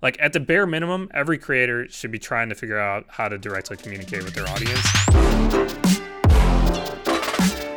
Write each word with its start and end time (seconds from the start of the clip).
like 0.00 0.16
at 0.20 0.32
the 0.32 0.40
bare 0.40 0.66
minimum, 0.66 1.10
every 1.12 1.38
creator 1.38 1.88
should 1.88 2.12
be 2.12 2.18
trying 2.18 2.48
to 2.48 2.54
figure 2.54 2.78
out 2.78 3.04
how 3.08 3.28
to 3.28 3.36
directly 3.36 3.76
communicate 3.76 4.22
with 4.22 4.34
their 4.34 4.48
audience. 4.48 4.86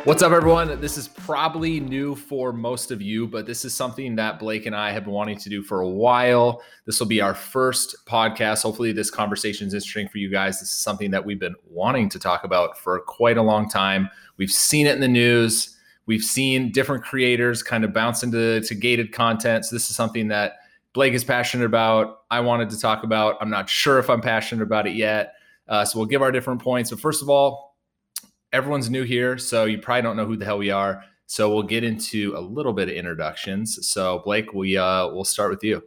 What's 0.04 0.22
up, 0.22 0.32
everyone? 0.32 0.80
This 0.80 0.96
is 0.96 1.06
probably 1.06 1.78
new 1.78 2.16
for 2.16 2.52
most 2.52 2.90
of 2.90 3.00
you, 3.00 3.28
but 3.28 3.46
this 3.46 3.64
is 3.64 3.72
something 3.72 4.16
that 4.16 4.40
Blake 4.40 4.66
and 4.66 4.74
I 4.74 4.90
have 4.90 5.04
been 5.04 5.12
wanting 5.12 5.38
to 5.38 5.48
do 5.48 5.62
for 5.62 5.80
a 5.80 5.88
while. 5.88 6.60
This 6.86 6.98
will 6.98 7.06
be 7.06 7.20
our 7.20 7.34
first 7.34 7.94
podcast. 8.06 8.62
Hopefully, 8.62 8.92
this 8.92 9.10
conversation 9.10 9.68
is 9.68 9.74
interesting 9.74 10.08
for 10.08 10.18
you 10.18 10.28
guys. 10.28 10.58
This 10.58 10.70
is 10.70 10.76
something 10.76 11.12
that 11.12 11.24
we've 11.24 11.38
been 11.38 11.54
wanting 11.70 12.08
to 12.10 12.18
talk 12.18 12.42
about 12.42 12.76
for 12.78 12.98
quite 13.00 13.36
a 13.36 13.42
long 13.42 13.68
time. 13.68 14.10
We've 14.38 14.50
seen 14.50 14.86
it 14.86 14.94
in 14.94 15.00
the 15.00 15.08
news. 15.08 15.76
We've 16.06 16.24
seen 16.24 16.72
different 16.72 17.04
creators 17.04 17.62
kind 17.62 17.84
of 17.84 17.92
bounce 17.92 18.24
into 18.24 18.60
to 18.60 18.74
gated 18.74 19.12
content. 19.12 19.66
So, 19.66 19.76
this 19.76 19.88
is 19.88 19.94
something 19.94 20.26
that 20.28 20.54
Blake 20.92 21.14
is 21.14 21.24
passionate 21.24 21.64
about. 21.64 22.20
I 22.30 22.40
wanted 22.40 22.70
to 22.70 22.78
talk 22.78 23.04
about. 23.04 23.36
I'm 23.40 23.50
not 23.50 23.68
sure 23.68 23.98
if 23.98 24.10
I'm 24.10 24.20
passionate 24.20 24.62
about 24.62 24.86
it 24.86 24.94
yet. 24.94 25.34
Uh, 25.68 25.84
so, 25.84 25.98
we'll 25.98 26.06
give 26.06 26.22
our 26.22 26.32
different 26.32 26.60
points. 26.60 26.90
But 26.90 27.00
first 27.00 27.22
of 27.22 27.30
all, 27.30 27.76
everyone's 28.52 28.90
new 28.90 29.04
here, 29.04 29.38
so 29.38 29.64
you 29.64 29.78
probably 29.78 30.02
don't 30.02 30.16
know 30.16 30.26
who 30.26 30.36
the 30.36 30.44
hell 30.44 30.58
we 30.58 30.70
are. 30.70 31.02
So 31.26 31.52
we'll 31.52 31.62
get 31.62 31.82
into 31.82 32.34
a 32.36 32.40
little 32.40 32.74
bit 32.74 32.88
of 32.88 32.94
introductions. 32.94 33.86
So 33.88 34.20
Blake, 34.24 34.52
we 34.52 34.76
uh, 34.76 35.08
we'll 35.08 35.24
start 35.24 35.50
with 35.50 35.64
you. 35.64 35.82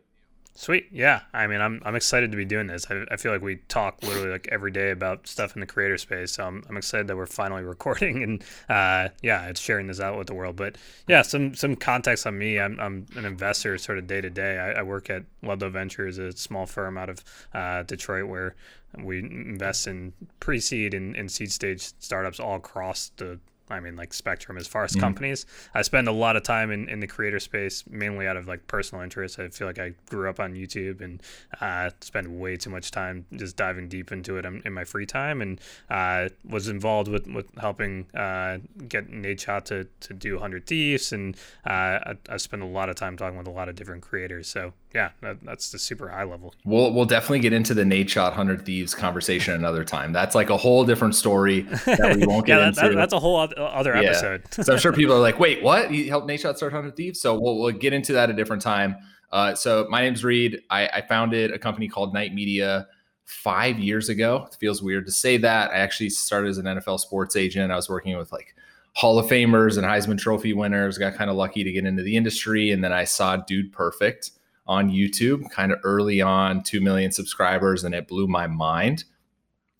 Sweet, 0.57 0.87
yeah. 0.89 1.19
I 1.33 1.47
mean, 1.47 1.59
I'm 1.59 1.81
I'm 1.83 1.95
excited 1.95 2.31
to 2.31 2.37
be 2.37 2.45
doing 2.45 2.67
this. 2.67 2.87
I, 2.89 3.03
I 3.11 3.17
feel 3.17 3.33
like 3.33 3.41
we 3.41 3.57
talk 3.67 4.01
literally 4.01 4.29
like 4.29 4.47
every 4.49 4.71
day 4.71 4.91
about 4.91 5.27
stuff 5.27 5.53
in 5.53 5.59
the 5.59 5.65
creator 5.65 5.97
space. 5.97 6.31
So 6.31 6.45
I'm, 6.45 6.63
I'm 6.69 6.77
excited 6.77 7.07
that 7.07 7.17
we're 7.17 7.25
finally 7.25 7.63
recording 7.75 8.23
and 8.23 8.41
uh, 8.69 9.09
yeah, 9.21 9.47
it's 9.47 9.59
sharing 9.59 9.87
this 9.87 9.99
out 9.99 10.17
with 10.17 10.27
the 10.27 10.33
world. 10.33 10.55
But 10.55 10.77
yeah, 11.07 11.23
some 11.23 11.55
some 11.55 11.75
context 11.75 12.25
on 12.25 12.37
me. 12.37 12.57
I'm 12.57 12.79
I'm 12.79 13.05
an 13.17 13.25
investor, 13.25 13.77
sort 13.77 13.97
of 13.97 14.07
day 14.07 14.21
to 14.21 14.29
day. 14.29 14.57
I 14.57 14.81
work 14.81 15.09
at 15.09 15.25
Ludlow 15.43 15.69
Ventures, 15.71 16.17
a 16.19 16.31
small 16.31 16.65
firm 16.65 16.97
out 16.97 17.09
of 17.09 17.23
uh, 17.53 17.83
Detroit, 17.83 18.27
where 18.27 18.55
we 18.97 19.19
invest 19.19 19.87
in 19.87 20.13
pre-seed 20.40 20.93
and, 20.93 21.17
and 21.17 21.29
seed 21.29 21.51
stage 21.51 21.91
startups 21.99 22.40
all 22.40 22.55
across 22.55 23.12
the 23.17 23.40
I 23.70 23.80
mean, 23.80 23.96
like 23.96 24.13
spectrum 24.13 24.58
as 24.58 24.68
far 24.68 24.84
as 24.84 24.91
mm-hmm. 24.91 25.02
companies. 25.02 25.46
I 25.74 25.82
spend 25.82 26.08
a 26.08 26.12
lot 26.12 26.35
of 26.35 26.44
time 26.44 26.71
in, 26.71 26.88
in 26.88 26.99
the 26.99 27.08
creator 27.08 27.40
space, 27.40 27.84
mainly 27.90 28.27
out 28.27 28.38
of 28.38 28.48
like 28.48 28.68
personal 28.68 29.04
interest. 29.04 29.40
I 29.40 29.49
feel 29.49 29.68
like 29.68 29.80
I 29.80 29.94
grew 30.10 30.30
up 30.30 30.40
on 30.40 30.54
YouTube 30.54 31.02
and 31.02 31.21
uh, 31.62 31.90
spend 32.02 32.40
way 32.40 32.58
too 32.58 32.70
much 32.70 32.91
time 32.91 33.26
just 33.34 33.58
diving 33.58 33.88
deep 33.88 34.12
into 34.12 34.38
it 34.38 34.46
in, 34.46 34.76
my 34.76 34.84
free 34.84 35.05
time 35.05 35.41
and 35.41 35.62
uh, 35.90 36.27
was 36.43 36.68
involved 36.68 37.08
with, 37.08 37.27
with 37.27 37.48
helping 37.58 38.05
uh, 38.13 38.58
get 38.90 39.10
Nadeshot 39.10 39.63
to, 39.66 39.88
to 40.02 40.13
do 40.13 40.34
100 40.34 40.68
Thieves. 40.68 41.13
And 41.13 41.36
uh, 41.66 41.70
I, 41.70 42.16
I 42.30 42.38
spend 42.38 42.62
a 42.62 42.68
lot 42.68 42.90
of 42.90 42.96
time 42.96 43.16
talking 43.16 43.38
with 43.38 43.48
a 43.48 43.52
lot 43.52 43.70
of 43.70 43.76
different 43.76 44.04
creators. 44.04 44.48
So 44.48 44.74
yeah, 44.96 45.10
that, 45.21 45.43
that's 45.43 45.71
the 45.71 45.77
super 45.77 46.08
high 46.08 46.24
level. 46.24 46.55
We'll 46.63 46.93
we'll 46.93 47.05
definitely 47.05 47.41
get 47.41 47.52
into 47.52 47.74
the 47.74 47.84
Nadeshot 47.84 48.32
Hundred 48.32 48.66
Thieves 48.66 48.96
conversation 48.96 49.54
another 49.54 49.84
time. 49.84 50.13
That's 50.13 50.36
like 50.36 50.49
a 50.49 50.55
whole 50.55 50.86
different 50.86 51.16
story 51.16 51.62
that 51.62 52.16
we 52.18 52.26
won't 52.27 52.46
get 52.46 52.60
yeah, 52.60 52.60
that, 52.60 52.68
into. 52.70 52.82
That, 52.82 52.96
that's 52.96 53.13
a 53.13 53.20
whole 53.20 53.36
other 53.36 53.54
episode. 53.95 54.43
Yeah. 54.57 54.63
so 54.63 54.73
I'm 54.73 54.79
sure 54.79 54.93
people 54.93 55.15
are 55.15 55.20
like, 55.20 55.39
"Wait, 55.39 55.63
what? 55.63 55.91
You 55.91 56.09
helped 56.09 56.27
Nadeshot 56.27 56.57
start 56.57 56.73
Hundred 56.73 56.95
Thieves?" 56.95 57.21
So 57.21 57.39
we'll 57.39 57.59
we'll 57.59 57.71
get 57.71 57.93
into 57.93 58.13
that 58.13 58.29
a 58.29 58.34
different 58.34 58.62
time. 58.62 58.95
Uh, 59.31 59.55
so 59.55 59.87
my 59.89 60.01
name's 60.01 60.23
Reed. 60.23 60.62
I, 60.70 60.87
I 60.87 61.01
founded 61.01 61.51
a 61.51 61.59
company 61.59 61.87
called 61.87 62.13
Night 62.13 62.34
Media 62.34 62.87
five 63.25 63.79
years 63.79 64.09
ago. 64.09 64.47
It 64.51 64.57
feels 64.59 64.81
weird 64.81 65.06
to 65.07 65.12
say 65.12 65.38
that. 65.38 65.72
I 65.72 65.75
actually 65.75 66.09
started 66.09 66.50
as 66.50 66.57
an 66.57 66.66
NFL 66.66 67.00
sports 67.00 67.35
agent. 67.35 67.72
I 67.72 67.75
was 67.75 67.89
working 67.89 68.17
with 68.17 68.31
like 68.31 68.56
Hall 68.94 69.19
of 69.19 69.25
Famers 69.25 69.78
and 69.78 69.85
Heisman 69.85 70.17
Trophy 70.17 70.53
winners. 70.53 70.97
Got 70.97 71.16
kind 71.16 71.29
of 71.29 71.35
lucky 71.35 71.63
to 71.63 71.72
get 71.72 71.85
into 71.85 72.03
the 72.03 72.16
industry, 72.16 72.72
and 72.72 72.84
then 72.84 72.94
I 72.94 73.03
saw 73.03 73.38
Dude 73.38 73.72
Perfect 73.73 74.31
on 74.67 74.90
YouTube 74.90 75.50
kind 75.51 75.72
of 75.72 75.79
early 75.84 76.22
on, 76.22 76.63
2 76.63 76.81
million 76.81 77.12
subscribers, 77.12 77.84
and 77.84 77.94
it 77.94 78.07
blew 78.07 78.28
my 78.28 78.47
mind. 78.47 79.03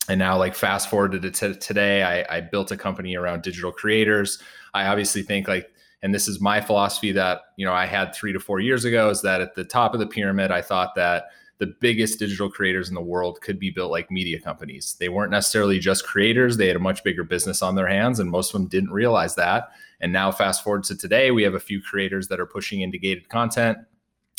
And 0.08 0.20
now, 0.20 0.38
like, 0.38 0.56
fast 0.56 0.90
forward 0.90 1.14
to 1.22 1.32
t- 1.32 1.56
today, 1.56 2.04
I, 2.04 2.38
I 2.38 2.42
built 2.42 2.72
a 2.72 2.78
company 2.78 3.16
around 3.16 3.42
digital 3.42 3.72
creators. 3.72 4.40
I 4.74 4.88
obviously 4.88 5.24
think, 5.24 5.48
like, 5.48 5.72
and 6.04 6.14
this 6.14 6.28
is 6.28 6.40
my 6.40 6.62
philosophy 6.62 7.12
that, 7.14 7.42
you 7.58 7.66
know, 7.66 7.74
I 7.74 7.88
had 7.88 8.14
three 8.14 8.32
to 8.34 8.40
four 8.40 8.60
years 8.60 8.86
ago 8.86 9.10
is 9.10 9.22
that 9.24 9.42
at 9.42 9.56
the 9.56 9.64
top 9.64 9.94
of 9.94 10.00
the 10.00 10.06
pyramid, 10.06 10.52
I 10.52 10.62
thought 10.62 10.94
that 10.96 11.26
the 11.58 11.74
biggest 11.80 12.20
digital 12.20 12.50
creators 12.50 12.90
in 12.90 12.96
the 12.96 13.02
world 13.02 13.40
could 13.42 13.58
be 13.58 13.72
built 13.72 13.90
like 13.90 14.12
media 14.12 14.40
companies. 14.40 14.96
They 15.00 15.10
weren't 15.10 15.32
necessarily 15.32 15.80
just 15.80 16.06
creators, 16.06 16.58
they 16.58 16.68
had 16.68 16.76
a 16.76 16.80
much 16.80 17.04
bigger 17.04 17.24
business 17.24 17.62
on 17.62 17.76
their 17.76 17.88
hands, 17.88 18.20
and 18.20 18.30
most 18.30 18.54
of 18.54 18.60
them 18.60 18.68
didn't 18.68 18.92
realize 18.92 19.36
that. 19.36 19.70
And 20.02 20.12
now, 20.12 20.32
fast 20.32 20.64
forward 20.64 20.84
to 20.86 20.98
today, 20.98 21.32
we 21.32 21.44
have 21.44 21.54
a 21.54 21.60
few 21.60 21.82
creators 21.82 22.28
that 22.28 22.40
are 22.40 22.46
pushing 22.46 22.82
into 22.82 22.98
gated 22.98 23.30
content. 23.30 23.78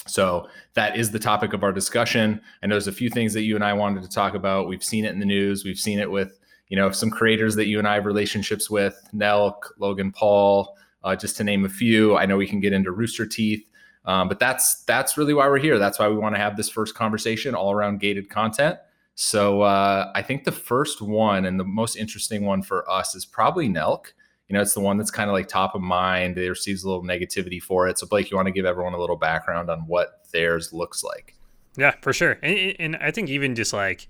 So 0.06 0.49
that 0.75 0.97
is 0.97 1.11
the 1.11 1.19
topic 1.19 1.53
of 1.53 1.62
our 1.62 1.72
discussion. 1.72 2.41
I 2.62 2.67
know 2.67 2.75
there's 2.75 2.87
a 2.87 2.93
few 2.93 3.11
things 3.11 3.34
that 3.34 3.43
you 3.43 3.55
and 3.55 3.65
I 3.65 3.72
wanted 3.72 4.03
to 4.03 4.09
talk 4.09 4.34
about. 4.34 4.69
We've 4.69 4.84
seen 4.84 5.05
it 5.05 5.12
in 5.12 5.21
the 5.21 5.27
news. 5.27 5.65
We've 5.65 5.78
seen 5.78 5.99
it 5.99 6.11
with 6.11 6.39
you 6.69 6.77
know 6.77 6.91
some 6.91 7.11
creators 7.11 7.55
that 7.56 7.67
you 7.67 7.78
and 7.78 7.87
I 7.87 7.94
have 7.94 8.06
relationships 8.06 8.71
with, 8.71 8.97
Nelk, 9.15 9.55
Logan 9.78 10.12
Paul, 10.12 10.77
uh, 11.05 11.17
just 11.17 11.37
to 11.37 11.44
name 11.44 11.65
a 11.65 11.69
few. 11.69 12.17
I 12.17 12.27
know 12.27 12.37
we 12.37 12.47
can 12.47 12.61
get 12.61 12.72
into 12.72 12.91
Rooster 12.91 13.27
Teeth, 13.27 13.69
um, 14.05 14.28
but 14.28 14.39
that's 14.39 14.83
that's 14.84 15.17
really 15.17 15.34
why 15.34 15.49
we're 15.49 15.59
here. 15.59 15.78
That's 15.78 15.99
why 15.99 16.09
we 16.09 16.17
want 16.17 16.34
to 16.34 16.41
have 16.41 16.56
this 16.56 16.69
first 16.69 16.94
conversation 16.94 17.55
all 17.55 17.73
around 17.73 18.00
gated 18.00 18.31
content. 18.31 18.78
So 19.15 19.62
uh, 19.62 20.12
I 20.15 20.23
think 20.23 20.44
the 20.44 20.53
first 20.53 21.00
one 21.00 21.47
and 21.47 21.59
the 21.59 21.65
most 21.65 21.97
interesting 21.97 22.44
one 22.44 22.62
for 22.62 22.88
us 22.91 23.15
is 23.15 23.25
probably 23.25 23.67
Nelk 23.69 24.12
you 24.49 24.55
know, 24.55 24.61
it's 24.61 24.75
the 24.75 24.81
one 24.81 24.97
that's 24.97 25.11
kind 25.11 25.29
of 25.29 25.34
like 25.34 25.49
top 25.49 25.75
of 25.75 25.83
mind. 25.83 26.39
It 26.39 26.49
receives 26.49 26.84
a 26.84 26.89
little 26.89 27.03
negativity 27.03 27.61
for 27.61 27.89
it. 27.89 27.99
So, 27.99 28.07
Blake, 28.07 28.31
you 28.31 28.37
want 28.37 28.47
to 28.47 28.53
give 28.53 28.65
everyone 28.65 28.95
a 28.95 28.99
little 28.99 29.17
background 29.17 29.71
on 29.71 29.81
what 29.81 30.25
theirs 30.33 30.73
looks 30.73 31.03
like? 31.03 31.34
Yeah, 31.77 31.95
for 32.01 32.12
sure. 32.12 32.39
And, 32.43 32.77
and 32.79 32.97
I 32.97 33.11
think 33.11 33.29
even 33.29 33.55
just 33.55 33.73
like 33.73 34.09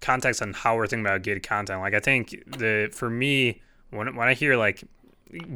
context 0.00 0.42
on 0.42 0.52
how 0.52 0.76
we're 0.76 0.86
thinking 0.86 1.06
about 1.06 1.22
gated 1.22 1.42
content. 1.42 1.80
Like, 1.80 1.94
I 1.94 2.00
think 2.00 2.36
the 2.46 2.90
for 2.92 3.08
me, 3.08 3.62
when 3.90 4.14
when 4.14 4.28
I 4.28 4.34
hear 4.34 4.56
like 4.56 4.84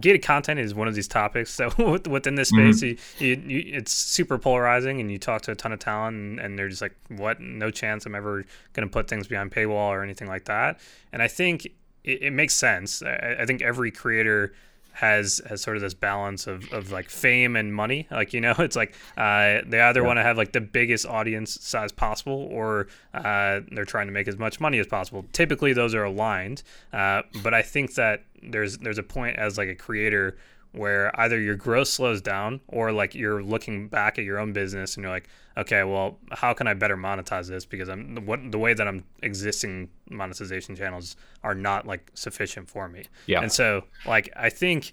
gated 0.01 0.23
content 0.23 0.61
is 0.61 0.75
one 0.75 0.89
of 0.89 0.95
these 0.95 1.09
topics. 1.09 1.51
So 1.51 1.71
within 2.09 2.35
this 2.35 2.49
space, 2.49 2.83
mm-hmm. 2.83 3.25
you, 3.25 3.37
you, 3.37 3.43
you, 3.47 3.77
it's 3.77 3.93
super 3.93 4.39
polarizing, 4.39 5.01
and 5.01 5.11
you 5.11 5.19
talk 5.19 5.43
to 5.43 5.53
a 5.53 5.55
ton 5.55 5.73
of 5.73 5.79
talent, 5.79 6.17
and, 6.17 6.41
and 6.41 6.59
they're 6.59 6.69
just 6.69 6.83
like, 6.83 6.97
"What? 7.09 7.41
No 7.41 7.71
chance 7.71 8.07
I'm 8.07 8.15
ever 8.15 8.45
going 8.73 8.89
to 8.89 8.93
put 8.93 9.09
things 9.09 9.27
behind 9.27 9.51
paywall 9.51 9.91
or 9.91 10.03
anything 10.03 10.29
like 10.29 10.47
that." 10.47 10.81
And 11.13 11.23
I 11.23 11.29
think 11.29 11.69
it, 12.05 12.23
it 12.23 12.31
makes 12.33 12.55
sense. 12.55 13.03
I, 13.03 13.37
I, 13.41 13.47
think 13.47 13.63
every 13.63 13.91
creator 13.91 14.53
has 14.93 15.41
has 15.49 15.63
sort 15.63 15.77
of 15.77 15.83
this 15.83 15.95
balance 15.95 16.47
of, 16.47 16.71
of 16.73 16.93
like 16.93 17.09
fame 17.09 17.57
and 17.57 17.75
money. 17.75 18.07
Like 18.13 18.33
you 18.33 18.41
know, 18.41 18.55
it's 18.59 18.77
like 18.77 18.95
uh, 19.17 19.61
they 19.67 19.81
either 19.81 20.01
yeah. 20.01 20.07
want 20.07 20.19
to 20.19 20.23
have 20.23 20.37
like 20.37 20.53
the 20.53 20.61
biggest 20.61 21.07
audience 21.07 21.59
size 21.61 21.93
possible, 21.93 22.49
or 22.51 22.89
uh, 23.15 23.61
they're 23.71 23.85
trying 23.85 24.07
to 24.07 24.13
make 24.13 24.29
as 24.29 24.39
much 24.39 24.61
money 24.61 24.79
as 24.79 24.87
possible. 24.87 25.25
Typically, 25.33 25.73
those 25.73 25.95
are 25.95 26.05
aligned. 26.05 26.63
Uh, 26.93 27.23
but 27.43 27.55
I 27.55 27.63
think 27.63 27.95
that 27.95 28.25
there's 28.43 28.79
there's 28.79 28.99
a 28.99 29.03
point 29.03 29.37
as 29.37 29.57
like 29.59 29.69
a 29.69 29.75
creator 29.75 30.37
where 30.73 31.19
either 31.21 31.39
your 31.41 31.55
growth 31.55 31.89
slows 31.89 32.21
down 32.21 32.61
or 32.69 32.93
like 32.93 33.15
you're 33.15 33.43
looking 33.43 33.89
back 33.89 34.19
at 34.19 34.25
your 34.25 34.39
own 34.39 34.53
business 34.53 34.97
and 34.97 35.05
you're 35.05 35.13
like 35.13 35.29
okay 35.57 35.85
well 35.85 36.19
how 36.31 36.53
can 36.53 36.67
i 36.67 36.75
better 36.75 36.97
monetize 36.97 37.49
this? 37.49 37.65
Because 37.65 37.89
i'm 37.89 38.27
what 38.27 38.41
the 38.51 38.59
way 38.59 38.75
that 38.75 38.89
i'm 38.89 39.05
existing 39.23 39.89
monetization 40.11 40.75
channels 40.75 41.17
are 41.43 41.55
not 41.55 41.87
like 41.87 42.11
sufficient 42.15 42.69
for 42.69 42.89
me. 42.89 43.05
Yeah. 43.27 43.43
And 43.43 43.53
so 43.53 43.85
like 44.07 44.31
i 44.37 44.49
think 44.49 44.93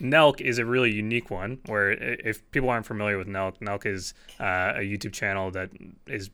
Nelk 0.00 0.40
is 0.40 0.58
a 0.58 0.64
really 0.64 0.90
unique 0.90 1.30
one 1.30 1.58
where 1.66 1.90
if 1.90 2.48
people 2.52 2.70
aren't 2.70 2.86
familiar 2.86 3.18
with 3.18 3.26
Nelk, 3.26 3.58
Nelk 3.58 3.84
is 3.84 4.14
uh, 4.40 4.72
a 4.76 4.80
YouTube 4.80 5.12
channel 5.12 5.50
that 5.50 5.68
is 6.06 6.30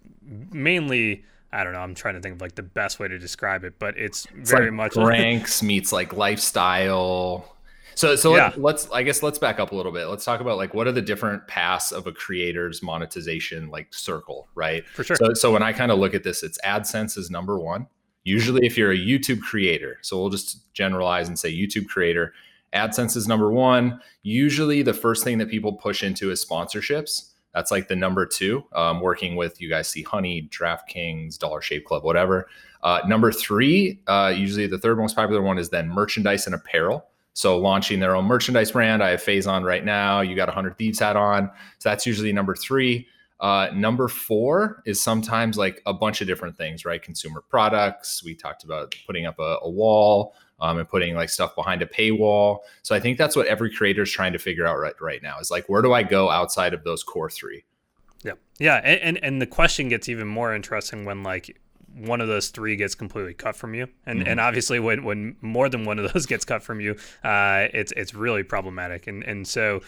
mainly 0.53 1.25
I 1.53 1.65
don't 1.65 1.73
know. 1.73 1.81
I'm 1.81 1.95
trying 1.95 2.15
to 2.15 2.21
think 2.21 2.35
of 2.37 2.41
like 2.41 2.55
the 2.55 2.63
best 2.63 2.99
way 2.99 3.09
to 3.09 3.19
describe 3.19 3.65
it, 3.65 3.79
but 3.79 3.97
it's, 3.97 4.27
it's 4.37 4.51
very 4.51 4.67
like 4.67 4.95
much 4.95 4.97
ranks 4.97 5.63
meets 5.63 5.93
like 5.93 6.13
lifestyle 6.13 7.56
so 7.97 8.15
so 8.15 8.37
yeah. 8.37 8.53
let, 8.57 8.77
us 8.77 8.91
I 8.93 9.03
guess 9.03 9.23
let's 9.23 9.39
back 9.39 9.59
up 9.59 9.73
a 9.73 9.75
little 9.75 9.91
bit. 9.91 10.07
Let's 10.07 10.25
talk 10.25 10.41
about 10.41 10.59
like 10.59 10.75
what 10.75 10.87
are 10.87 10.93
the 10.93 11.03
different 11.03 11.49
paths 11.49 11.93
of 11.93 12.07
a 12.07 12.13
creator's 12.13 12.83
monetization 12.83 13.71
like 13.71 13.93
circle, 13.93 14.49
right? 14.55 14.87
For 14.89 15.03
sure. 15.03 15.17
So 15.17 15.35
so 15.35 15.53
when 15.53 15.63
I 15.63 15.73
kind 15.73 15.91
of 15.91 15.99
look 15.99 16.15
at 16.15 16.23
this, 16.23 16.43
it's 16.43 16.59
AdSense 16.65 17.17
is 17.17 17.31
number 17.31 17.59
one. 17.59 17.87
Usually 18.23 18.67
if 18.67 18.77
you're 18.77 18.93
a 18.93 18.99
YouTube 18.99 19.41
creator, 19.41 19.99
so 20.03 20.21
we'll 20.21 20.31
just 20.31 20.73
generalize 20.75 21.29
and 21.29 21.39
say 21.39 21.53
YouTube 21.53 21.87
creator, 21.87 22.35
AdSense 22.75 23.17
is 23.17 23.27
number 23.27 23.51
one. 23.51 24.01
Usually 24.23 24.83
the 24.83 24.95
first 24.95 25.25
thing 25.25 25.39
that 25.39 25.49
people 25.49 25.73
push 25.73 26.03
into 26.03 26.31
is 26.31 26.45
sponsorships. 26.45 27.33
That's 27.55 27.71
like 27.71 27.89
the 27.89 27.97
number 27.97 28.27
two. 28.27 28.65
Um, 28.75 29.01
working 29.01 29.35
with 29.35 29.63
you 29.63 29.71
guys 29.71 29.89
see 29.89 30.03
Honey, 30.03 30.51
DraftKings, 30.53 31.39
Dollar 31.39 31.63
Shave 31.63 31.85
Club, 31.85 32.05
whatever. 32.05 32.49
Uh, 32.83 33.01
number 33.07 33.33
three, 33.33 34.01
uh, 34.07 34.35
usually 34.37 34.67
the 34.67 34.79
third 34.79 34.99
most 34.99 35.17
popular 35.17 35.41
one 35.41 35.57
is 35.57 35.71
then 35.71 35.89
merchandise 35.89 36.45
and 36.45 36.55
apparel. 36.55 37.07
So 37.37 37.59
launching 37.59 38.01
their 38.01 38.17
own 38.17 38.25
merchandise 38.25 38.71
brand. 38.71 39.03
I 39.03 39.11
have 39.11 39.23
Phase 39.23 39.47
on 39.47 39.63
right 39.63 39.85
now. 39.85 40.23
You 40.23 40.35
got 40.35 40.49
a 40.49 40.53
hundred 40.53 40.79
thieves 40.79 40.99
hat 40.99 41.17
on. 41.17 41.51
So 41.79 41.91
that's 41.91 42.07
usually 42.07 42.33
number 42.33 42.55
three. 42.55 43.07
Uh, 43.41 43.69
number 43.75 44.09
four 44.09 44.83
is 44.87 45.03
sometimes 45.03 45.59
like 45.59 45.83
a 45.85 45.93
bunch 45.93 46.23
of 46.23 46.27
different 46.27 46.57
things, 46.57 46.87
right? 46.87 47.03
Consumer 47.03 47.43
products. 47.47 48.25
We 48.25 48.35
talked 48.35 48.65
about 48.65 48.95
putting 49.07 49.27
up 49.27 49.39
a, 49.39 49.59
a 49.61 49.69
wall 49.69 50.35
um, 50.61 50.79
and 50.79 50.89
putting 50.89 51.15
like 51.15 51.29
stuff 51.29 51.55
behind 51.55 51.83
a 51.83 51.87
paywall. 51.87 52.61
So 52.81 52.95
I 52.95 53.01
think 53.01 53.19
that's 53.19 53.37
what 53.37 53.47
every 53.49 53.71
creator 53.71 54.05
is 54.05 54.11
trying 54.11 54.33
to 54.33 54.39
figure 54.39 54.67
out 54.67 54.79
right 54.79 54.95
right 55.03 55.23
now 55.23 55.39
is 55.39 55.51
like, 55.51 55.69
where 55.69 55.83
do 55.83 55.93
I 55.93 56.05
go 56.05 56.31
outside 56.31 56.73
of 56.73 56.85
those 56.85 57.03
core 57.03 57.29
three? 57.29 57.65
Yeah, 58.25 58.33
yeah, 58.59 58.77
and, 58.77 59.01
and 59.03 59.19
and 59.23 59.43
the 59.43 59.47
question 59.47 59.91
gets 59.91 60.09
even 60.09 60.27
more 60.27 60.55
interesting 60.55 61.05
when 61.05 61.23
like 61.23 61.61
one 61.97 62.21
of 62.21 62.29
those 62.29 62.49
three 62.49 62.77
gets 62.77 62.95
completely 62.95 63.35
cut 63.35 63.57
from 63.57 63.75
you, 63.75 63.89
and 64.05 64.21
mm-hmm. 64.21 64.29
and 64.29 64.41
obviously 64.41 64.79
when 64.79 65.05
when 65.05 65.37
more 65.41 65.69
than 65.69 65.85
one 65.85 65.99
of 65.99 66.13
those 66.13 66.27
gets 66.33 66.45
cut 66.45 66.63
from 66.63 66.81
you, 66.81 66.97
uh, 67.25 67.69
it's 67.73 67.93
it's 67.97 68.15
really 68.15 68.43
problematic, 68.43 69.07
and 69.07 69.23
and 69.25 69.47
so. 69.47 69.81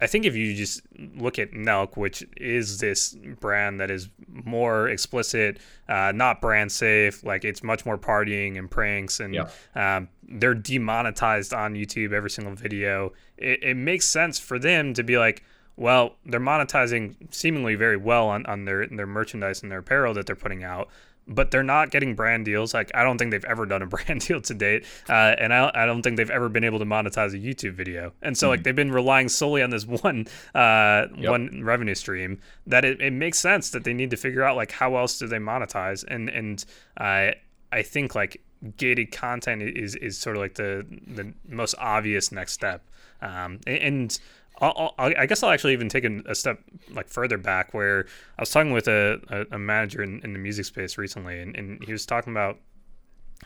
I 0.00 0.06
think 0.06 0.26
if 0.26 0.36
you 0.36 0.54
just 0.54 0.82
look 1.16 1.40
at 1.40 1.50
Nelk, 1.50 1.96
which 1.96 2.24
is 2.36 2.78
this 2.78 3.16
brand 3.40 3.80
that 3.80 3.90
is 3.90 4.08
more 4.28 4.88
explicit, 4.88 5.58
uh, 5.88 6.12
not 6.14 6.40
brand 6.40 6.70
safe, 6.70 7.24
like 7.24 7.44
it's 7.44 7.64
much 7.64 7.84
more 7.84 7.98
partying 7.98 8.58
and 8.60 8.70
pranks, 8.70 9.18
and 9.18 9.34
yeah. 9.34 9.48
um, 9.74 10.08
they're 10.22 10.54
demonetized 10.54 11.52
on 11.52 11.74
YouTube 11.74 12.12
every 12.12 12.30
single 12.30 12.54
video. 12.54 13.12
It, 13.38 13.64
it 13.64 13.76
makes 13.76 14.06
sense 14.06 14.38
for 14.38 14.56
them 14.56 14.94
to 14.94 15.02
be 15.02 15.18
like, 15.18 15.42
well, 15.74 16.14
they're 16.24 16.38
monetizing 16.38 17.16
seemingly 17.34 17.74
very 17.74 17.96
well 17.96 18.28
on, 18.28 18.46
on 18.46 18.66
their 18.66 18.86
their 18.86 19.06
merchandise 19.06 19.62
and 19.62 19.72
their 19.72 19.80
apparel 19.80 20.14
that 20.14 20.26
they're 20.26 20.36
putting 20.36 20.62
out 20.62 20.90
but 21.28 21.50
they're 21.50 21.62
not 21.62 21.90
getting 21.90 22.14
brand 22.14 22.44
deals. 22.44 22.74
Like 22.74 22.90
I 22.94 23.04
don't 23.04 23.18
think 23.18 23.30
they've 23.30 23.44
ever 23.44 23.66
done 23.66 23.82
a 23.82 23.86
brand 23.94 24.20
deal 24.20 24.40
to 24.40 24.54
date, 24.54 24.84
uh, 25.08 25.34
and 25.38 25.52
I, 25.52 25.70
I 25.74 25.86
don't 25.86 26.02
think 26.02 26.16
they've 26.16 26.30
ever 26.30 26.48
been 26.48 26.64
able 26.64 26.78
to 26.78 26.84
monetize 26.84 27.34
a 27.34 27.38
YouTube 27.38 27.74
video. 27.74 28.12
And 28.22 28.36
so 28.36 28.46
mm-hmm. 28.46 28.50
like 28.50 28.62
they've 28.64 28.76
been 28.76 28.92
relying 28.92 29.28
solely 29.28 29.62
on 29.62 29.70
this 29.70 29.86
one 30.02 30.26
uh, 30.54 31.06
yep. 31.16 31.30
one 31.30 31.62
revenue 31.64 31.94
stream. 31.94 32.40
That 32.66 32.84
it, 32.84 33.00
it 33.00 33.12
makes 33.12 33.38
sense 33.38 33.70
that 33.70 33.84
they 33.84 33.92
need 33.92 34.10
to 34.10 34.16
figure 34.16 34.42
out 34.42 34.56
like 34.56 34.72
how 34.72 34.96
else 34.96 35.18
do 35.18 35.26
they 35.26 35.38
monetize. 35.38 36.04
And 36.06 36.28
and 36.28 36.64
I 36.96 37.34
I 37.70 37.82
think 37.82 38.14
like 38.14 38.42
gated 38.76 39.12
content 39.12 39.62
is 39.62 39.94
is 39.96 40.18
sort 40.18 40.36
of 40.36 40.42
like 40.42 40.54
the 40.54 40.86
the 41.06 41.32
most 41.48 41.74
obvious 41.78 42.32
next 42.32 42.52
step. 42.52 42.82
Um, 43.20 43.60
and 43.66 44.18
I'll, 44.60 44.94
I'll, 44.98 45.12
i 45.16 45.26
guess 45.26 45.42
I'll 45.42 45.50
actually 45.50 45.72
even 45.72 45.88
take 45.88 46.04
a, 46.04 46.20
a, 46.26 46.34
step 46.34 46.60
like 46.90 47.08
further 47.08 47.38
back 47.38 47.74
where 47.74 48.06
I 48.38 48.42
was 48.42 48.50
talking 48.50 48.72
with 48.72 48.88
a, 48.88 49.20
a, 49.28 49.56
a 49.56 49.58
manager 49.58 50.02
in, 50.02 50.20
in, 50.24 50.32
the 50.32 50.38
music 50.38 50.64
space 50.64 50.98
recently, 50.98 51.40
and, 51.40 51.56
and, 51.56 51.82
he 51.84 51.92
was 51.92 52.04
talking 52.06 52.32
about 52.32 52.58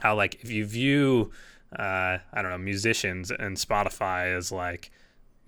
how 0.01 0.15
like 0.15 0.43
if 0.43 0.51
you 0.51 0.65
view 0.65 1.31
uh, 1.79 2.19
I 2.33 2.43
don't 2.43 2.51
know 2.51 2.59
musicians 2.59 3.31
and 3.31 3.57
Spotify 3.57 4.37
as 4.37 4.53
like 4.53 4.91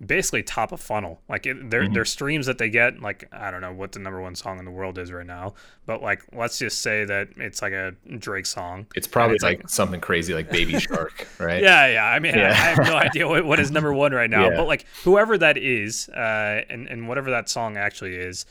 basically 0.03 0.43
top 0.43 0.71
of 0.71 0.81
funnel. 0.81 1.21
Like 1.29 1.45
it, 1.45 1.69
their 1.69 1.83
mm-hmm. 1.83 1.93
their 1.93 2.05
streams 2.05 2.45
that 2.47 2.57
they 2.57 2.69
get, 2.69 3.01
like 3.01 3.27
I 3.31 3.51
don't 3.51 3.61
know 3.61 3.73
what 3.73 3.93
the 3.93 3.99
number 3.99 4.21
one 4.21 4.35
song 4.35 4.59
in 4.59 4.65
the 4.65 4.71
world 4.71 4.97
is 4.97 5.11
right 5.11 5.25
now, 5.25 5.53
but 5.85 6.01
like 6.01 6.23
let's 6.33 6.57
just 6.59 6.81
say 6.81 7.05
that 7.05 7.29
it's 7.37 7.61
like 7.61 7.73
a 7.73 7.93
Drake 8.17 8.45
song. 8.45 8.87
It's 8.95 9.07
probably 9.07 9.35
it's 9.35 9.43
like, 9.43 9.59
like, 9.59 9.69
something 9.69 10.01
crazy 10.01 10.33
like 10.33 10.49
Baby 10.49 10.79
Shark, 10.79 11.27
right? 11.39 11.61
Yeah, 11.61 11.87
yeah. 11.87 12.05
I 12.05 12.19
mean, 12.19 12.35
yeah. 12.35 12.47
I, 12.47 12.49
I, 12.49 12.53
have 12.53 12.85
no 12.85 12.95
idea 12.95 13.27
what, 13.27 13.45
what 13.45 13.59
is 13.59 13.71
number 13.71 13.93
one 13.93 14.11
right 14.11 14.29
now, 14.29 14.43
yeah. 14.49 14.57
but 14.57 14.67
like 14.67 14.85
whoever 15.03 15.37
that 15.37 15.57
is, 15.57 16.09
uh, 16.09 16.63
and 16.69 16.87
and 16.87 17.07
whatever 17.07 17.31
that 17.31 17.49
song 17.49 17.77
actually 17.77 18.15
is, 18.15 18.45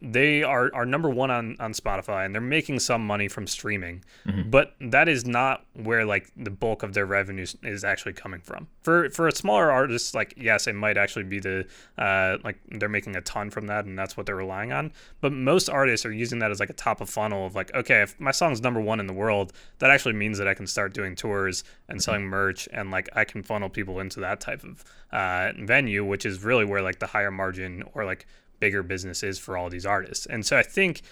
they 0.00 0.42
are, 0.42 0.70
are 0.74 0.86
number 0.86 1.10
one 1.10 1.30
on, 1.30 1.56
on 1.58 1.72
Spotify 1.72 2.24
and 2.24 2.34
they're 2.34 2.40
making 2.40 2.78
some 2.78 3.04
money 3.04 3.26
from 3.26 3.46
streaming, 3.46 4.04
mm-hmm. 4.26 4.48
but 4.48 4.74
that 4.80 5.08
is 5.08 5.26
not 5.26 5.64
where 5.74 6.04
like 6.04 6.30
the 6.36 6.50
bulk 6.50 6.82
of 6.82 6.94
their 6.94 7.06
revenue 7.06 7.46
is 7.62 7.84
actually 7.84 8.12
coming 8.12 8.40
from. 8.40 8.68
For 8.82 9.10
for 9.10 9.26
a 9.26 9.32
smaller 9.32 9.72
artist, 9.72 10.14
like 10.14 10.34
yes, 10.36 10.66
it 10.68 10.74
might 10.74 10.96
actually 10.96 11.24
be 11.24 11.40
the 11.40 11.66
uh, 11.96 12.38
like 12.44 12.58
they're 12.68 12.88
making 12.88 13.16
a 13.16 13.20
ton 13.22 13.50
from 13.50 13.66
that 13.66 13.86
and 13.86 13.98
that's 13.98 14.16
what 14.16 14.26
they're 14.26 14.36
relying 14.36 14.72
on. 14.72 14.92
But 15.20 15.32
most 15.32 15.68
artists 15.68 16.06
are 16.06 16.12
using 16.12 16.38
that 16.38 16.50
as 16.50 16.60
like 16.60 16.70
a 16.70 16.74
top 16.74 17.00
of 17.00 17.10
funnel 17.10 17.46
of 17.46 17.56
like, 17.56 17.74
okay, 17.74 18.02
if 18.02 18.18
my 18.20 18.30
song's 18.30 18.62
number 18.62 18.80
one 18.80 19.00
in 19.00 19.08
the 19.08 19.12
world, 19.12 19.52
that 19.80 19.90
actually 19.90 20.14
means 20.14 20.38
that 20.38 20.46
I 20.46 20.54
can 20.54 20.66
start 20.66 20.94
doing 20.94 21.16
tours 21.16 21.64
and 21.88 22.00
selling 22.00 22.24
merch 22.24 22.68
and 22.72 22.92
like 22.92 23.08
I 23.16 23.24
can 23.24 23.42
funnel 23.42 23.68
people 23.68 23.98
into 23.98 24.20
that 24.20 24.40
type 24.40 24.62
of 24.62 24.84
uh, 25.10 25.52
venue, 25.58 26.04
which 26.04 26.24
is 26.24 26.44
really 26.44 26.64
where 26.64 26.82
like 26.82 27.00
the 27.00 27.06
higher 27.06 27.32
margin 27.32 27.82
or 27.94 28.04
like 28.04 28.26
bigger 28.60 28.82
business 28.82 29.22
is 29.22 29.38
for 29.38 29.56
all 29.56 29.70
these 29.70 29.86
artists. 29.86 30.26
And 30.26 30.44
so 30.44 30.56
I 30.56 30.62
think 30.62 31.02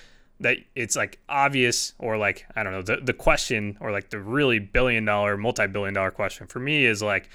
that 0.41 0.59
it's 0.75 0.97
like 0.97 1.19
obvious 1.29 1.95
or 1.99 2.19
like 2.19 2.47
I 2.55 2.63
don't 2.63 2.73
know 2.73 2.83
the 2.83 2.97
the 2.97 3.15
question 3.15 3.79
or 3.81 3.91
like 3.91 4.11
the 4.11 4.21
really 4.21 4.59
billion 4.59 5.05
dollar 5.05 5.37
multi-billion 5.37 5.95
dollar 5.95 6.11
question 6.11 6.47
for 6.47 6.59
me 6.59 6.85
is 6.85 7.03
like 7.03 7.31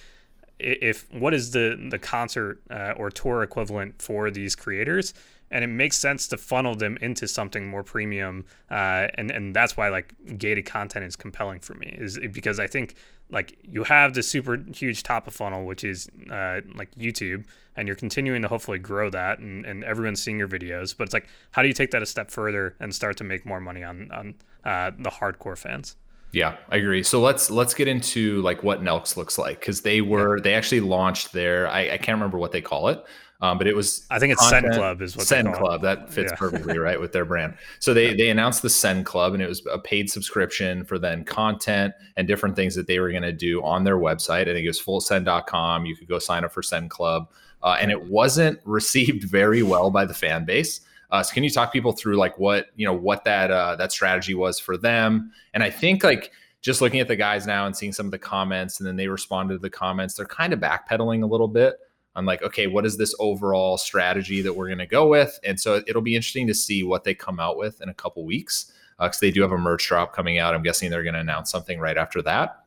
if 0.60 1.12
what 1.12 1.34
is 1.34 1.52
the 1.52 1.88
the 1.90 1.98
concert 1.98 2.62
uh, 2.70 2.94
or 2.96 3.10
tour 3.10 3.42
equivalent 3.42 4.00
for 4.02 4.30
these 4.30 4.56
creators 4.56 5.14
and 5.52 5.64
it 5.64 5.68
makes 5.68 5.98
sense 5.98 6.28
to 6.28 6.38
funnel 6.38 6.76
them 6.76 6.98
into 7.02 7.28
something 7.28 7.68
more 7.68 7.84
premium 7.84 8.46
uh, 8.70 9.08
and 9.16 9.30
and 9.30 9.56
that's 9.56 9.78
why 9.78 9.90
like 9.90 10.14
gated 10.38 10.66
content 10.66 11.06
is 11.06 11.16
compelling 11.16 11.60
for 11.60 11.74
me 11.76 11.96
is 12.00 12.18
because 12.32 12.60
I 12.60 12.68
think 12.68 12.96
like 13.30 13.58
you 13.64 13.84
have 13.84 14.14
the 14.14 14.24
super 14.24 14.58
huge 14.74 15.04
top 15.04 15.28
of 15.28 15.34
funnel 15.34 15.66
which 15.66 15.84
is 15.84 16.10
uh, 16.32 16.62
like 16.76 16.92
YouTube 16.96 17.46
and 17.76 17.88
you're 17.88 17.96
continuing 17.96 18.42
to 18.42 18.48
hopefully 18.48 18.80
grow 18.80 19.10
that 19.10 19.40
and, 19.40 19.66
and 19.66 19.84
everyone's 19.84 20.22
seeing 20.22 20.40
your 20.40 20.48
videos 20.48 20.96
but 20.98 21.04
it's 21.04 21.14
like 21.14 21.28
how 21.52 21.62
do 21.62 21.68
you 21.68 21.74
take 21.74 21.92
that 21.92 22.02
a 22.02 22.06
step 22.06 22.32
further 22.32 22.76
and 22.80 22.96
start 22.96 23.18
to 23.18 23.24
make 23.24 23.46
more 23.46 23.60
money 23.60 23.84
on 23.84 24.10
on 24.12 24.36
uh, 24.64 24.92
the 24.98 25.10
hardcore 25.10 25.58
fans 25.58 25.96
yeah, 26.34 26.58
I 26.70 26.78
agree. 26.78 27.04
So 27.04 27.20
let's 27.22 27.52
let's 27.52 27.74
get 27.74 27.88
into 27.88 28.42
like 28.42 28.64
what 28.64 28.82
Nelks 28.82 29.18
looks 29.18 29.38
like 29.38 29.60
because 29.60 29.82
they 29.82 30.02
were 30.02 30.38
yeah. 30.38 30.44
they 30.44 30.54
actually 30.54 30.82
launched 30.82 31.34
their 31.34 31.68
I, 31.68 31.92
I 31.92 31.98
can't 31.98 32.16
remember 32.16 32.38
what 32.38 32.54
they 32.54 32.62
call 32.62 32.88
it, 32.88 33.04
um, 33.42 33.58
but 33.58 33.68
it 33.68 33.76
was 33.76 34.06
I 34.10 34.18
think 34.18 34.32
it's 34.32 34.42
content, 34.42 34.74
Send 34.74 34.76
Club 34.76 35.02
is 35.02 35.18
what 35.18 35.28
Send 35.28 35.54
Club 35.54 35.82
that 35.82 36.12
fits 36.12 36.32
yeah. 36.32 36.38
perfectly 36.38 36.78
right 36.78 37.00
with 37.00 37.12
their 37.12 37.26
brand. 37.26 37.56
So 37.80 37.94
they 37.94 38.14
they 38.14 38.30
announced 38.30 38.62
the 38.62 38.70
Send 38.70 39.06
Club 39.06 39.34
and 39.34 39.42
it 39.42 39.50
was 39.50 39.66
a 39.70 39.80
paid 39.80 40.10
subscription 40.10 40.86
for 40.86 40.98
then 40.98 41.26
content 41.26 41.94
and 42.16 42.28
different 42.28 42.56
things 42.56 42.76
that 42.76 42.88
they 42.88 43.00
were 43.00 43.10
going 43.10 43.24
to 43.24 43.34
do 43.34 43.62
on 43.64 43.84
their 43.84 43.98
website. 43.98 44.42
I 44.42 44.54
think 44.54 44.64
it 44.64 44.68
was 44.68 44.82
fullsend.com. 44.82 45.86
You 45.86 45.96
could 45.96 46.08
go 46.08 46.20
sign 46.20 46.46
up 46.46 46.54
for 46.54 46.62
Send 46.62 46.92
Club, 46.92 47.30
uh, 47.62 47.78
and 47.82 47.92
it 47.92 48.04
wasn't 48.04 48.60
received 48.64 49.24
very 49.24 49.64
well 49.64 49.90
by 49.90 50.06
the 50.06 50.14
fan 50.14 50.46
base. 50.46 50.82
Uh, 51.12 51.22
so 51.22 51.34
can 51.34 51.44
you 51.44 51.50
talk 51.50 51.74
people 51.74 51.92
through 51.92 52.16
like 52.16 52.38
what 52.40 52.68
you 52.76 52.86
know 52.86 52.94
what 52.94 53.24
that 53.26 53.52
uh, 53.52 53.76
that 53.76 53.92
strategy 53.92 54.34
was 54.34 54.60
for 54.60 54.78
them? 54.78 55.32
And 55.54 55.64
I 55.64 55.70
think 55.70 56.04
like 56.04 56.32
just 56.62 56.82
looking 56.82 57.00
at 57.00 57.08
the 57.08 57.16
guys 57.16 57.46
now 57.46 57.66
and 57.66 57.76
seeing 57.76 57.92
some 57.92 58.06
of 58.06 58.12
the 58.12 58.20
comments, 58.20 58.80
and 58.80 58.88
then 58.88 58.96
they 58.96 59.08
responded 59.08 59.56
to 59.56 59.60
the 59.60 59.70
comments. 59.70 60.14
They're 60.14 60.26
kind 60.26 60.54
of 60.54 60.60
backpedaling 60.60 61.24
a 61.24 61.26
little 61.26 61.48
bit 61.48 61.76
on 62.16 62.26
like, 62.26 62.44
okay, 62.44 62.68
what 62.68 62.86
is 62.86 62.98
this 62.98 63.16
overall 63.20 63.78
strategy 63.78 64.42
that 64.42 64.54
we're 64.54 64.68
going 64.68 64.78
to 64.78 64.86
go 64.86 65.08
with? 65.08 65.40
And 65.44 65.60
so 65.60 65.82
it'll 65.88 66.02
be 66.02 66.16
interesting 66.16 66.48
to 66.48 66.54
see 66.54 66.84
what 66.84 67.04
they 67.04 67.14
come 67.14 67.40
out 67.40 67.58
with 67.58 67.82
in 67.82 67.90
a 67.90 67.94
couple 67.94 68.26
weeks 68.26 68.74
because 69.00 69.18
uh, 69.18 69.22
they 69.22 69.32
do 69.32 69.42
have 69.42 69.54
a 69.54 69.58
merch 69.58 69.88
drop 69.88 70.14
coming 70.14 70.38
out. 70.38 70.54
I'm 70.54 70.62
guessing 70.62 70.90
they're 70.90 71.04
going 71.04 71.16
to 71.16 71.22
announce 71.22 71.50
something 71.50 71.80
right 71.80 71.98
after 71.98 72.22
that. 72.24 72.66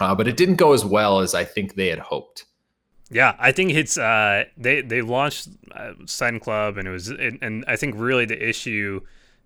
Uh, 0.00 0.14
but 0.14 0.26
it 0.26 0.36
didn't 0.36 0.56
go 0.56 0.72
as 0.72 0.84
well 0.84 1.20
as 1.20 1.34
I 1.34 1.44
think 1.44 1.74
they 1.74 1.88
had 1.88 1.98
hoped. 1.98 2.46
Yeah, 3.10 3.36
I 3.38 3.52
think 3.52 3.72
it's 3.72 3.96
uh, 3.96 4.44
they 4.56 4.80
they 4.80 5.00
launched 5.00 5.48
uh, 5.72 5.92
Send 6.06 6.40
Club, 6.40 6.76
and 6.76 6.88
it 6.88 6.90
was 6.90 7.08
it, 7.08 7.38
and 7.40 7.64
I 7.68 7.76
think 7.76 7.94
really 7.96 8.24
the 8.24 8.48
issue 8.48 9.00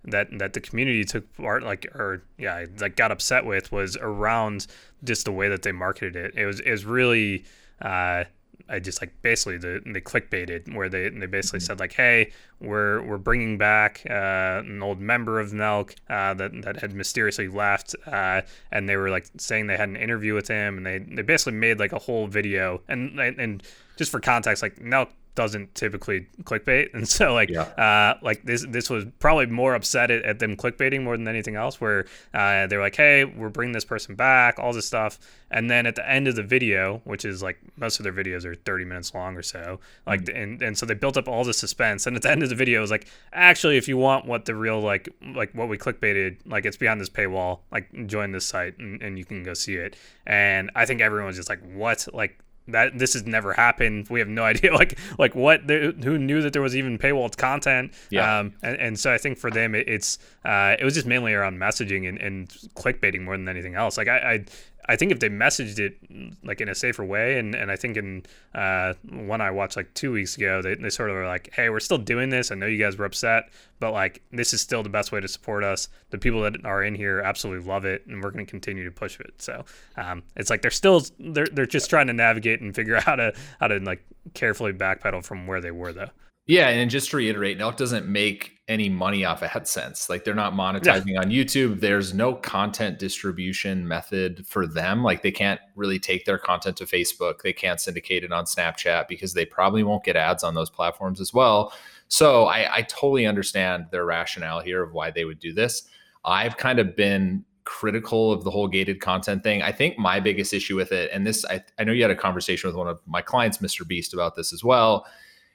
that 0.05 0.29
that 0.39 0.55
the 0.55 0.61
community 0.61 1.05
took 1.05 1.31
part 1.37 1.63
like 1.63 1.85
or 1.95 2.23
yeah 2.39 2.65
like 2.79 2.97
got 2.97 3.13
upset 3.13 3.45
with 3.45 3.71
was 3.71 3.99
around 4.01 4.67
just 5.05 5.27
the 5.27 5.33
way 5.33 5.49
that 5.49 5.63
they 5.63 5.73
marketed 5.73 6.17
it. 6.17 6.35
It 6.37 6.47
was 6.47 6.61
it 6.61 6.71
was 6.71 6.87
really 6.87 7.45
uh, 7.83 8.25
I 8.69 8.79
just 8.79 9.01
like 9.01 9.13
basically 9.23 9.59
the 9.59 9.81
they 9.85 10.01
clickbaited 10.01 10.75
where 10.75 10.89
they 10.89 11.09
they 11.09 11.27
basically 11.27 11.61
mm-hmm. 11.61 11.67
said 11.67 11.81
like, 11.81 11.93
hey, 11.93 12.33
we're 12.61 13.03
we're 13.03 13.19
bringing 13.19 13.59
back 13.59 14.03
uh, 14.09 14.63
an 14.65 14.83
old 14.83 15.01
member 15.01 15.41
of 15.41 15.53
Nelk 15.53 15.95
uh, 16.09 16.35
that 16.35 16.63
that 16.63 16.81
had 16.81 16.95
mysteriously 16.95 17.49
left, 17.49 17.95
uh, 18.07 18.43
and 18.71 18.89
they 18.89 18.97
were 18.97 19.11
like 19.11 19.27
saying 19.39 19.67
they 19.67 19.77
had 19.77 19.89
an 19.89 19.97
interview 19.97 20.35
with 20.35 20.49
him, 20.49 20.77
and 20.77 20.87
they 20.87 20.99
they 20.99 21.23
basically 21.23 21.59
made 21.59 21.79
like 21.79 21.93
a 21.93 21.99
whole 21.99 22.27
video, 22.27 22.81
and 22.89 23.19
and 23.19 23.63
just 24.01 24.11
for 24.11 24.19
context, 24.19 24.63
like 24.63 24.77
Nelk 24.77 25.09
doesn't 25.35 25.75
typically 25.75 26.27
clickbait, 26.45 26.89
and 26.95 27.07
so 27.07 27.35
like 27.35 27.51
yeah. 27.51 27.65
uh, 27.65 28.19
like 28.23 28.43
this 28.45 28.65
this 28.67 28.89
was 28.89 29.05
probably 29.19 29.45
more 29.45 29.75
upset 29.75 30.11
at, 30.11 30.25
at 30.25 30.39
them 30.39 30.57
clickbaiting 30.57 31.05
more 31.05 31.19
than 31.19 31.29
anything 31.29 31.55
else. 31.55 31.83
Where 31.83 32.07
uh, 32.33 32.67
they're 32.67 32.81
like, 32.81 32.97
hey, 32.97 33.27
we're 33.27 33.51
bringing 33.51 33.75
this 33.75 33.85
person 33.85 34.15
back, 34.15 34.59
all 34.59 34.73
this 34.73 34.87
stuff, 34.87 35.19
and 35.51 35.71
then 35.71 35.85
at 35.85 35.97
the 35.97 36.11
end 36.11 36.29
of 36.29 36.35
the 36.35 36.43
video, 36.43 37.03
which 37.05 37.27
is 37.27 37.43
like 37.43 37.59
most 37.77 38.01
of 38.01 38.05
their 38.05 38.13
videos 38.15 38.47
are 38.47 38.55
30 38.55 38.87
minutes 38.87 39.13
long 39.13 39.37
or 39.37 39.43
so, 39.43 39.81
like 40.07 40.23
mm-hmm. 40.23 40.43
and 40.43 40.63
and 40.63 40.79
so 40.79 40.87
they 40.87 40.95
built 40.95 41.19
up 41.19 41.29
all 41.29 41.45
the 41.45 41.53
suspense, 41.53 42.07
and 42.07 42.17
at 42.17 42.23
the 42.23 42.31
end 42.31 42.43
of 42.43 42.49
the 42.49 42.55
video, 42.55 42.79
it 42.79 42.81
was 42.81 42.91
like, 42.91 43.07
actually, 43.35 43.77
if 43.77 43.87
you 43.87 43.99
want 43.99 44.25
what 44.25 44.47
the 44.47 44.55
real 44.55 44.81
like 44.81 45.11
like 45.35 45.55
what 45.55 45.69
we 45.69 45.77
clickbaited, 45.77 46.39
like 46.47 46.65
it's 46.65 46.79
beyond 46.79 47.03
this 47.03 47.11
paywall, 47.11 47.59
like 47.71 48.07
join 48.07 48.33
this 48.33 48.47
site 48.47 48.79
and, 48.79 49.03
and 49.03 49.19
you 49.19 49.27
can 49.27 49.43
go 49.43 49.53
see 49.53 49.75
it. 49.75 49.95
And 50.27 50.71
I 50.75 50.87
think 50.87 51.03
everyone's 51.03 51.37
just 51.37 51.51
like, 51.51 51.61
what, 51.75 52.09
like 52.15 52.39
that 52.69 52.99
this 52.99 53.15
has 53.15 53.27
never 53.27 53.53
happened. 53.53 54.09
We 54.09 54.21
have 54.21 54.29
no 54.29 54.45
idea 54.53 54.73
like 54.75 54.99
like 55.19 55.35
what 55.35 55.67
the, 55.67 55.95
who 56.03 56.19
knew 56.19 56.43
that 56.43 56.53
there 56.53 56.63
was 56.63 56.77
even 56.77 56.99
paywalled 56.99 57.37
content. 57.37 57.93
Yeah. 58.11 58.39
Um, 58.39 58.55
and, 58.63 58.77
and 58.77 58.99
so 58.99 59.13
I 59.13 59.19
think 59.19 59.39
for 59.39 59.51
them 59.51 59.75
it, 59.75 59.89
it's 59.89 60.19
uh, 60.45 60.77
it 60.79 60.85
was 60.85 60.95
just 60.95 61.07
mainly 61.07 61.35
around 61.35 61.59
messaging 61.59 62.09
and, 62.09 62.19
and 62.19 62.49
clickbaiting 62.75 63.23
more 63.23 63.37
than 63.37 63.49
anything 63.49 63.75
else. 63.75 63.97
Like 63.97 64.09
I, 64.09 64.33
I 64.33 64.45
I 64.89 64.97
think 64.97 65.13
if 65.13 65.21
they 65.21 65.29
messaged 65.29 65.79
it 65.79 65.99
like 66.43 66.61
in 66.61 66.69
a 66.69 66.75
safer 66.75 67.05
way, 67.05 67.39
and, 67.39 67.55
and 67.55 67.71
I 67.71 67.77
think 67.77 67.97
in 67.97 68.25
uh, 68.55 68.95
one 69.11 69.41
I 69.41 69.51
watched 69.51 69.77
like 69.77 69.93
two 69.95 70.13
weeks 70.13 70.37
ago, 70.37 70.63
they, 70.63 70.75
they 70.75 70.91
sort 70.91 71.11
of 71.11 71.17
were 71.17 71.27
like, 71.27 71.51
hey, 71.53 71.69
we're 71.71 71.81
still 71.81 71.99
doing 71.99 72.31
this. 72.31 72.51
I 72.51 72.55
know 72.55 72.67
you 72.67 72.79
guys 72.79 72.97
were 72.97 73.05
upset, 73.05 73.51
but 73.79 73.93
like 73.93 74.23
this 74.33 74.53
is 74.53 74.61
still 74.61 74.83
the 74.83 74.89
best 74.89 75.13
way 75.13 75.21
to 75.21 75.29
support 75.29 75.65
us. 75.65 75.89
The 76.11 76.19
people 76.19 76.43
that 76.43 76.65
are 76.65 76.83
in 76.83 76.95
here 76.95 77.21
absolutely 77.21 77.67
love 77.67 77.85
it, 77.85 78.07
and 78.07 78.23
we're 78.23 78.31
going 78.31 78.45
to 78.45 78.51
continue 78.51 78.85
to 78.85 78.91
push 78.91 79.21
it. 79.21 79.35
So 79.39 79.65
um, 79.97 80.23
it's 80.37 80.51
like 80.51 80.63
they're 80.63 80.71
still 80.71 81.03
they're 81.19 81.49
they're 81.53 81.67
just 81.67 81.91
trying 81.91 82.07
to 82.09 82.13
navigate 82.13 82.61
and 82.61 82.75
figure 82.75 82.97
out 82.99 83.05
how 83.05 83.17
to 83.17 83.33
how 83.61 83.69
to 83.69 83.79
like 83.81 84.05
carefully 84.35 84.73
backpedal 84.73 85.25
from 85.25 85.47
where 85.47 85.61
they 85.61 85.71
were 85.71 85.93
though. 85.93 86.11
Yeah, 86.51 86.69
and 86.71 86.91
just 86.91 87.11
to 87.11 87.17
reiterate, 87.17 87.61
Nelk 87.61 87.77
doesn't 87.77 88.09
make 88.09 88.59
any 88.67 88.89
money 88.89 89.25
off 89.25 89.41
of 89.41 89.51
AdSense. 89.51 90.09
Like 90.09 90.25
they're 90.25 90.35
not 90.35 90.53
monetizing 90.53 91.13
yeah. 91.13 91.21
on 91.21 91.31
YouTube. 91.31 91.79
There's 91.79 92.13
no 92.13 92.35
content 92.35 92.99
distribution 92.99 93.87
method 93.87 94.45
for 94.49 94.67
them. 94.67 95.05
Like 95.05 95.23
they 95.23 95.31
can't 95.31 95.61
really 95.77 96.01
take 96.01 96.25
their 96.25 96.39
content 96.39 96.77
to 96.79 96.87
Facebook. 96.87 97.43
They 97.43 97.53
can't 97.53 97.81
syndicate 97.81 98.25
it 98.25 98.33
on 98.33 98.47
Snapchat 98.47 99.07
because 99.07 99.33
they 99.33 99.47
probably 99.47 99.85
won't 99.85 100.03
get 100.03 100.17
ads 100.17 100.43
on 100.43 100.55
those 100.55 100.71
platforms 100.71 101.21
as 101.21 101.33
well. 101.33 101.73
So 102.09 102.47
I, 102.47 102.79
I 102.79 102.83
totally 102.83 103.27
understand 103.27 103.87
their 103.93 104.05
rationale 104.05 104.59
here 104.59 104.83
of 104.83 104.93
why 104.93 105.13
they 105.13 105.25
would 105.25 105.39
do 105.39 105.53
this. 105.53 105.85
I've 106.25 106.57
kind 106.57 106.81
of 106.81 106.97
been 106.97 107.45
critical 107.63 108.33
of 108.33 108.43
the 108.43 108.51
whole 108.51 108.67
gated 108.67 109.01
content 109.01 109.45
thing. 109.45 109.63
I 109.63 109.71
think 109.71 109.99
my 109.99 110.19
biggest 110.19 110.53
issue 110.53 110.75
with 110.75 110.91
it, 110.91 111.13
and 111.13 111.25
this, 111.25 111.45
I, 111.45 111.63
I 111.79 111.85
know 111.85 111.93
you 111.93 112.03
had 112.03 112.11
a 112.11 112.17
conversation 112.17 112.67
with 112.67 112.77
one 112.77 112.89
of 112.89 113.01
my 113.07 113.23
clients, 113.23 113.59
Mr. 113.59 113.87
Beast, 113.87 114.15
about 114.15 114.35
this 114.35 114.53
as 114.53 114.65
well 114.65 115.07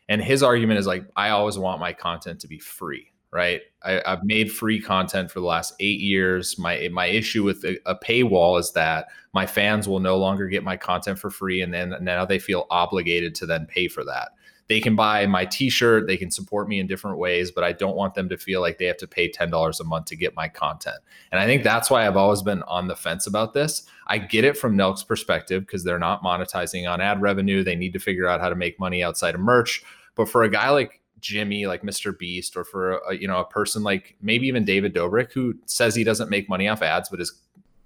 and 0.07 0.21
his 0.21 0.43
argument 0.43 0.79
is 0.79 0.87
like, 0.87 1.05
I 1.15 1.29
always 1.29 1.57
want 1.57 1.79
my 1.79 1.93
content 1.93 2.39
to 2.41 2.47
be 2.47 2.59
free, 2.59 3.11
right? 3.31 3.61
I, 3.83 4.01
have 4.05 4.23
made 4.23 4.51
free 4.51 4.79
content 4.79 5.31
for 5.31 5.39
the 5.39 5.45
last 5.45 5.73
eight 5.79 5.99
years. 5.99 6.57
My 6.59 6.89
my 6.91 7.07
issue 7.07 7.43
with 7.43 7.63
a, 7.63 7.77
a, 7.85 7.95
paywall 7.95 8.59
is 8.59 8.71
that 8.73 9.07
my 9.33 9.45
fans 9.45 9.87
will 9.87 9.99
no 9.99 10.17
longer 10.17 10.47
get 10.47 10.63
my 10.63 10.77
content 10.77 11.19
for 11.19 11.29
free, 11.29 11.61
and 11.61 11.73
then 11.73 11.95
now 12.01 12.25
they 12.25 12.39
feel 12.39 12.67
obligated 12.69 13.35
to 13.35 13.45
then 13.45 13.65
pay 13.65 13.87
for 13.87 14.03
that. 14.05 14.29
They 14.67 14.81
can 14.81 14.95
buy 14.95 15.27
my 15.27 15.45
T-shirt, 15.45 16.07
they 16.07 16.17
can 16.17 16.31
support 16.31 16.67
me 16.67 16.79
in 16.79 16.87
different 16.87 17.19
ways, 17.19 17.51
but 17.51 17.63
I 17.63 17.71
don't 17.71 17.95
want 17.95 18.15
them 18.15 18.29
to 18.29 18.37
feel 18.37 18.61
like 18.61 18.79
they 18.79 18.85
have 18.85 18.97
to 18.97 19.07
pay 19.07 19.29
ten 19.29 19.51
dollars 19.51 19.79
a 19.79 19.83
month 19.83 20.05
to 20.07 20.15
get 20.15 20.35
my 20.35 20.47
content. 20.47 20.97
And 21.31 21.39
I 21.39 21.45
think 21.45 21.63
that's 21.63 21.89
why 21.89 22.07
I've 22.07 22.17
always 22.17 22.41
been 22.41 22.63
on 22.63 22.87
the 22.87 22.95
fence 22.95 23.27
about 23.27 23.53
this. 23.53 23.87
I 24.07 24.17
get 24.17 24.43
it 24.43 24.57
from 24.57 24.75
Nelk's 24.75 25.03
perspective 25.03 25.63
because 25.65 25.83
they're 25.83 25.99
not 25.99 26.23
monetizing 26.23 26.89
on 26.89 27.01
ad 27.01 27.21
revenue. 27.21 27.63
They 27.63 27.75
need 27.75 27.93
to 27.93 27.99
figure 27.99 28.27
out 28.27 28.41
how 28.41 28.49
to 28.49 28.55
make 28.55 28.79
money 28.79 29.03
outside 29.03 29.35
of 29.35 29.41
merch. 29.41 29.83
But 30.15 30.29
for 30.29 30.43
a 30.43 30.49
guy 30.49 30.69
like 30.69 31.01
Jimmy, 31.19 31.65
like 31.65 31.81
Mr. 31.81 32.17
Beast, 32.17 32.55
or 32.55 32.63
for 32.63 32.97
a, 33.09 33.15
you 33.15 33.27
know 33.27 33.39
a 33.39 33.45
person 33.45 33.83
like 33.83 34.15
maybe 34.21 34.47
even 34.47 34.65
David 34.65 34.93
Dobrik, 34.93 35.31
who 35.33 35.55
says 35.65 35.95
he 35.95 36.03
doesn't 36.03 36.29
make 36.29 36.49
money 36.49 36.67
off 36.67 36.81
ads, 36.81 37.09
but 37.09 37.19
his 37.19 37.33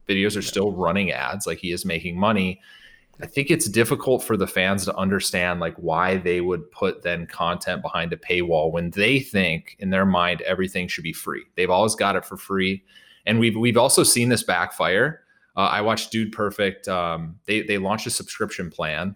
videos 0.07 0.37
are 0.37 0.41
still 0.41 0.71
running 0.71 1.11
ads, 1.11 1.45
like 1.47 1.59
he 1.59 1.71
is 1.71 1.85
making 1.85 2.19
money. 2.19 2.59
I 3.21 3.25
think 3.25 3.51
it's 3.51 3.67
difficult 3.67 4.23
for 4.23 4.37
the 4.37 4.47
fans 4.47 4.85
to 4.85 4.95
understand 4.95 5.59
like 5.59 5.75
why 5.75 6.17
they 6.17 6.39
would 6.39 6.71
put 6.71 7.03
then 7.03 7.27
content 7.27 7.81
behind 7.81 8.13
a 8.13 8.17
paywall 8.17 8.71
when 8.71 8.91
they 8.91 9.19
think 9.19 9.75
in 9.79 9.89
their 9.89 10.05
mind 10.05 10.41
everything 10.41 10.87
should 10.87 11.03
be 11.03 11.13
free. 11.13 11.43
They've 11.55 11.69
always 11.69 11.95
got 11.95 12.15
it 12.15 12.25
for 12.25 12.37
free, 12.37 12.83
and 13.25 13.39
we've 13.39 13.55
we've 13.55 13.77
also 13.77 14.03
seen 14.03 14.29
this 14.29 14.43
backfire. 14.43 15.21
Uh, 15.55 15.69
I 15.71 15.81
watched 15.81 16.11
Dude 16.11 16.31
Perfect. 16.31 16.87
Um, 16.87 17.39
they 17.45 17.61
they 17.61 17.77
launched 17.77 18.07
a 18.07 18.11
subscription 18.11 18.69
plan 18.69 19.15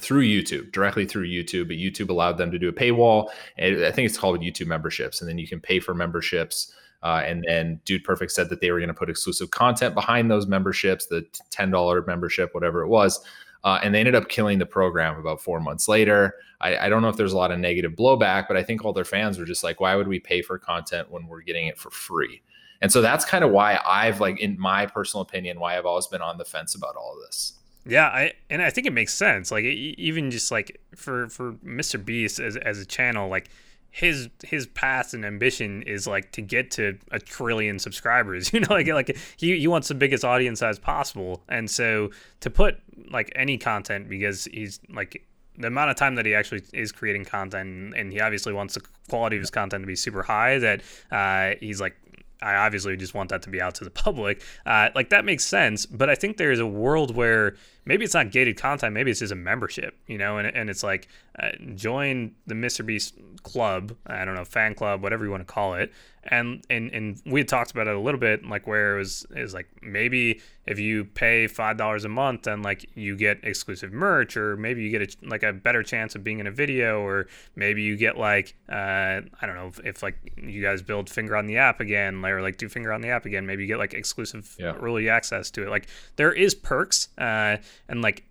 through 0.00 0.22
YouTube, 0.22 0.72
directly 0.72 1.06
through 1.06 1.28
YouTube. 1.28 1.68
But 1.68 1.76
YouTube 1.76 2.08
allowed 2.08 2.38
them 2.38 2.50
to 2.50 2.58
do 2.58 2.68
a 2.68 2.72
paywall. 2.72 3.28
I 3.58 3.90
think 3.90 4.06
it's 4.06 4.18
called 4.18 4.40
YouTube 4.40 4.66
memberships, 4.66 5.20
and 5.20 5.28
then 5.28 5.38
you 5.38 5.46
can 5.46 5.60
pay 5.60 5.80
for 5.80 5.94
memberships. 5.94 6.74
Uh, 7.02 7.22
and 7.24 7.44
then 7.46 7.80
Dude 7.84 8.04
Perfect 8.04 8.30
said 8.30 8.48
that 8.48 8.60
they 8.60 8.70
were 8.70 8.78
going 8.78 8.88
to 8.88 8.94
put 8.94 9.10
exclusive 9.10 9.50
content 9.50 9.94
behind 9.94 10.30
those 10.30 10.46
memberships, 10.46 11.06
the 11.06 11.26
ten 11.50 11.70
dollar 11.70 12.04
membership, 12.06 12.54
whatever 12.54 12.82
it 12.82 12.88
was. 12.88 13.24
Uh, 13.64 13.78
and 13.82 13.94
they 13.94 14.00
ended 14.00 14.14
up 14.14 14.28
killing 14.28 14.58
the 14.58 14.66
program 14.66 15.18
about 15.18 15.40
four 15.40 15.60
months 15.60 15.86
later. 15.86 16.34
I, 16.60 16.86
I, 16.86 16.88
don't 16.88 17.00
know 17.00 17.08
if 17.08 17.16
there's 17.16 17.32
a 17.32 17.36
lot 17.36 17.52
of 17.52 17.60
negative 17.60 17.92
blowback, 17.92 18.48
but 18.48 18.56
I 18.56 18.62
think 18.64 18.84
all 18.84 18.92
their 18.92 19.04
fans 19.04 19.38
were 19.38 19.44
just 19.44 19.62
like, 19.62 19.80
why 19.80 19.94
would 19.94 20.08
we 20.08 20.18
pay 20.18 20.42
for 20.42 20.58
content 20.58 21.12
when 21.12 21.28
we're 21.28 21.42
getting 21.42 21.68
it 21.68 21.78
for 21.78 21.90
free? 21.90 22.42
And 22.80 22.90
so 22.90 23.00
that's 23.00 23.24
kind 23.24 23.44
of 23.44 23.52
why 23.52 23.78
I've 23.86 24.20
like, 24.20 24.40
in 24.40 24.58
my 24.58 24.86
personal 24.86 25.22
opinion, 25.22 25.60
why 25.60 25.78
I've 25.78 25.86
always 25.86 26.08
been 26.08 26.22
on 26.22 26.38
the 26.38 26.44
fence 26.44 26.74
about 26.74 26.96
all 26.96 27.14
of 27.14 27.20
this. 27.24 27.54
Yeah, 27.84 28.06
I 28.06 28.32
and 28.48 28.62
I 28.62 28.70
think 28.70 28.86
it 28.86 28.92
makes 28.92 29.14
sense. 29.14 29.50
Like 29.50 29.64
even 29.64 30.30
just 30.30 30.50
like 30.50 30.80
for 30.94 31.28
for 31.28 31.54
Mr. 31.54 32.02
Beast 32.02 32.38
as 32.38 32.56
as 32.56 32.78
a 32.78 32.86
channel, 32.86 33.28
like 33.28 33.48
his 33.90 34.28
his 34.44 34.66
path 34.66 35.12
and 35.14 35.24
ambition 35.24 35.82
is 35.82 36.06
like 36.06 36.32
to 36.32 36.42
get 36.42 36.70
to 36.72 36.96
a 37.10 37.18
trillion 37.18 37.78
subscribers. 37.78 38.52
You 38.52 38.60
know, 38.60 38.68
like 38.70 38.86
like 38.88 39.16
he 39.36 39.58
he 39.58 39.66
wants 39.66 39.88
the 39.88 39.94
biggest 39.94 40.24
audience 40.24 40.62
as 40.62 40.78
possible, 40.78 41.42
and 41.48 41.70
so 41.70 42.10
to 42.40 42.50
put 42.50 42.78
like 43.10 43.32
any 43.34 43.58
content 43.58 44.08
because 44.08 44.44
he's 44.46 44.80
like 44.88 45.26
the 45.58 45.66
amount 45.66 45.90
of 45.90 45.96
time 45.96 46.14
that 46.14 46.24
he 46.24 46.34
actually 46.34 46.62
is 46.72 46.92
creating 46.92 47.24
content 47.24 47.94
and 47.94 48.12
he 48.12 48.20
obviously 48.20 48.52
wants 48.52 48.74
the 48.74 48.82
quality 49.10 49.36
of 49.36 49.42
his 49.42 49.50
content 49.50 49.82
to 49.82 49.86
be 49.86 49.94
super 49.94 50.22
high 50.22 50.58
that 50.58 50.80
uh, 51.10 51.54
he's 51.60 51.78
like 51.80 51.94
I 52.42 52.56
obviously 52.56 52.96
just 52.96 53.14
want 53.14 53.30
that 53.30 53.42
to 53.42 53.50
be 53.50 53.60
out 53.60 53.74
to 53.76 53.84
the 53.84 53.90
public. 54.04 54.42
Uh, 54.66 54.88
like 54.94 55.10
that 55.10 55.24
makes 55.24 55.44
sense, 55.44 55.86
but 55.86 56.10
I 56.10 56.14
think 56.14 56.36
there 56.36 56.52
is 56.52 56.60
a 56.60 56.66
world 56.66 57.14
where 57.14 57.56
maybe 57.84 58.04
it's 58.04 58.14
not 58.14 58.30
gated 58.30 58.56
content, 58.56 58.94
maybe 58.94 59.10
it's 59.10 59.20
just 59.20 59.32
a 59.32 59.36
membership, 59.36 59.96
you 60.06 60.18
know, 60.18 60.38
and, 60.38 60.48
and 60.54 60.70
it's 60.70 60.82
like 60.82 61.08
uh, 61.38 61.50
join 61.74 62.34
the 62.46 62.54
Mr. 62.54 62.84
Beast 62.84 63.14
club, 63.42 63.96
I 64.06 64.24
don't 64.24 64.34
know, 64.34 64.44
fan 64.44 64.74
club, 64.74 65.02
whatever 65.02 65.24
you 65.24 65.30
want 65.30 65.46
to 65.46 65.52
call 65.52 65.74
it, 65.74 65.92
and 66.24 66.64
and 66.70 66.90
and 66.92 67.20
we 67.26 67.40
had 67.40 67.48
talked 67.48 67.72
about 67.72 67.88
it 67.88 67.96
a 67.96 68.00
little 68.00 68.20
bit, 68.20 68.44
like 68.44 68.66
where 68.66 68.94
it 68.94 68.98
was 68.98 69.26
is 69.30 69.54
like 69.54 69.68
maybe 69.82 70.40
if 70.66 70.78
you 70.78 71.04
pay 71.04 71.48
five 71.48 71.76
dollars 71.76 72.04
a 72.04 72.08
month, 72.08 72.42
then 72.42 72.62
like 72.62 72.88
you 72.94 73.16
get 73.16 73.40
exclusive 73.42 73.92
merch, 73.92 74.36
or 74.36 74.56
maybe 74.56 74.82
you 74.82 74.90
get 74.90 75.02
a, 75.02 75.26
like 75.26 75.42
a 75.42 75.52
better 75.52 75.82
chance 75.82 76.14
of 76.14 76.22
being 76.22 76.38
in 76.38 76.46
a 76.46 76.50
video, 76.52 77.00
or 77.00 77.26
maybe 77.56 77.82
you 77.82 77.96
get 77.96 78.16
like 78.16 78.54
uh, 78.68 79.20
I 79.40 79.46
don't 79.46 79.56
know 79.56 79.66
if, 79.66 79.80
if, 79.84 80.02
like 80.02 80.16
you 80.36 80.62
guys 80.62 80.80
build 80.80 81.10
Finger 81.10 81.36
on 81.36 81.46
the 81.46 81.56
app 81.56 81.80
again, 81.80 82.24
or 82.24 82.40
like 82.40 82.56
do 82.56 82.68
Finger 82.68 82.92
on 82.92 83.00
the 83.00 83.08
app 83.08 83.26
again, 83.26 83.44
maybe 83.44 83.62
you 83.62 83.68
get 83.68 83.78
like 83.78 83.94
exclusive 83.94 84.54
yeah. 84.58 84.74
early 84.76 85.08
access 85.08 85.50
to 85.52 85.64
it. 85.64 85.70
Like 85.70 85.88
there 86.16 86.32
is 86.32 86.54
perks, 86.54 87.08
uh, 87.18 87.56
and 87.88 88.00
like 88.00 88.24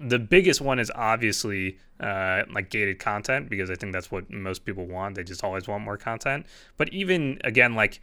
the 0.00 0.18
biggest 0.18 0.60
one 0.60 0.78
is 0.78 0.90
obviously 0.94 1.78
uh, 2.00 2.42
like 2.52 2.70
gated 2.70 2.98
content 2.98 3.50
because 3.50 3.70
I 3.70 3.74
think 3.74 3.92
that's 3.92 4.10
what 4.10 4.30
most 4.30 4.64
people 4.64 4.86
want. 4.86 5.14
They 5.14 5.24
just 5.24 5.44
always 5.44 5.68
want 5.68 5.84
more 5.84 5.98
content. 5.98 6.46
But 6.78 6.88
even 6.88 7.38
again, 7.44 7.74
like 7.74 8.00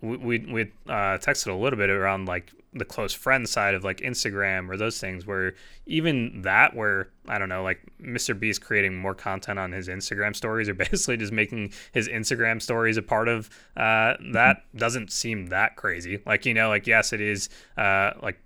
we 0.00 0.16
we, 0.16 0.38
we 0.38 0.62
uh, 0.88 1.18
texted 1.18 1.48
a 1.48 1.54
little 1.54 1.76
bit 1.76 1.90
around 1.90 2.26
like 2.26 2.52
the 2.72 2.84
close 2.84 3.12
friend 3.12 3.48
side 3.48 3.74
of 3.74 3.82
like 3.82 3.98
Instagram 3.98 4.70
or 4.70 4.76
those 4.76 5.00
things 5.00 5.26
where 5.26 5.54
even 5.86 6.42
that 6.42 6.76
where 6.76 7.08
I 7.26 7.38
don't 7.38 7.48
know 7.48 7.64
like 7.64 7.80
Mr. 8.00 8.38
Beast 8.38 8.62
creating 8.62 8.96
more 8.96 9.14
content 9.14 9.58
on 9.58 9.72
his 9.72 9.88
Instagram 9.88 10.36
stories 10.36 10.68
or 10.68 10.74
basically 10.90 11.16
just 11.16 11.32
making 11.32 11.72
his 11.90 12.08
Instagram 12.08 12.62
stories 12.62 12.96
a 12.96 13.02
part 13.02 13.26
of 13.26 13.50
uh, 13.76 14.14
that 14.32 14.62
doesn't 14.76 15.10
seem 15.10 15.48
that 15.48 15.74
crazy. 15.74 16.22
Like 16.24 16.46
you 16.46 16.54
know 16.54 16.68
like 16.68 16.86
yes 16.86 17.12
it 17.12 17.20
is 17.20 17.48
uh, 17.76 18.12
like 18.22 18.40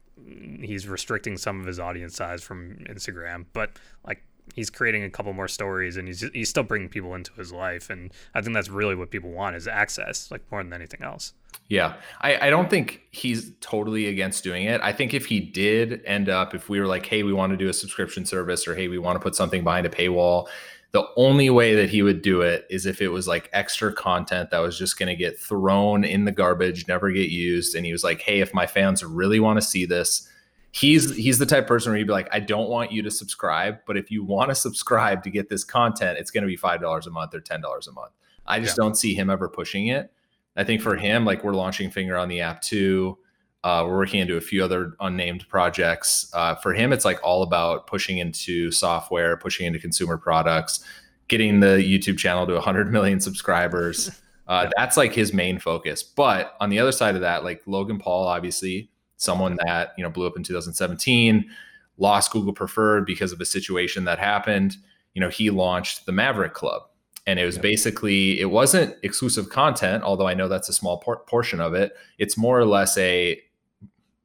he's 0.61 0.87
restricting 0.87 1.37
some 1.37 1.61
of 1.61 1.67
his 1.67 1.79
audience 1.79 2.17
size 2.17 2.43
from 2.43 2.77
Instagram, 2.89 3.47
but 3.53 3.71
like 4.07 4.23
he's 4.55 4.71
creating 4.71 5.05
a 5.05 5.11
couple 5.11 5.33
more 5.33 5.49
stories 5.49 5.97
and 5.97 6.07
he's 6.07 6.21
he's 6.33 6.49
still 6.49 6.63
bringing 6.63 6.89
people 6.89 7.15
into 7.15 7.33
his 7.33 7.53
life 7.53 7.89
and 7.89 8.13
I 8.35 8.43
think 8.43 8.55
that's 8.55 8.69
really 8.69 8.95
what 8.95 9.11
people 9.11 9.31
want 9.31 9.57
is 9.57 9.67
access 9.67 10.31
like 10.31 10.43
more 10.51 10.63
than 10.63 10.73
anything 10.73 11.03
else. 11.03 11.33
Yeah. 11.69 11.95
I, 12.21 12.49
I 12.49 12.51
don't 12.51 12.69
think 12.69 13.01
he's 13.11 13.53
totally 13.61 14.07
against 14.07 14.45
doing 14.45 14.65
it. 14.65 14.81
I 14.83 14.93
think 14.93 15.15
if 15.15 15.27
he 15.27 15.41
did 15.41 16.03
end 16.05 16.29
up 16.29 16.55
if 16.55 16.69
we 16.69 16.79
were 16.79 16.87
like, 16.87 17.07
hey, 17.07 17.23
we 17.23 17.33
want 17.33 17.53
to 17.53 17.57
do 17.57 17.69
a 17.69 17.73
subscription 17.73 18.27
service 18.27 18.69
or 18.69 18.75
hey, 18.75 18.89
we 18.89 18.99
want 18.99 19.17
to 19.17 19.21
put 19.21 19.35
something 19.35 19.65
behind 19.65 19.87
a 19.87 19.91
paywall 19.91 20.49
the 20.95 21.05
only 21.17 21.51
way 21.51 21.75
that 21.75 21.91
he 21.91 22.03
would 22.03 22.23
do 22.23 22.41
it 22.43 22.69
is 22.71 22.87
if 22.87 23.03
it 23.03 23.09
was 23.09 23.27
like 23.27 23.51
extra 23.53 23.93
content 23.93 24.51
that 24.51 24.61
was 24.61 24.79
just 24.79 24.97
going 24.97 25.09
to 25.09 25.17
get 25.17 25.37
thrown 25.37 26.05
in 26.05 26.25
the 26.25 26.31
garbage, 26.31 26.87
never 26.87 27.11
get 27.11 27.31
used. 27.31 27.75
And 27.75 27.85
he 27.85 27.91
was 27.91 28.05
like, 28.05 28.21
"Hey, 28.21 28.39
if 28.39 28.55
my 28.55 28.65
fans 28.65 29.03
really 29.03 29.41
want 29.41 29.61
to 29.61 29.67
see 29.67 29.87
this." 29.87 30.29
He's 30.71 31.17
he's 31.17 31.39
the 31.39 31.47
type 31.47 31.65
of 31.65 31.69
person 31.69 31.91
where 31.91 31.99
he'd 31.99 32.07
be 32.07 32.13
like, 32.13 32.29
I 32.33 32.39
don't 32.39 32.69
want 32.69 32.93
you 32.93 33.03
to 33.03 33.11
subscribe, 33.11 33.79
but 33.87 33.97
if 33.97 34.11
you 34.11 34.25
want 34.25 34.51
to 34.51 34.55
subscribe 34.55 35.25
to 35.25 35.31
get 35.31 35.49
this 35.49 35.65
content, 35.65 36.19
it's 36.19 36.31
going 36.31 36.43
to 36.43 36.49
be 36.49 36.57
five 36.57 36.81
dollars 36.81 37.09
a 37.09 37.11
month 37.11 37.35
or 37.35 37.41
ten 37.41 37.61
dollars 37.61 37.89
a 37.89 37.93
month. 37.93 38.13
I 38.47 38.61
just 38.61 38.79
yeah. 38.79 38.85
don't 38.85 38.95
see 38.97 39.15
him 39.15 39.31
ever 39.31 39.49
pushing 39.49 39.89
it. 39.89 40.13
I 40.57 40.63
think 40.63 40.81
for 40.81 40.95
him, 40.95 41.25
like 41.25 41.43
we're 41.43 41.55
launching 41.55 41.91
Finger 41.91 42.17
on 42.17 42.29
the 42.29 42.41
app 42.41 42.63
too. 42.63 43.19
Uh, 43.65 43.83
we're 43.87 43.97
working 43.97 44.21
into 44.21 44.37
a 44.37 44.43
few 44.43 44.63
other 44.63 44.95
unnamed 45.01 45.49
projects. 45.49 46.31
Uh, 46.35 46.55
for 46.55 46.75
him, 46.75 46.93
it's 46.93 47.07
like 47.07 47.19
all 47.25 47.43
about 47.43 47.87
pushing 47.87 48.19
into 48.19 48.71
software, 48.71 49.39
pushing 49.39 49.67
into 49.67 49.79
consumer 49.79 50.19
products, 50.19 50.85
getting 51.29 51.61
the 51.61 51.79
YouTube 51.79 52.19
channel 52.19 52.47
to 52.47 52.53
100 52.53 52.93
million 52.93 53.19
subscribers. 53.21 54.11
Uh. 54.47 54.69
That's 54.77 54.99
like 54.99 55.15
his 55.15 55.33
main 55.33 55.59
focus. 55.59 56.03
But 56.03 56.55
on 56.61 56.69
the 56.69 56.79
other 56.79 56.93
side 56.93 57.15
of 57.15 57.23
that, 57.23 57.45
like 57.45 57.63
Logan 57.65 57.99
Paul, 57.99 58.27
obviously, 58.27 58.91
someone 59.17 59.57
that 59.65 59.95
you 59.97 60.05
know 60.05 60.11
blew 60.11 60.27
up 60.27 60.37
in 60.37 60.43
2017, 60.43 61.49
lost 61.97 62.31
Google 62.31 62.53
Preferred 62.53 63.07
because 63.07 63.33
of 63.33 63.41
a 63.41 63.47
situation 63.47 64.05
that 64.05 64.19
happened. 64.19 64.77
You 65.15 65.23
know, 65.23 65.31
he 65.31 65.49
launched 65.49 66.05
the 66.05 66.13
Maverick 66.13 66.53
Club, 66.53 66.83
and 67.27 67.39
it 67.39 67.47
was 67.47 67.57
basically 67.57 68.39
it 68.39 68.51
wasn't 68.51 68.95
exclusive 69.03 69.49
content, 69.49 70.05
although 70.05 70.29
I 70.29 70.35
know 70.35 70.47
that's 70.47 70.69
a 70.69 70.75
small 70.75 70.99
por- 70.99 71.25
portion 71.25 71.59
of 71.59 71.73
it. 71.73 71.95
It's 72.19 72.37
more 72.37 72.61
or 72.61 72.67
less 72.67 72.99
a 72.99 73.41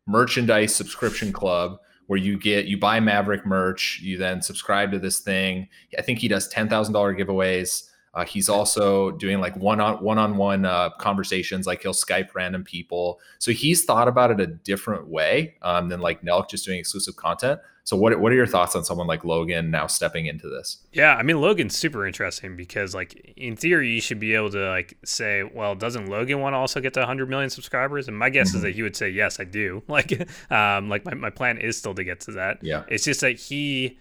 merchandise 0.09 0.75
subscription 0.75 1.31
club 1.31 1.77
where 2.07 2.17
you 2.17 2.39
get 2.39 2.65
you 2.65 2.77
buy 2.77 2.99
Maverick 2.99 3.45
merch, 3.45 3.99
you 4.01 4.17
then 4.17 4.41
subscribe 4.41 4.91
to 4.91 4.99
this 4.99 5.19
thing. 5.19 5.67
I 5.97 6.01
think 6.01 6.19
he 6.19 6.27
does 6.27 6.47
ten 6.47 6.67
thousand 6.67 6.93
dollar 6.93 7.15
giveaways. 7.15 7.87
Uh, 8.13 8.25
he's 8.25 8.49
also 8.49 9.11
doing 9.11 9.39
like 9.39 9.55
one 9.55 9.79
on 9.79 10.03
one 10.03 10.17
on 10.17 10.37
one 10.37 10.63
conversations, 10.99 11.67
like 11.67 11.81
he'll 11.81 11.93
Skype 11.93 12.33
random 12.33 12.63
people. 12.63 13.19
So 13.37 13.51
he's 13.51 13.85
thought 13.85 14.07
about 14.07 14.31
it 14.31 14.39
a 14.39 14.47
different 14.47 15.07
way 15.07 15.55
um, 15.61 15.89
than 15.89 15.99
like 15.99 16.21
Nelk 16.21 16.49
just 16.49 16.65
doing 16.65 16.79
exclusive 16.79 17.15
content. 17.15 17.59
So 17.89 17.97
what 17.97 18.19
what 18.19 18.31
are 18.31 18.35
your 18.35 18.45
thoughts 18.45 18.75
on 18.75 18.83
someone 18.83 19.07
like 19.07 19.25
Logan 19.25 19.71
now 19.71 19.87
stepping 19.87 20.27
into 20.27 20.47
this? 20.47 20.77
Yeah, 20.93 21.15
I 21.15 21.23
mean 21.23 21.41
Logan's 21.41 21.75
super 21.75 22.05
interesting 22.05 22.55
because 22.55 22.93
like 22.93 23.33
in 23.35 23.55
theory 23.55 23.89
you 23.89 23.99
should 23.99 24.19
be 24.19 24.35
able 24.35 24.51
to 24.51 24.69
like 24.69 24.95
say, 25.03 25.41
well, 25.41 25.73
doesn't 25.73 26.07
Logan 26.07 26.39
want 26.39 26.53
to 26.53 26.57
also 26.57 26.81
get 26.81 26.93
to 26.93 26.99
100 26.99 27.27
million 27.27 27.49
subscribers? 27.49 28.07
And 28.07 28.15
my 28.15 28.29
guess 28.29 28.49
mm-hmm. 28.49 28.57
is 28.57 28.61
that 28.61 28.75
he 28.75 28.83
would 28.83 28.95
say, 28.95 29.09
yes, 29.09 29.39
I 29.39 29.43
do. 29.43 29.81
Like, 29.89 30.29
um, 30.51 30.87
like 30.87 31.03
my, 31.03 31.15
my 31.15 31.29
plan 31.31 31.57
is 31.57 31.75
still 31.75 31.95
to 31.95 32.03
get 32.03 32.19
to 32.21 32.33
that. 32.33 32.59
Yeah, 32.61 32.83
it's 32.87 33.03
just 33.03 33.21
that 33.21 33.39
he. 33.39 33.97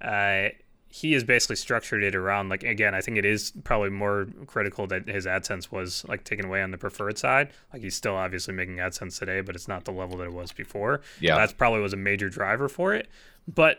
Uh, 0.00 0.50
he 0.94 1.12
has 1.14 1.24
basically 1.24 1.56
structured 1.56 2.02
it 2.02 2.14
around 2.14 2.50
like 2.50 2.62
again 2.62 2.94
i 2.94 3.00
think 3.00 3.16
it 3.16 3.24
is 3.24 3.52
probably 3.64 3.88
more 3.88 4.26
critical 4.46 4.86
that 4.86 5.08
his 5.08 5.24
adsense 5.24 5.72
was 5.72 6.04
like 6.06 6.22
taken 6.24 6.44
away 6.44 6.62
on 6.62 6.70
the 6.70 6.78
preferred 6.78 7.18
side. 7.18 7.50
Like 7.72 7.82
he's 7.82 7.94
still 7.94 8.16
obviously 8.16 8.54
making 8.54 8.76
adsense 8.76 9.18
today 9.18 9.40
but 9.40 9.54
it's 9.54 9.68
not 9.68 9.84
the 9.84 9.92
level 9.92 10.18
that 10.18 10.24
it 10.24 10.32
was 10.32 10.52
before. 10.52 11.00
Yeah. 11.20 11.36
That's 11.36 11.52
probably 11.52 11.80
was 11.80 11.92
a 11.92 11.96
major 11.96 12.28
driver 12.28 12.68
for 12.68 12.94
it. 12.94 13.08
But 13.52 13.78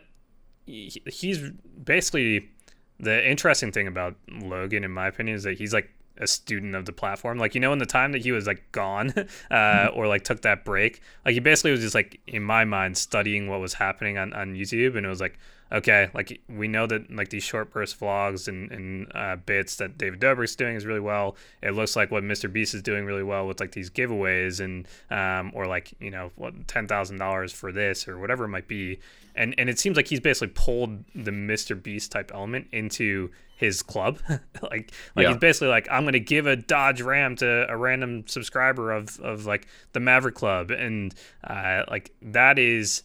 he's 0.66 1.50
basically 1.82 2.50
the 2.98 3.28
interesting 3.28 3.72
thing 3.72 3.86
about 3.86 4.16
Logan, 4.30 4.84
in 4.84 4.90
my 4.90 5.08
opinion, 5.08 5.36
is 5.36 5.42
that 5.44 5.58
he's 5.58 5.72
like 5.72 5.90
a 6.18 6.26
student 6.26 6.74
of 6.74 6.84
the 6.84 6.92
platform. 6.92 7.38
Like 7.38 7.54
you 7.54 7.60
know, 7.60 7.72
in 7.72 7.78
the 7.78 7.86
time 7.86 8.12
that 8.12 8.22
he 8.22 8.32
was 8.32 8.46
like 8.46 8.70
gone, 8.72 9.12
uh, 9.50 9.88
or 9.94 10.06
like 10.06 10.24
took 10.24 10.42
that 10.42 10.64
break, 10.64 11.00
like 11.24 11.34
he 11.34 11.40
basically 11.40 11.72
was 11.72 11.80
just 11.80 11.94
like 11.94 12.20
in 12.26 12.42
my 12.42 12.64
mind 12.64 12.96
studying 12.96 13.48
what 13.48 13.60
was 13.60 13.74
happening 13.74 14.18
on 14.18 14.32
on 14.32 14.54
YouTube, 14.54 14.96
and 14.96 15.04
it 15.04 15.08
was 15.08 15.20
like, 15.20 15.38
okay, 15.72 16.10
like 16.14 16.40
we 16.48 16.68
know 16.68 16.86
that 16.86 17.14
like 17.14 17.30
these 17.30 17.42
short 17.42 17.70
burst 17.70 17.98
vlogs 17.98 18.48
and, 18.48 18.70
and 18.70 19.12
uh, 19.14 19.36
bits 19.36 19.76
that 19.76 19.98
David 19.98 20.20
Dobrik's 20.20 20.56
doing 20.56 20.76
is 20.76 20.86
really 20.86 21.00
well. 21.00 21.36
It 21.62 21.72
looks 21.72 21.96
like 21.96 22.10
what 22.10 22.22
Mr. 22.22 22.52
Beast 22.52 22.74
is 22.74 22.82
doing 22.82 23.04
really 23.04 23.22
well 23.22 23.46
with 23.46 23.60
like 23.60 23.72
these 23.72 23.90
giveaways 23.90 24.60
and 24.60 24.86
um, 25.10 25.52
or 25.54 25.66
like 25.66 25.94
you 26.00 26.10
know 26.10 26.30
what 26.36 26.68
ten 26.68 26.86
thousand 26.86 27.18
dollars 27.18 27.52
for 27.52 27.72
this 27.72 28.06
or 28.06 28.18
whatever 28.18 28.44
it 28.44 28.48
might 28.48 28.68
be. 28.68 28.98
And 29.34 29.54
and 29.58 29.68
it 29.68 29.78
seems 29.78 29.96
like 29.96 30.08
he's 30.08 30.20
basically 30.20 30.52
pulled 30.54 31.04
the 31.14 31.32
Mr. 31.32 31.80
Beast 31.80 32.12
type 32.12 32.30
element 32.32 32.68
into 32.72 33.30
his 33.56 33.82
club. 33.82 34.18
like 34.28 34.92
like 35.16 35.24
yeah. 35.24 35.28
he's 35.28 35.38
basically 35.38 35.68
like 35.68 35.88
I'm 35.90 36.04
gonna 36.04 36.18
give 36.18 36.46
a 36.46 36.56
Dodge 36.56 37.02
Ram 37.02 37.36
to 37.36 37.66
a 37.68 37.76
random 37.76 38.26
subscriber 38.26 38.92
of 38.92 39.18
of 39.20 39.46
like 39.46 39.66
the 39.92 40.00
Maverick 40.00 40.34
Club 40.34 40.70
and 40.70 41.14
uh, 41.42 41.84
like 41.88 42.12
that 42.22 42.58
is 42.58 43.02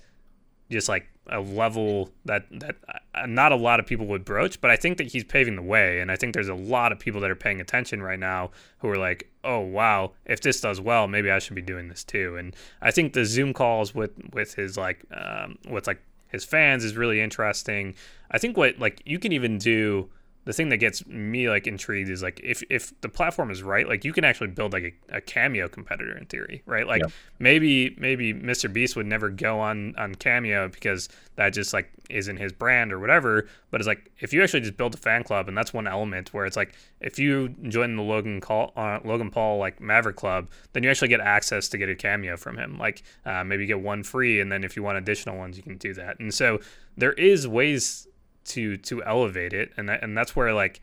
just 0.70 0.90
like 0.90 1.10
a 1.32 1.40
level 1.40 2.10
that 2.26 2.46
that 2.52 2.76
uh, 3.14 3.26
not 3.26 3.52
a 3.52 3.56
lot 3.56 3.80
of 3.80 3.86
people 3.86 4.08
would 4.08 4.26
broach, 4.26 4.60
but 4.62 4.72
I 4.72 4.76
think 4.76 4.98
that 4.98 5.08
he's 5.08 5.24
paving 5.24 5.56
the 5.56 5.62
way, 5.62 6.00
and 6.00 6.12
I 6.12 6.16
think 6.16 6.34
there's 6.34 6.50
a 6.50 6.56
lot 6.56 6.92
of 6.92 7.00
people 7.00 7.22
that 7.22 7.30
are 7.30 7.36
paying 7.36 7.62
attention 7.62 8.02
right 8.02 8.20
now 8.20 8.52
who 8.80 8.90
are 8.90 8.98
like, 8.98 9.30
"Oh 9.44 9.60
wow, 9.60 10.14
if 10.26 10.42
this 10.42 10.62
does 10.62 10.82
well, 10.82 11.08
maybe 11.08 11.30
I 11.32 11.40
should 11.40 11.56
be 11.56 11.62
doing 11.62 11.88
this 11.88 12.04
too." 12.04 12.36
And 12.38 12.56
I 12.82 12.92
think 12.92 13.14
the 13.14 13.26
Zoom 13.26 13.54
calls 13.54 13.94
with 13.94 14.12
with 14.34 14.56
his 14.56 14.78
like 14.78 15.06
um, 15.12 15.58
with 15.70 15.88
like 15.88 16.02
his 16.28 16.46
fans 16.46 16.84
is 16.84 16.96
really 16.96 17.22
interesting. 17.22 17.96
I 18.32 18.38
think 18.38 18.58
what 18.58 18.80
like 18.80 19.02
you 19.06 19.20
can 19.20 19.32
even 19.32 19.58
do 19.58 20.10
the 20.46 20.54
thing 20.54 20.70
that 20.70 20.78
gets 20.78 21.06
me 21.06 21.50
like 21.50 21.68
intrigued 21.68 22.10
is 22.10 22.24
like 22.24 22.40
if 22.44 22.64
if 22.70 23.00
the 23.02 23.10
platform 23.10 23.52
is 23.52 23.62
right, 23.62 23.88
like 23.88 24.06
you 24.06 24.14
can 24.14 24.24
actually 24.24 24.48
build 24.48 24.74
like 24.74 24.96
a, 25.12 25.18
a 25.18 25.22
Cameo 25.22 25.68
competitor 25.68 26.18
in 26.18 26.26
theory, 26.26 26.64
right? 26.66 26.88
Like 26.88 27.02
yeah. 27.02 27.10
maybe 27.40 27.96
maybe 28.00 28.34
Mr. 28.34 28.72
Beast 28.72 28.96
would 28.96 29.06
never 29.06 29.30
go 29.30 29.60
on 29.60 29.96
on 29.98 30.16
Cameo 30.16 30.70
because 30.70 31.10
that 31.36 31.50
just 31.50 31.74
like 31.74 31.92
isn't 32.10 32.38
his 32.38 32.52
brand 32.52 32.92
or 32.92 33.00
whatever. 33.00 33.48
But 33.70 33.82
it's 33.82 33.88
like 33.88 34.12
if 34.20 34.34
you 34.34 34.42
actually 34.42 34.62
just 34.62 34.78
build 34.78 34.96
a 34.96 34.98
fan 34.98 35.24
club, 35.24 35.50
and 35.50 35.58
that's 35.58 35.74
one 35.74 35.88
element 35.88 36.34
where 36.34 36.46
it's 36.46 36.58
like 36.58 36.74
if 37.02 37.20
you 37.20 37.50
join 37.68 37.96
the 37.96 38.02
Logan 38.02 38.40
Call 38.42 38.72
uh, 38.76 39.00
Logan 39.04 39.30
Paul 39.30 39.58
like 39.58 39.82
Maverick 39.82 40.16
Club, 40.16 40.50
then 40.74 40.84
you 40.84 40.90
actually 40.90 41.10
get 41.10 41.20
access 41.20 41.68
to 41.70 41.78
get 41.78 41.90
a 41.90 41.96
cameo 41.96 42.38
from 42.38 42.58
him. 42.58 42.78
Like 42.78 43.04
uh, 43.26 43.44
maybe 43.44 43.64
you 43.64 43.68
get 43.68 43.82
one 43.82 44.04
free, 44.04 44.40
and 44.40 44.52
then 44.52 44.64
if 44.64 44.76
you 44.76 44.84
want 44.84 44.98
additional 44.98 45.38
ones, 45.38 45.58
you 45.58 45.64
can 45.64 45.78
do 45.78 45.94
that. 45.96 46.20
And 46.20 46.34
so 46.34 46.60
there 46.98 47.14
is 47.14 47.48
ways 47.48 48.08
to 48.46 48.78
to 48.78 49.04
elevate 49.04 49.54
it, 49.54 49.72
and 49.78 49.90
that, 49.90 50.04
and 50.04 50.18
that's 50.18 50.36
where 50.36 50.54
like 50.54 50.82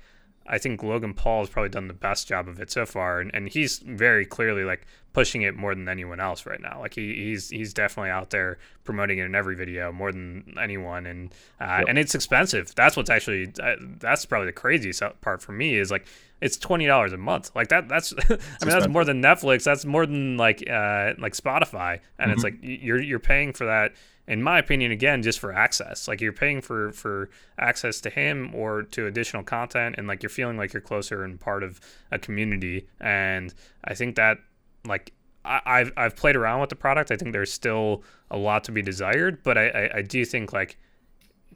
I 0.48 0.58
think 0.58 0.82
Logan 0.82 1.14
Paul 1.14 1.40
has 1.40 1.48
probably 1.48 1.70
done 1.70 1.88
the 1.88 1.94
best 1.94 2.28
job 2.28 2.48
of 2.48 2.60
it 2.60 2.70
so 2.70 2.86
far, 2.86 3.20
and, 3.20 3.30
and 3.34 3.48
he's 3.48 3.78
very 3.78 4.24
clearly 4.24 4.64
like 4.64 4.86
pushing 5.12 5.42
it 5.42 5.56
more 5.56 5.74
than 5.74 5.88
anyone 5.88 6.20
else 6.20 6.46
right 6.46 6.60
now. 6.60 6.78
Like 6.80 6.94
he, 6.94 7.14
he's 7.14 7.50
he's 7.50 7.72
definitely 7.72 8.10
out 8.10 8.30
there 8.30 8.58
promoting 8.84 9.18
it 9.18 9.24
in 9.24 9.34
every 9.34 9.56
video 9.56 9.90
more 9.92 10.12
than 10.12 10.54
anyone, 10.60 11.06
and 11.06 11.32
uh, 11.60 11.78
yep. 11.78 11.86
and 11.88 11.98
it's 11.98 12.14
expensive. 12.14 12.74
That's 12.74 12.96
what's 12.96 13.10
actually 13.10 13.52
uh, 13.62 13.76
that's 13.98 14.24
probably 14.26 14.46
the 14.46 14.52
craziest 14.52 15.02
part 15.20 15.42
for 15.42 15.52
me 15.52 15.76
is 15.76 15.90
like 15.90 16.06
it's 16.40 16.56
twenty 16.56 16.86
dollars 16.86 17.12
a 17.12 17.16
month. 17.16 17.50
Like 17.54 17.68
that 17.68 17.88
that's 17.88 18.12
I 18.30 18.34
mean 18.64 18.70
that's 18.70 18.88
more 18.88 19.04
than 19.04 19.22
Netflix. 19.22 19.64
That's 19.64 19.84
more 19.84 20.06
than 20.06 20.36
like 20.36 20.62
uh, 20.68 21.14
like 21.18 21.32
Spotify, 21.32 22.00
and 22.18 22.30
mm-hmm. 22.30 22.30
it's 22.32 22.44
like 22.44 22.58
you're 22.60 23.00
you're 23.00 23.18
paying 23.18 23.52
for 23.52 23.66
that 23.66 23.94
in 24.28 24.42
my 24.42 24.58
opinion, 24.58 24.90
again, 24.90 25.22
just 25.22 25.38
for 25.38 25.52
access. 25.52 26.08
Like 26.08 26.20
you're 26.20 26.32
paying 26.32 26.60
for 26.60 26.92
for 26.92 27.30
access 27.58 28.00
to 28.02 28.10
him 28.10 28.54
or 28.54 28.82
to 28.82 29.06
additional 29.06 29.42
content, 29.42 29.96
and 29.98 30.06
like 30.06 30.22
you're 30.22 30.30
feeling 30.30 30.56
like 30.56 30.72
you're 30.72 30.80
closer 30.80 31.24
and 31.24 31.40
part 31.40 31.62
of 31.62 31.80
a 32.10 32.18
community. 32.18 32.86
And 33.00 33.54
I 33.84 33.94
think 33.94 34.16
that 34.16 34.38
like 34.84 35.12
I, 35.44 35.78
have 35.78 35.92
I've 35.96 36.16
played 36.16 36.36
around 36.36 36.60
with 36.60 36.70
the 36.70 36.76
product. 36.76 37.10
I 37.10 37.16
think 37.16 37.32
there's 37.32 37.52
still 37.52 38.02
a 38.30 38.36
lot 38.36 38.64
to 38.64 38.72
be 38.72 38.82
desired, 38.82 39.42
but 39.42 39.56
I 39.56 39.68
I, 39.68 39.98
I 39.98 40.02
do 40.02 40.24
think 40.24 40.52
like 40.52 40.78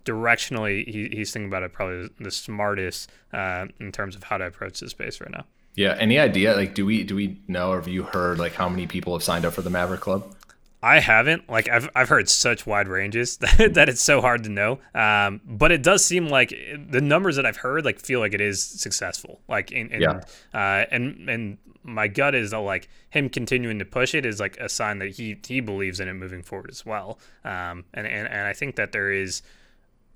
directionally 0.04 0.88
he, 0.88 1.08
he's 1.12 1.32
thinking 1.32 1.48
about 1.48 1.62
it 1.62 1.72
probably 1.72 2.08
the 2.18 2.30
smartest 2.30 3.10
uh, 3.32 3.66
in 3.78 3.92
terms 3.92 4.16
of 4.16 4.24
how 4.24 4.38
to 4.38 4.46
approach 4.46 4.80
this 4.80 4.92
space 4.92 5.20
right 5.20 5.30
now. 5.30 5.44
Yeah. 5.74 5.96
Any 5.98 6.18
idea? 6.18 6.54
Like, 6.54 6.74
do 6.74 6.84
we 6.84 7.04
do 7.04 7.14
we 7.14 7.40
know 7.48 7.70
or 7.70 7.76
have 7.76 7.88
you 7.88 8.02
heard 8.02 8.38
like 8.38 8.54
how 8.54 8.68
many 8.68 8.86
people 8.86 9.12
have 9.14 9.22
signed 9.22 9.44
up 9.44 9.54
for 9.54 9.62
the 9.62 9.70
Maverick 9.70 10.00
Club? 10.00 10.34
I 10.82 11.00
haven't. 11.00 11.48
Like 11.48 11.68
I've 11.68 11.88
I've 11.94 12.08
heard 12.08 12.28
such 12.28 12.66
wide 12.66 12.88
ranges 12.88 13.36
that, 13.38 13.74
that 13.74 13.88
it's 13.88 14.00
so 14.00 14.20
hard 14.20 14.44
to 14.44 14.50
know. 14.50 14.80
Um, 14.94 15.40
but 15.44 15.72
it 15.72 15.82
does 15.82 16.04
seem 16.04 16.28
like 16.28 16.50
the 16.50 17.00
numbers 17.00 17.36
that 17.36 17.46
I've 17.46 17.58
heard 17.58 17.84
like 17.84 18.00
feel 18.00 18.20
like 18.20 18.34
it 18.34 18.40
is 18.40 18.62
successful. 18.62 19.40
Like 19.48 19.72
in, 19.72 19.90
in 19.90 20.02
yeah. 20.02 20.20
uh, 20.54 20.86
and 20.90 21.28
and 21.28 21.58
my 21.82 22.08
gut 22.08 22.34
is 22.34 22.50
that 22.50 22.58
like 22.58 22.88
him 23.10 23.28
continuing 23.28 23.78
to 23.78 23.84
push 23.84 24.14
it 24.14 24.24
is 24.26 24.40
like 24.40 24.56
a 24.58 24.68
sign 24.68 24.98
that 24.98 25.10
he 25.10 25.36
he 25.46 25.60
believes 25.60 26.00
in 26.00 26.08
it 26.08 26.14
moving 26.14 26.42
forward 26.42 26.70
as 26.70 26.86
well. 26.86 27.18
Um, 27.44 27.84
and 27.92 28.06
and 28.06 28.28
and 28.28 28.46
I 28.46 28.52
think 28.52 28.76
that 28.76 28.92
there 28.92 29.12
is 29.12 29.42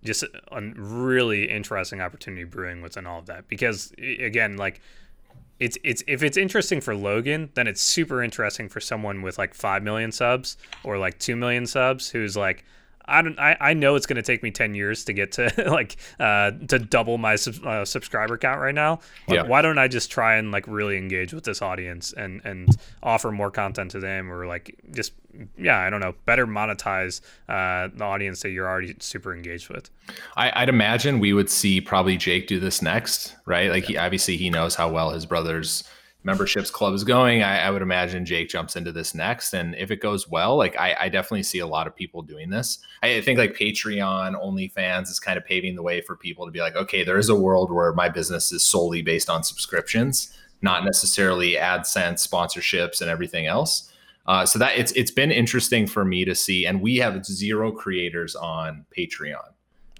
just 0.02 0.22
a 0.22 0.60
really 0.76 1.48
interesting 1.48 2.00
opportunity 2.00 2.44
brewing 2.44 2.82
within 2.82 3.06
all 3.06 3.18
of 3.20 3.26
that 3.26 3.48
because 3.48 3.90
again 3.98 4.56
like 4.56 4.80
it's 5.60 5.78
it's 5.84 6.02
if 6.06 6.22
it's 6.22 6.36
interesting 6.36 6.80
for 6.80 6.94
Logan, 6.94 7.50
then 7.54 7.66
it's 7.66 7.80
super 7.80 8.22
interesting 8.22 8.68
for 8.68 8.80
someone 8.80 9.22
with 9.22 9.38
like 9.38 9.54
five 9.54 9.82
million 9.82 10.12
subs 10.12 10.56
or 10.82 10.98
like 10.98 11.18
two 11.18 11.36
million 11.36 11.66
subs 11.66 12.10
who's 12.10 12.36
like, 12.36 12.64
I 13.06 13.22
don't. 13.22 13.38
I, 13.38 13.56
I 13.60 13.74
know 13.74 13.96
it's 13.96 14.06
going 14.06 14.16
to 14.16 14.22
take 14.22 14.42
me 14.42 14.50
ten 14.50 14.74
years 14.74 15.04
to 15.04 15.12
get 15.12 15.32
to 15.32 15.52
like 15.70 15.96
uh, 16.18 16.52
to 16.68 16.78
double 16.78 17.18
my 17.18 17.36
sub, 17.36 17.64
uh, 17.64 17.84
subscriber 17.84 18.38
count 18.38 18.60
right 18.60 18.74
now. 18.74 19.00
Like, 19.28 19.36
yeah. 19.36 19.42
Why 19.42 19.62
don't 19.62 19.78
I 19.78 19.88
just 19.88 20.10
try 20.10 20.36
and 20.36 20.50
like 20.50 20.66
really 20.66 20.96
engage 20.96 21.32
with 21.32 21.44
this 21.44 21.60
audience 21.62 22.12
and 22.12 22.40
and 22.44 22.68
offer 23.02 23.30
more 23.30 23.50
content 23.50 23.90
to 23.92 24.00
them 24.00 24.32
or 24.32 24.46
like 24.46 24.78
just 24.92 25.12
yeah 25.58 25.80
I 25.80 25.90
don't 25.90 26.00
know 26.00 26.14
better 26.26 26.46
monetize 26.46 27.20
uh, 27.48 27.88
the 27.94 28.04
audience 28.04 28.42
that 28.42 28.50
you're 28.50 28.68
already 28.68 28.94
super 29.00 29.34
engaged 29.34 29.68
with. 29.68 29.90
I, 30.36 30.60
would 30.60 30.68
imagine 30.68 31.18
we 31.18 31.32
would 31.32 31.50
see 31.50 31.80
probably 31.80 32.16
Jake 32.16 32.46
do 32.46 32.60
this 32.60 32.80
next, 32.82 33.34
right? 33.46 33.70
Like 33.70 33.84
yeah. 33.84 33.88
he 33.88 33.96
obviously 33.98 34.36
he 34.36 34.50
knows 34.50 34.74
how 34.74 34.88
well 34.88 35.10
his 35.10 35.26
brothers 35.26 35.84
memberships 36.24 36.70
club 36.70 36.94
is 36.94 37.04
going, 37.04 37.42
I, 37.42 37.66
I, 37.66 37.70
would 37.70 37.82
imagine 37.82 38.24
Jake 38.24 38.48
jumps 38.48 38.76
into 38.76 38.90
this 38.90 39.14
next. 39.14 39.52
And 39.52 39.74
if 39.76 39.90
it 39.90 40.00
goes 40.00 40.28
well, 40.28 40.56
like 40.56 40.76
I, 40.76 40.96
I 40.98 41.08
definitely 41.10 41.42
see 41.42 41.58
a 41.58 41.66
lot 41.66 41.86
of 41.86 41.94
people 41.94 42.22
doing 42.22 42.48
this. 42.48 42.78
I, 43.02 43.20
think 43.20 43.38
like 43.38 43.54
Patreon, 43.54 44.34
OnlyFans 44.42 45.10
is 45.10 45.20
kind 45.20 45.36
of 45.36 45.44
paving 45.44 45.76
the 45.76 45.82
way 45.82 46.00
for 46.00 46.16
people 46.16 46.46
to 46.46 46.50
be 46.50 46.60
like, 46.60 46.76
okay, 46.76 47.04
there 47.04 47.18
is 47.18 47.28
a 47.28 47.34
world 47.34 47.70
where 47.70 47.92
my 47.92 48.08
business 48.08 48.50
is 48.52 48.62
solely 48.62 49.02
based 49.02 49.28
on 49.28 49.44
subscriptions, 49.44 50.34
not 50.62 50.84
necessarily 50.84 51.52
AdSense, 51.52 52.26
sponsorships, 52.26 53.02
and 53.02 53.10
everything 53.10 53.46
else. 53.46 53.90
Uh, 54.26 54.46
so 54.46 54.58
that 54.58 54.78
it's 54.78 54.90
it's 54.92 55.10
been 55.10 55.30
interesting 55.30 55.86
for 55.86 56.02
me 56.02 56.24
to 56.24 56.34
see, 56.34 56.64
and 56.64 56.80
we 56.80 56.96
have 56.96 57.26
zero 57.26 57.70
creators 57.70 58.34
on 58.34 58.86
Patreon. 58.96 59.50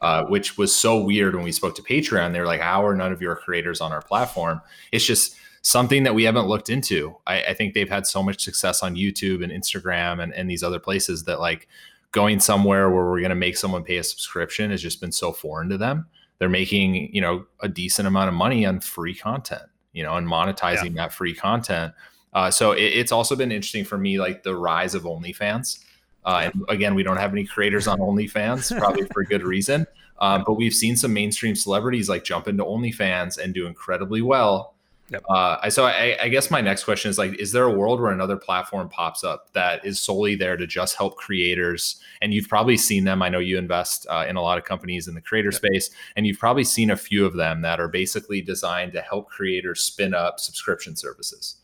Uh, 0.01 0.23
which 0.27 0.59
was 0.59 0.75
so 0.75 1.03
weird 1.03 1.35
when 1.35 1.45
we 1.45 1.53
spoke 1.53 1.75
to 1.75 1.81
Patreon. 1.81 2.33
They're 2.33 2.45
like, 2.45 2.61
"How 2.61 2.85
are 2.85 2.95
none 2.95 3.13
of 3.13 3.23
your 3.23 3.37
creators 3.37 3.81
on 3.81 3.93
our 3.93 4.03
platform?" 4.03 4.61
It's 4.93 5.05
just 5.05 5.35
something 5.64 6.03
that 6.03 6.14
we 6.14 6.24
haven't 6.24 6.46
looked 6.46 6.68
into. 6.68 7.16
I, 7.27 7.42
I, 7.42 7.55
think 7.55 7.72
they've 7.72 7.88
had 7.88 8.07
so 8.07 8.22
much 8.22 8.44
success 8.44 8.83
on 8.83 8.96
YouTube 8.96 9.42
and 9.42 9.50
Instagram 9.50 10.22
and, 10.22 10.33
and 10.35 10.48
these 10.48 10.62
other 10.62 10.79
places 10.79 11.24
that 11.24 11.40
like 11.40 11.68
going 12.12 12.38
somewhere 12.38 12.90
where 12.90 13.07
we're 13.07 13.20
going 13.20 13.31
to 13.31 13.35
make 13.35 13.57
someone 13.57 13.83
pay 13.83 13.96
a 13.96 14.05
subscription 14.05 14.70
has 14.70 14.83
just 14.83 15.00
been 15.00 15.11
so 15.11 15.33
foreign 15.33 15.70
to 15.70 15.79
them. 15.79 16.07
They're 16.38 16.50
making, 16.50 17.14
you 17.14 17.20
know, 17.22 17.46
a 17.61 17.68
decent 17.68 18.07
amount 18.07 18.29
of 18.29 18.35
money 18.35 18.66
on 18.66 18.81
free 18.81 19.14
content, 19.14 19.62
you 19.94 20.03
know, 20.03 20.16
and 20.16 20.29
monetizing 20.29 20.94
yeah. 20.94 21.03
that 21.05 21.14
free 21.14 21.35
content. 21.35 21.94
Uh, 22.35 22.50
so 22.50 22.72
it, 22.72 22.83
it's 22.83 23.11
also 23.11 23.35
been 23.35 23.50
interesting 23.50 23.87
for 23.87 23.96
me, 23.96 24.20
like 24.20 24.42
the 24.42 24.55
rise 24.55 24.94
of 24.94 25.05
OnlyFans. 25.05 25.83
Uh, 26.27 26.50
and 26.53 26.64
again, 26.68 26.94
we 26.94 27.03
don't 27.03 27.16
have 27.16 27.33
any 27.33 27.46
creators 27.46 27.87
on 27.87 28.00
OnlyFans, 28.00 28.79
probably 28.79 29.07
for 29.14 29.24
good 29.24 29.42
reason. 29.46 29.87
Um, 30.18 30.44
but 30.46 30.55
we've 30.55 30.74
seen 30.74 30.96
some 30.96 31.12
mainstream 31.14 31.57
celebrities 31.57 32.09
like 32.11 32.22
jump 32.22 32.48
into 32.48 32.64
OnlyFans 32.64 33.38
and 33.38 33.55
do 33.55 33.66
incredibly 33.66 34.20
well. 34.20 34.74
Yep. 35.11 35.23
Uh, 35.29 35.59
I 35.62 35.69
so 35.69 35.85
I, 35.85 36.17
I, 36.23 36.29
guess 36.29 36.51
my 36.51 36.62
next 36.62 36.85
question 36.85 37.11
is 37.11 37.19
like, 37.19 37.35
is 37.38 37.53
there 37.53 37.64
a 37.64 37.71
world 37.71 38.01
where 38.01 38.11
another 38.11 38.37
platform 38.37 38.88
pops 38.88 39.23
up 39.23 39.53
that 39.53 39.85
is 39.85 40.01
solely 40.01 40.35
there 40.35 40.57
to 40.57 40.67
just 40.67 40.97
help 40.97 41.17
creators? 41.17 41.97
And 42.23 42.33
you've 42.33 42.49
probably 42.49 42.79
seen 42.79 43.05
them. 43.05 43.21
I 43.21 43.29
know 43.29 43.38
you 43.38 43.59
invest 43.59 44.07
uh, 44.09 44.25
in 44.27 44.37
a 44.37 44.43
lot 44.43 44.57
of 44.57 44.64
companies 44.64 45.07
in 45.07 45.14
the 45.14 45.21
creator 45.21 45.51
yep. 45.51 45.57
space, 45.57 45.90
and 46.17 46.27
you've 46.27 46.38
probably 46.38 46.64
seen 46.64 46.90
a 46.90 46.97
few 46.97 47.27
of 47.27 47.35
them 47.35 47.61
that 47.62 47.81
are 47.81 47.88
basically 47.88 48.40
designed 48.40 48.93
to 48.95 49.03
help 49.03 49.29
creators 49.29 49.83
spin 49.83 50.14
up 50.14 50.40
subscription 50.40 50.97
services. 50.97 51.57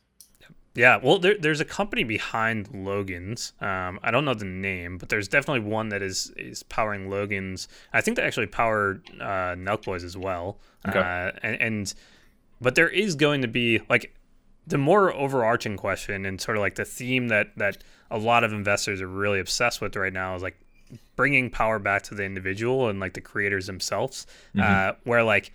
Yeah, 0.74 0.98
well, 1.02 1.18
there, 1.18 1.36
there's 1.36 1.60
a 1.60 1.64
company 1.64 2.04
behind 2.04 2.68
Logan's. 2.72 3.52
Um, 3.60 3.98
I 4.02 4.12
don't 4.12 4.24
know 4.24 4.34
the 4.34 4.44
name, 4.44 4.98
but 4.98 5.08
there's 5.08 5.26
definitely 5.26 5.68
one 5.68 5.88
that 5.88 6.00
is 6.00 6.32
is 6.36 6.62
powering 6.62 7.10
Logan's. 7.10 7.66
I 7.92 8.00
think 8.00 8.16
they 8.16 8.22
actually 8.22 8.46
power 8.46 9.02
uh, 9.20 9.56
Nelk 9.56 9.84
Boys 9.84 10.04
as 10.04 10.16
well. 10.16 10.58
Okay. 10.88 10.98
Uh, 10.98 11.32
and, 11.42 11.60
and 11.60 11.94
but 12.60 12.74
there 12.74 12.88
is 12.88 13.14
going 13.14 13.42
to 13.42 13.48
be 13.48 13.80
like 13.88 14.14
the 14.66 14.78
more 14.78 15.12
overarching 15.14 15.76
question 15.76 16.26
and 16.26 16.40
sort 16.40 16.56
of 16.56 16.60
like 16.60 16.74
the 16.74 16.84
theme 16.84 17.28
that 17.28 17.48
that 17.56 17.78
a 18.10 18.18
lot 18.18 18.44
of 18.44 18.52
investors 18.52 19.00
are 19.00 19.08
really 19.08 19.40
obsessed 19.40 19.80
with 19.80 19.96
right 19.96 20.12
now 20.12 20.34
is 20.34 20.42
like 20.42 20.60
bringing 21.16 21.50
power 21.50 21.78
back 21.78 22.02
to 22.02 22.14
the 22.14 22.24
individual 22.24 22.88
and 22.88 23.00
like 23.00 23.14
the 23.14 23.20
creators 23.20 23.66
themselves. 23.66 24.26
Mm-hmm. 24.54 24.90
Uh, 24.90 24.92
where 25.04 25.22
like 25.22 25.52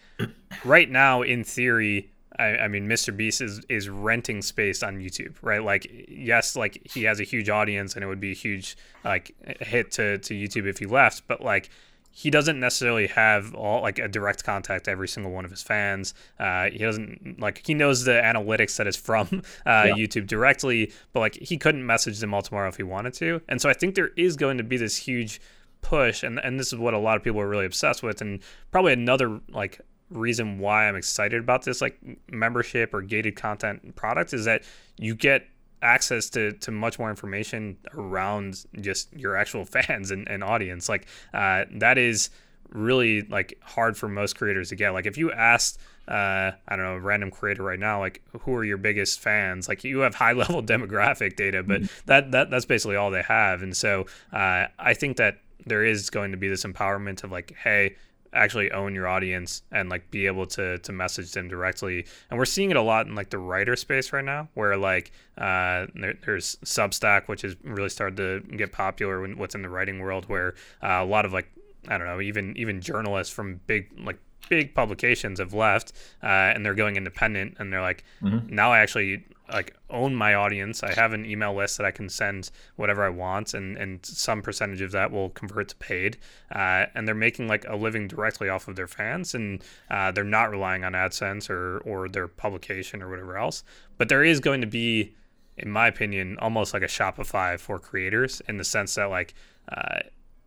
right 0.63 0.89
now, 0.89 1.21
in 1.21 1.43
theory, 1.43 2.09
I, 2.37 2.57
I, 2.57 2.67
mean, 2.67 2.87
Mr. 2.87 3.15
Beast 3.15 3.41
is 3.41 3.61
is 3.69 3.89
renting 3.89 4.41
space 4.41 4.83
on 4.83 4.97
YouTube, 4.99 5.35
right? 5.41 5.63
Like, 5.63 5.87
yes, 6.07 6.55
like 6.55 6.81
he 6.85 7.03
has 7.03 7.19
a 7.19 7.23
huge 7.23 7.49
audience, 7.49 7.95
and 7.95 8.03
it 8.03 8.07
would 8.07 8.19
be 8.19 8.31
a 8.31 8.35
huge 8.35 8.77
like 9.03 9.35
hit 9.61 9.91
to 9.91 10.17
to 10.19 10.33
YouTube 10.33 10.67
if 10.67 10.79
he 10.79 10.85
left, 10.85 11.23
but 11.27 11.41
like 11.41 11.69
he 12.17 12.29
doesn't 12.29 12.61
necessarily 12.61 13.07
have 13.07 13.53
all 13.55 13.81
like 13.81 13.99
a 13.99 14.07
direct 14.07 14.45
contact 14.45 14.85
to 14.85 14.91
every 14.91 15.07
single 15.07 15.33
one 15.33 15.43
of 15.43 15.51
his 15.51 15.61
fans. 15.61 16.13
Uh, 16.39 16.69
he 16.69 16.77
doesn't 16.77 17.41
like 17.41 17.61
he 17.67 17.73
knows 17.73 18.05
the 18.05 18.13
analytics 18.13 18.77
that 18.77 18.87
is 18.87 18.95
from 18.95 19.27
uh, 19.65 19.87
yeah. 19.87 19.93
YouTube 19.93 20.25
directly, 20.25 20.93
but 21.11 21.19
like 21.19 21.35
he 21.35 21.57
couldn't 21.57 21.85
message 21.85 22.19
them 22.19 22.33
all 22.33 22.41
tomorrow 22.41 22.69
if 22.69 22.77
he 22.77 22.83
wanted 22.83 23.13
to. 23.15 23.41
And 23.49 23.61
so 23.61 23.69
I 23.69 23.73
think 23.73 23.95
there 23.95 24.11
is 24.15 24.37
going 24.37 24.57
to 24.57 24.63
be 24.63 24.77
this 24.77 24.95
huge 24.95 25.41
push, 25.81 26.23
and 26.23 26.39
and 26.39 26.57
this 26.57 26.71
is 26.71 26.79
what 26.79 26.93
a 26.93 26.97
lot 26.97 27.17
of 27.17 27.23
people 27.23 27.41
are 27.41 27.49
really 27.49 27.65
obsessed 27.65 28.01
with, 28.01 28.21
and 28.21 28.39
probably 28.71 28.93
another 28.93 29.41
like 29.49 29.81
reason 30.09 30.57
why 30.59 30.87
I'm 30.87 30.95
excited 30.95 31.41
about 31.41 31.63
this 31.63 31.81
like 31.81 31.99
membership 32.31 32.93
or 32.93 33.01
gated 33.01 33.35
content 33.35 33.93
product 33.97 34.33
is 34.33 34.45
that 34.45 34.63
you 34.97 35.15
get 35.15 35.47
access 35.85 36.29
to, 36.31 36.51
to 36.53 36.71
much 36.71 36.99
more 36.99 37.09
information 37.09 37.77
around 37.93 38.65
just 38.81 39.13
your 39.13 39.35
actual 39.35 39.65
fans 39.75 40.11
and, 40.11 40.27
and 40.27 40.43
audience. 40.43 40.89
Like 40.89 41.07
uh, 41.33 41.65
that 41.75 41.97
is 41.97 42.29
really 42.69 43.21
like 43.23 43.57
hard 43.61 43.95
for 43.95 44.09
most 44.09 44.37
creators 44.37 44.69
to 44.69 44.75
get. 44.75 44.91
Like 44.91 45.05
if 45.05 45.17
you 45.17 45.31
asked 45.31 45.79
uh, 46.07 46.51
I 46.67 46.75
don't 46.75 46.85
know, 46.85 46.95
a 46.95 46.99
random 46.99 47.31
creator 47.31 47.63
right 47.63 47.79
now, 47.79 47.99
like 47.99 48.21
who 48.41 48.53
are 48.53 48.63
your 48.63 48.77
biggest 48.77 49.19
fans? 49.19 49.67
Like 49.67 49.83
you 49.83 49.99
have 49.99 50.15
high 50.23 50.33
level 50.33 50.61
demographic 50.61 51.35
data, 51.35 51.63
but 51.63 51.81
mm-hmm. 51.81 52.05
that, 52.05 52.31
that 52.31 52.49
that's 52.49 52.65
basically 52.65 52.95
all 52.95 53.11
they 53.11 53.23
have. 53.23 53.63
And 53.63 53.75
so 53.75 54.05
uh, 54.31 54.67
I 54.77 54.93
think 54.93 55.17
that 55.17 55.39
there 55.65 55.83
is 55.83 56.09
going 56.09 56.31
to 56.31 56.37
be 56.37 56.47
this 56.47 56.63
empowerment 56.63 57.23
of 57.23 57.31
like, 57.31 57.55
hey, 57.63 57.95
actually 58.35 58.71
own 58.71 58.93
your 58.93 59.07
audience 59.07 59.63
and 59.71 59.89
like 59.89 60.09
be 60.11 60.27
able 60.27 60.45
to 60.45 60.77
to 60.79 60.91
message 60.91 61.31
them 61.31 61.47
directly 61.47 62.05
and 62.29 62.37
we're 62.37 62.45
seeing 62.45 62.69
it 62.69 62.77
a 62.77 62.81
lot 62.81 63.07
in 63.07 63.15
like 63.15 63.29
the 63.29 63.37
writer 63.37 63.75
space 63.75 64.11
right 64.13 64.25
now 64.25 64.47
where 64.53 64.77
like 64.77 65.11
uh, 65.37 65.87
there, 65.95 66.15
there's 66.25 66.57
substack 66.63 67.27
which 67.27 67.41
has 67.41 67.55
really 67.63 67.89
started 67.89 68.17
to 68.17 68.57
get 68.57 68.71
popular 68.71 69.21
when 69.21 69.37
what's 69.37 69.55
in 69.55 69.61
the 69.61 69.69
writing 69.69 69.99
world 69.99 70.25
where 70.27 70.53
uh, 70.83 70.99
a 71.01 71.05
lot 71.05 71.25
of 71.25 71.33
like 71.33 71.49
i 71.87 71.97
don't 71.97 72.07
know 72.07 72.21
even 72.21 72.55
even 72.57 72.81
journalists 72.81 73.33
from 73.33 73.59
big 73.67 73.89
like 73.97 74.19
big 74.49 74.75
publications 74.75 75.39
have 75.39 75.53
left 75.53 75.91
uh, 76.21 76.27
and 76.27 76.65
they're 76.65 76.75
going 76.75 76.97
independent 76.97 77.55
and 77.57 77.73
they're 77.73 77.81
like 77.81 78.03
mm-hmm. 78.21 78.53
now 78.53 78.71
i 78.71 78.79
actually 78.79 79.25
like 79.51 79.75
own 79.89 80.15
my 80.15 80.33
audience. 80.33 80.83
I 80.83 80.93
have 80.93 81.13
an 81.13 81.25
email 81.25 81.53
list 81.53 81.77
that 81.77 81.85
I 81.85 81.91
can 81.91 82.09
send 82.09 82.51
whatever 82.75 83.03
I 83.03 83.09
want, 83.09 83.53
and 83.53 83.77
and 83.77 84.05
some 84.05 84.41
percentage 84.41 84.81
of 84.81 84.91
that 84.91 85.11
will 85.11 85.29
convert 85.29 85.69
to 85.69 85.75
paid. 85.75 86.17
Uh, 86.53 86.85
and 86.95 87.07
they're 87.07 87.15
making 87.15 87.47
like 87.47 87.65
a 87.67 87.75
living 87.75 88.07
directly 88.07 88.49
off 88.49 88.67
of 88.67 88.75
their 88.75 88.87
fans, 88.87 89.35
and 89.35 89.63
uh, 89.89 90.11
they're 90.11 90.23
not 90.23 90.49
relying 90.49 90.83
on 90.83 90.93
AdSense 90.93 91.49
or 91.49 91.79
or 91.79 92.09
their 92.09 92.27
publication 92.27 93.01
or 93.01 93.09
whatever 93.09 93.37
else. 93.37 93.63
But 93.97 94.09
there 94.09 94.23
is 94.23 94.39
going 94.39 94.61
to 94.61 94.67
be, 94.67 95.13
in 95.57 95.69
my 95.69 95.87
opinion, 95.87 96.37
almost 96.39 96.73
like 96.73 96.83
a 96.83 96.87
Shopify 96.87 97.59
for 97.59 97.79
creators 97.79 98.41
in 98.47 98.57
the 98.57 98.63
sense 98.63 98.95
that 98.95 99.09
like 99.09 99.33
uh, 99.69 99.99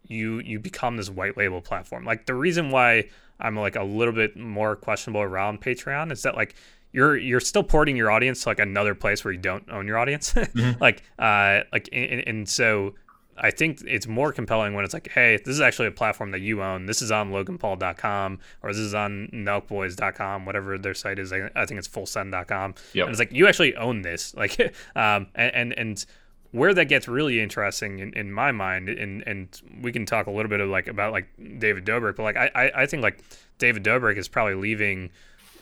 you 0.08 0.40
you 0.40 0.58
become 0.58 0.96
this 0.96 1.11
white 1.11 1.37
label 1.37 1.61
platform. 1.61 2.04
Like 2.04 2.26
the 2.26 2.34
reason 2.34 2.70
why 2.70 3.08
I'm 3.40 3.56
like 3.56 3.76
a 3.76 3.84
little 3.84 4.14
bit 4.14 4.37
more 4.37 4.74
questionable 4.74 5.20
around 5.20 5.61
Patreon 5.61 6.11
is 6.11 6.22
that 6.22 6.34
like 6.34 6.54
you're 6.92 7.16
you're 7.16 7.40
still 7.40 7.62
porting 7.62 7.96
your 7.96 8.11
audience 8.11 8.42
to 8.42 8.48
like 8.48 8.59
another 8.59 8.94
place 8.94 9.24
where 9.24 9.33
you 9.33 9.38
don't 9.38 9.68
own 9.70 9.87
your 9.87 9.98
audience. 9.98 10.35
Mm-hmm. 10.48 10.81
like 10.81 11.03
uh 11.18 11.61
like 11.72 11.88
and, 11.92 12.27
and, 12.27 12.48
so 12.48 12.94
i 13.37 13.51
think 13.51 13.83
it's 13.87 14.07
more 14.07 14.33
compelling 14.33 14.72
when 14.72 14.85
it's 14.85 14.94
like 14.94 15.09
hey 15.12 15.37
this 15.37 15.48
is 15.48 15.61
actually 15.61 15.88
a 15.88 15.92
platform 15.92 16.31
that 16.31 16.40
you 16.40 16.62
own. 16.62 16.87
This 16.87 17.03
is 17.03 17.12
on 17.12 17.31
loganpaul.com 17.31 18.38
or 18.62 18.70
this 18.70 18.79
is 18.79 18.94
on 18.94 19.29
nelkboys.com 19.33 20.46
whatever 20.46 20.79
their 20.79 20.94
site 20.94 21.18
is. 21.18 21.33
I, 21.33 21.51
I 21.55 21.66
think 21.66 21.79
it's 21.79 21.88
fullsend.com 21.88 22.74
yep. 22.94 23.07
and 23.07 23.11
it's 23.11 23.18
like 23.18 23.33
you 23.33 23.46
actually 23.46 23.77
own 23.77 24.03
this. 24.03 24.35
Like 24.38 24.59
um 24.96 25.27
and 25.35 25.55
and, 25.55 25.72
and 25.79 26.07
where 26.53 26.72
that 26.72 26.87
gets 26.87 27.07
really 27.07 27.40
interesting 27.40 27.98
in, 27.98 28.12
in 28.14 28.33
my 28.33 28.53
mind 28.53 28.88
and 28.88 29.22
and 29.27 29.61
we 29.83 29.92
can 29.92 30.07
talk 30.07 30.27
a 30.27 30.31
little 30.31 30.48
bit 30.48 30.61
of 30.61 30.68
like 30.68 30.88
about 30.88 31.12
like 31.12 31.29
david 31.59 31.85
dobrik 31.85 32.16
but 32.16 32.22
like 32.22 32.37
i 32.37 32.51
i, 32.55 32.83
I 32.83 32.87
think 32.87 33.03
like 33.03 33.22
david 33.59 33.85
dobrik 33.85 34.16
is 34.16 34.29
probably 34.29 34.55
leaving 34.55 35.11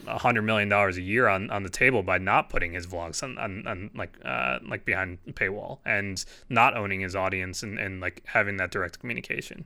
hundred 0.07 0.43
million 0.43 0.69
dollars 0.69 0.97
a 0.97 1.03
year 1.03 1.29
on, 1.29 1.51
on 1.51 1.63
the 1.63 1.71
table 1.71 2.03
by 2.03 2.19
not 2.19 2.49
putting 2.49 2.73
his 2.73 2.87
vlogs 2.87 3.23
on, 3.23 3.39
on, 3.39 3.67
on 3.67 3.91
like 3.95 4.17
uh, 4.25 4.59
like 4.67 4.85
behind 4.85 5.19
paywall 5.33 5.79
and 5.85 6.25
not 6.49 6.77
owning 6.77 7.01
his 7.01 7.17
audience 7.17 7.63
and, 7.63 7.79
and 7.79 8.01
like 8.01 8.23
having 8.27 8.57
that 8.57 8.71
direct 8.71 9.01
communication. 9.01 9.65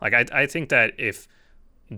Like 0.00 0.14
I 0.14 0.26
I 0.32 0.46
think 0.46 0.68
that 0.70 0.94
if 0.98 1.28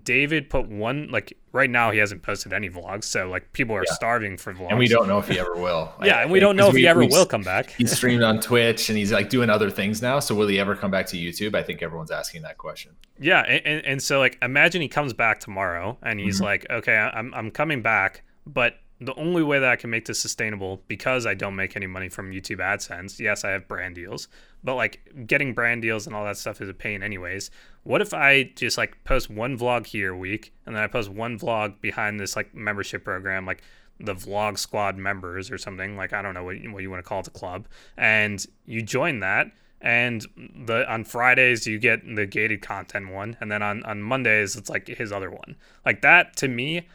David 0.05 0.49
put 0.49 0.69
one 0.69 1.09
like 1.11 1.37
right 1.53 1.69
now 1.69 1.91
he 1.91 1.99
hasn't 1.99 2.23
posted 2.23 2.53
any 2.53 2.71
vlogs, 2.71 3.05
so 3.05 3.29
like 3.29 3.53
people 3.53 3.77
are 3.77 3.85
yeah. 3.87 3.93
starving 3.93 4.39
for 4.39 4.55
vlogs, 4.55 4.71
and 4.71 4.79
we 4.79 4.89
don't 4.89 5.07
know 5.07 5.19
if 5.19 5.29
he 5.29 5.39
ever 5.39 5.55
will. 5.55 5.93
yeah, 6.03 6.23
and 6.23 6.31
we 6.31 6.41
don't 6.41 6.57
know 6.57 6.69
if 6.69 6.75
we, 6.75 6.81
he 6.81 6.89
ever 6.89 7.05
will 7.05 7.27
come 7.27 7.43
back. 7.43 7.71
He 7.71 7.87
streamed 7.87 8.23
on 8.23 8.41
Twitch 8.41 8.89
and 8.89 8.97
he's 8.97 9.13
like 9.13 9.29
doing 9.29 9.51
other 9.51 9.71
things 9.71 10.01
now. 10.01 10.19
So 10.19 10.35
will 10.35 10.49
he 10.49 10.59
ever 10.59 10.75
come 10.75 10.91
back 10.91 11.07
to 11.09 11.17
YouTube? 11.17 11.55
I 11.55 11.63
think 11.63 11.83
everyone's 11.83 12.11
asking 12.11 12.43
that 12.43 12.57
question. 12.57 12.93
Yeah, 13.21 13.41
and, 13.41 13.85
and 13.85 14.03
so 14.03 14.19
like 14.19 14.39
imagine 14.41 14.81
he 14.81 14.89
comes 14.89 15.13
back 15.13 15.41
tomorrow 15.41 15.99
and 16.03 16.19
he's 16.19 16.37
mm-hmm. 16.37 16.45
like, 16.45 16.67
okay, 16.71 16.97
I'm 16.97 17.35
I'm 17.35 17.51
coming 17.51 17.83
back, 17.83 18.23
but 18.47 18.77
the 19.05 19.15
only 19.17 19.43
way 19.43 19.59
that 19.59 19.69
I 19.69 19.77
can 19.77 19.91
make 19.91 20.07
this 20.07 20.21
sustainable 20.21 20.83
because 20.89 21.27
I 21.27 21.35
don't 21.35 21.57
make 21.57 21.77
any 21.77 21.87
money 21.87 22.09
from 22.09 22.31
YouTube 22.31 22.59
AdSense. 22.59 23.19
Yes, 23.19 23.45
I 23.45 23.51
have 23.51 23.69
brand 23.69 23.97
deals, 23.97 24.29
but 24.65 24.75
like 24.75 25.27
getting 25.27 25.55
brand 25.55 25.83
deals 25.83 26.07
and 26.07 26.15
all 26.15 26.25
that 26.25 26.37
stuff 26.37 26.61
is 26.61 26.69
a 26.69 26.75
pain 26.75 27.03
anyways. 27.03 27.51
What 27.83 28.01
if 28.01 28.15
I 28.15 28.45
just 28.55 28.79
like 28.79 29.03
post 29.05 29.31
one 29.31 29.59
vlog 29.59 29.87
here 29.87 30.13
a 30.13 30.17
week 30.17 30.53
and 30.67 30.75
then 30.75 30.83
I 30.83 30.87
post 30.87 31.09
one 31.09 31.39
vlog 31.39 31.81
behind 31.81 32.21
this 32.21 32.37
like 32.37 32.55
membership 32.55 33.05
program 33.05 33.47
like 33.47 33.63
the 33.99 34.15
vlog 34.15 34.59
squad 34.59 34.97
members 34.97 35.51
or 35.51 35.59
something 35.59 35.97
like 35.97 36.13
I 36.13 36.23
don't 36.23 36.35
know 36.35 36.45
what, 36.45 36.57
what 36.71 36.83
you 36.83 36.91
want 36.91 37.05
to 37.05 37.09
call 37.09 37.21
it 37.21 37.25
the 37.25 37.31
club 37.31 37.67
and 37.97 38.45
you 38.67 38.83
join 38.83 39.21
that 39.21 39.49
and 39.81 40.25
the 40.37 40.91
on 40.91 41.05
Fridays 41.05 41.67
you 41.67 41.79
get 41.79 42.01
the 42.15 42.27
gated 42.27 42.63
content 42.63 43.11
one 43.11 43.37
and 43.41 43.51
then 43.51 43.63
on 43.63 43.83
on 43.85 44.03
Mondays 44.03 44.57
it's 44.57 44.71
like 44.71 44.87
his 44.87 45.13
other 45.13 45.31
one. 45.31 45.57
Like 45.85 46.03
that 46.03 46.37
to 46.37 46.49
me 46.49 46.89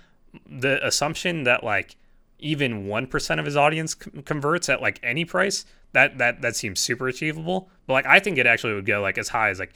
the 0.45 0.85
assumption 0.85 1.43
that 1.43 1.63
like 1.63 1.95
even 2.39 2.85
1% 2.85 3.39
of 3.39 3.45
his 3.45 3.57
audience 3.57 3.95
converts 3.95 4.69
at 4.69 4.81
like 4.81 4.99
any 5.03 5.25
price 5.25 5.65
that 5.93 6.17
that 6.17 6.41
that 6.41 6.55
seems 6.55 6.79
super 6.79 7.07
achievable. 7.07 7.69
But 7.85 7.93
like 7.93 8.05
i 8.05 8.19
think 8.19 8.37
it 8.37 8.45
actually 8.45 8.73
would 8.73 8.85
go 8.85 9.01
like 9.01 9.17
as 9.17 9.29
high 9.29 9.49
as 9.49 9.59
like 9.59 9.73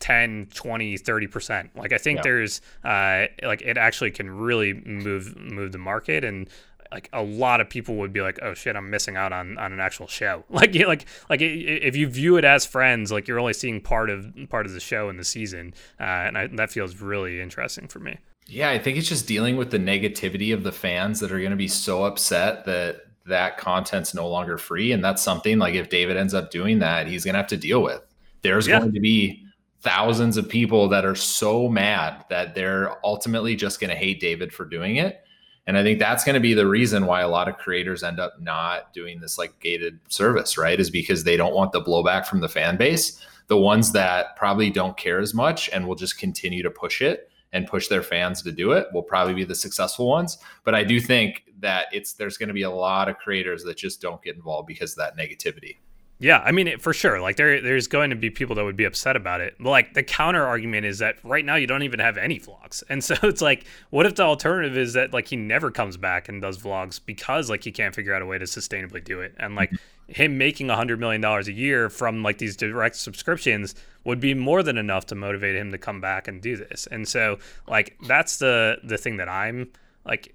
10 0.00 0.48
20 0.52 0.98
30% 0.98 1.70
like 1.76 1.92
i 1.92 1.98
think 1.98 2.18
yeah. 2.18 2.22
there's 2.22 2.60
uh 2.84 3.26
like 3.42 3.62
it 3.62 3.78
actually 3.78 4.10
can 4.10 4.28
really 4.28 4.74
move 4.74 5.36
move 5.36 5.72
the 5.72 5.78
market. 5.78 6.24
And 6.24 6.48
like 6.92 7.08
a 7.12 7.22
lot 7.22 7.60
of 7.60 7.68
people 7.68 7.96
would 7.96 8.12
be 8.12 8.20
like 8.20 8.38
oh 8.42 8.54
shit 8.54 8.76
i'm 8.76 8.88
missing 8.88 9.16
out 9.16 9.32
on 9.32 9.58
on 9.58 9.72
an 9.72 9.80
actual 9.80 10.06
show. 10.06 10.44
Like 10.50 10.74
like 10.74 11.06
like 11.28 11.40
if 11.40 11.96
you 11.96 12.08
view 12.08 12.36
it 12.36 12.44
as 12.44 12.66
friends 12.66 13.12
like 13.12 13.28
you're 13.28 13.40
only 13.40 13.52
seeing 13.52 13.80
part 13.80 14.10
of 14.10 14.34
part 14.48 14.66
of 14.66 14.72
the 14.72 14.80
show 14.80 15.08
in 15.08 15.16
the 15.16 15.24
season. 15.24 15.74
Uh, 16.00 16.04
and 16.04 16.38
I, 16.38 16.46
that 16.48 16.70
feels 16.72 17.00
really 17.00 17.40
interesting 17.40 17.88
for 17.88 18.00
me 18.00 18.18
yeah, 18.46 18.70
I 18.70 18.78
think 18.78 18.98
it's 18.98 19.08
just 19.08 19.26
dealing 19.26 19.56
with 19.56 19.70
the 19.70 19.78
negativity 19.78 20.52
of 20.52 20.62
the 20.62 20.72
fans 20.72 21.20
that 21.20 21.32
are 21.32 21.38
going 21.38 21.50
to 21.50 21.56
be 21.56 21.68
so 21.68 22.04
upset 22.04 22.64
that 22.66 23.06
that 23.26 23.56
content's 23.56 24.14
no 24.14 24.28
longer 24.28 24.58
free. 24.58 24.92
And 24.92 25.02
that's 25.02 25.22
something 25.22 25.58
like 25.58 25.74
if 25.74 25.88
David 25.88 26.16
ends 26.16 26.34
up 26.34 26.50
doing 26.50 26.78
that, 26.80 27.06
he's 27.06 27.24
going 27.24 27.34
to 27.34 27.38
have 27.38 27.48
to 27.48 27.56
deal 27.56 27.82
with. 27.82 28.02
There's 28.42 28.66
yeah. 28.66 28.80
going 28.80 28.92
to 28.92 29.00
be 29.00 29.44
thousands 29.80 30.36
of 30.36 30.48
people 30.48 30.88
that 30.88 31.04
are 31.04 31.14
so 31.14 31.68
mad 31.68 32.24
that 32.28 32.54
they're 32.54 33.04
ultimately 33.04 33.56
just 33.56 33.80
going 33.80 33.90
to 33.90 33.96
hate 33.96 34.20
David 34.20 34.52
for 34.52 34.66
doing 34.66 34.96
it. 34.96 35.22
And 35.66 35.78
I 35.78 35.82
think 35.82 35.98
that's 35.98 36.24
going 36.24 36.34
to 36.34 36.40
be 36.40 36.52
the 36.52 36.66
reason 36.66 37.06
why 37.06 37.22
a 37.22 37.28
lot 37.28 37.48
of 37.48 37.56
creators 37.56 38.02
end 38.02 38.20
up 38.20 38.38
not 38.38 38.92
doing 38.92 39.20
this 39.20 39.38
like 39.38 39.58
gated 39.60 39.98
service, 40.08 40.58
right? 40.58 40.78
Is 40.78 40.90
because 40.90 41.24
they 41.24 41.38
don't 41.38 41.54
want 41.54 41.72
the 41.72 41.80
blowback 41.80 42.26
from 42.26 42.40
the 42.40 42.48
fan 42.50 42.76
base. 42.76 43.24
The 43.46 43.56
ones 43.56 43.92
that 43.92 44.36
probably 44.36 44.68
don't 44.68 44.96
care 44.98 45.20
as 45.20 45.32
much 45.32 45.70
and 45.70 45.86
will 45.86 45.94
just 45.94 46.18
continue 46.18 46.62
to 46.62 46.70
push 46.70 47.00
it 47.00 47.30
and 47.54 47.68
push 47.68 47.88
their 47.88 48.02
fans 48.02 48.42
to 48.42 48.52
do 48.52 48.72
it 48.72 48.88
will 48.92 49.02
probably 49.02 49.32
be 49.32 49.44
the 49.44 49.54
successful 49.54 50.08
ones. 50.08 50.38
But 50.64 50.74
I 50.74 50.82
do 50.84 51.00
think 51.00 51.44
that 51.60 51.86
it's 51.92 52.12
there's 52.12 52.36
going 52.36 52.48
to 52.48 52.54
be 52.54 52.62
a 52.62 52.70
lot 52.70 53.08
of 53.08 53.16
creators 53.16 53.62
that 53.62 53.78
just 53.78 54.02
don't 54.02 54.20
get 54.22 54.34
involved 54.34 54.66
because 54.66 54.92
of 54.92 54.98
that 54.98 55.16
negativity. 55.16 55.76
Yeah, 56.20 56.38
I 56.44 56.52
mean, 56.52 56.78
for 56.78 56.92
sure. 56.92 57.20
Like 57.20 57.36
there, 57.36 57.60
there's 57.60 57.88
going 57.88 58.10
to 58.10 58.16
be 58.16 58.30
people 58.30 58.54
that 58.56 58.64
would 58.64 58.76
be 58.76 58.84
upset 58.84 59.16
about 59.16 59.40
it. 59.40 59.56
But 59.58 59.70
like 59.70 59.94
the 59.94 60.02
counter 60.02 60.44
argument 60.44 60.86
is 60.86 61.00
that 61.00 61.16
right 61.24 61.44
now 61.44 61.56
you 61.56 61.66
don't 61.66 61.82
even 61.82 61.98
have 61.98 62.16
any 62.16 62.38
vlogs, 62.38 62.82
and 62.88 63.02
so 63.02 63.14
it's 63.22 63.42
like, 63.42 63.64
what 63.90 64.06
if 64.06 64.14
the 64.14 64.22
alternative 64.22 64.76
is 64.76 64.92
that 64.92 65.12
like 65.12 65.28
he 65.28 65.36
never 65.36 65.70
comes 65.70 65.96
back 65.96 66.28
and 66.28 66.40
does 66.40 66.58
vlogs 66.58 67.00
because 67.04 67.50
like 67.50 67.64
he 67.64 67.72
can't 67.72 67.94
figure 67.94 68.14
out 68.14 68.22
a 68.22 68.26
way 68.26 68.38
to 68.38 68.44
sustainably 68.44 69.02
do 69.02 69.20
it, 69.20 69.34
and 69.38 69.56
like 69.56 69.70
mm-hmm. 69.70 70.12
him 70.12 70.38
making 70.38 70.70
a 70.70 70.76
hundred 70.76 71.00
million 71.00 71.20
dollars 71.20 71.48
a 71.48 71.52
year 71.52 71.90
from 71.90 72.22
like 72.22 72.38
these 72.38 72.56
direct 72.56 72.96
subscriptions 72.96 73.74
would 74.04 74.20
be 74.20 74.34
more 74.34 74.62
than 74.62 74.78
enough 74.78 75.06
to 75.06 75.14
motivate 75.14 75.56
him 75.56 75.72
to 75.72 75.78
come 75.78 76.00
back 76.00 76.28
and 76.28 76.40
do 76.40 76.56
this. 76.56 76.86
And 76.90 77.08
so 77.08 77.38
like 77.66 77.96
that's 78.06 78.38
the 78.38 78.78
the 78.84 78.98
thing 78.98 79.16
that 79.16 79.28
I'm 79.28 79.70
like 80.06 80.34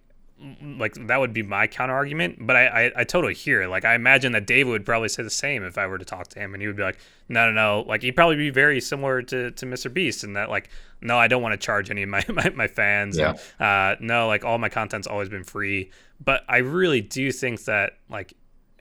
like 0.78 0.93
that 1.08 1.19
would 1.19 1.34
be 1.34 1.43
my 1.43 1.67
counter 1.67 1.93
argument 1.93 2.38
but 2.39 2.56
I, 2.56 2.67
I, 2.67 2.91
I 2.97 3.04
totally 3.04 3.34
hear 3.34 3.62
it. 3.62 3.67
Like 3.67 3.86
i 3.86 3.93
imagine 3.93 4.32
that 4.34 4.47
david 4.47 4.71
would 4.71 4.86
probably 4.86 5.10
say 5.10 5.23
the 5.23 5.30
same 5.30 5.63
if 5.63 5.78
i 5.78 5.86
were 5.86 5.97
to 5.97 6.06
talk 6.06 6.28
to 6.30 6.39
him 6.39 6.54
and 6.54 6.62
he 6.62 6.67
would 6.67 6.78
be 6.78 6.84
like 6.84 6.97
no 7.28 7.52
no 7.52 7.52
no. 7.52 7.86
Like 7.88 8.02
he'd 8.02 8.15
probably 8.15 8.38
be 8.38 8.49
very 8.49 8.80
similar 8.80 9.21
to, 9.23 9.52
to 9.52 9.65
mr 9.65 9.93
beast 9.93 10.23
and 10.23 10.36
that 10.36 10.49
like 10.49 10.69
no 11.02 11.17
i 11.17 11.28
don't 11.28 11.41
want 11.41 11.54
to 11.54 11.65
charge 11.65 11.89
any 11.91 12.04
of 12.04 12.10
my, 12.10 12.23
my, 12.30 12.49
my 12.52 12.67
fans 12.67 13.17
yeah. 13.17 13.36
And, 13.60 13.99
uh, 13.99 13.99
no 13.99 14.28
like 14.28 14.45
all 14.45 14.58
my 14.58 14.69
content's 14.69 15.08
always 15.08 15.30
been 15.30 15.43
free. 15.43 15.91
But 16.23 16.43
i 16.47 16.58
really 16.58 17.02
do 17.02 17.32
think 17.32 17.65
that 17.65 17.93
like 18.10 18.34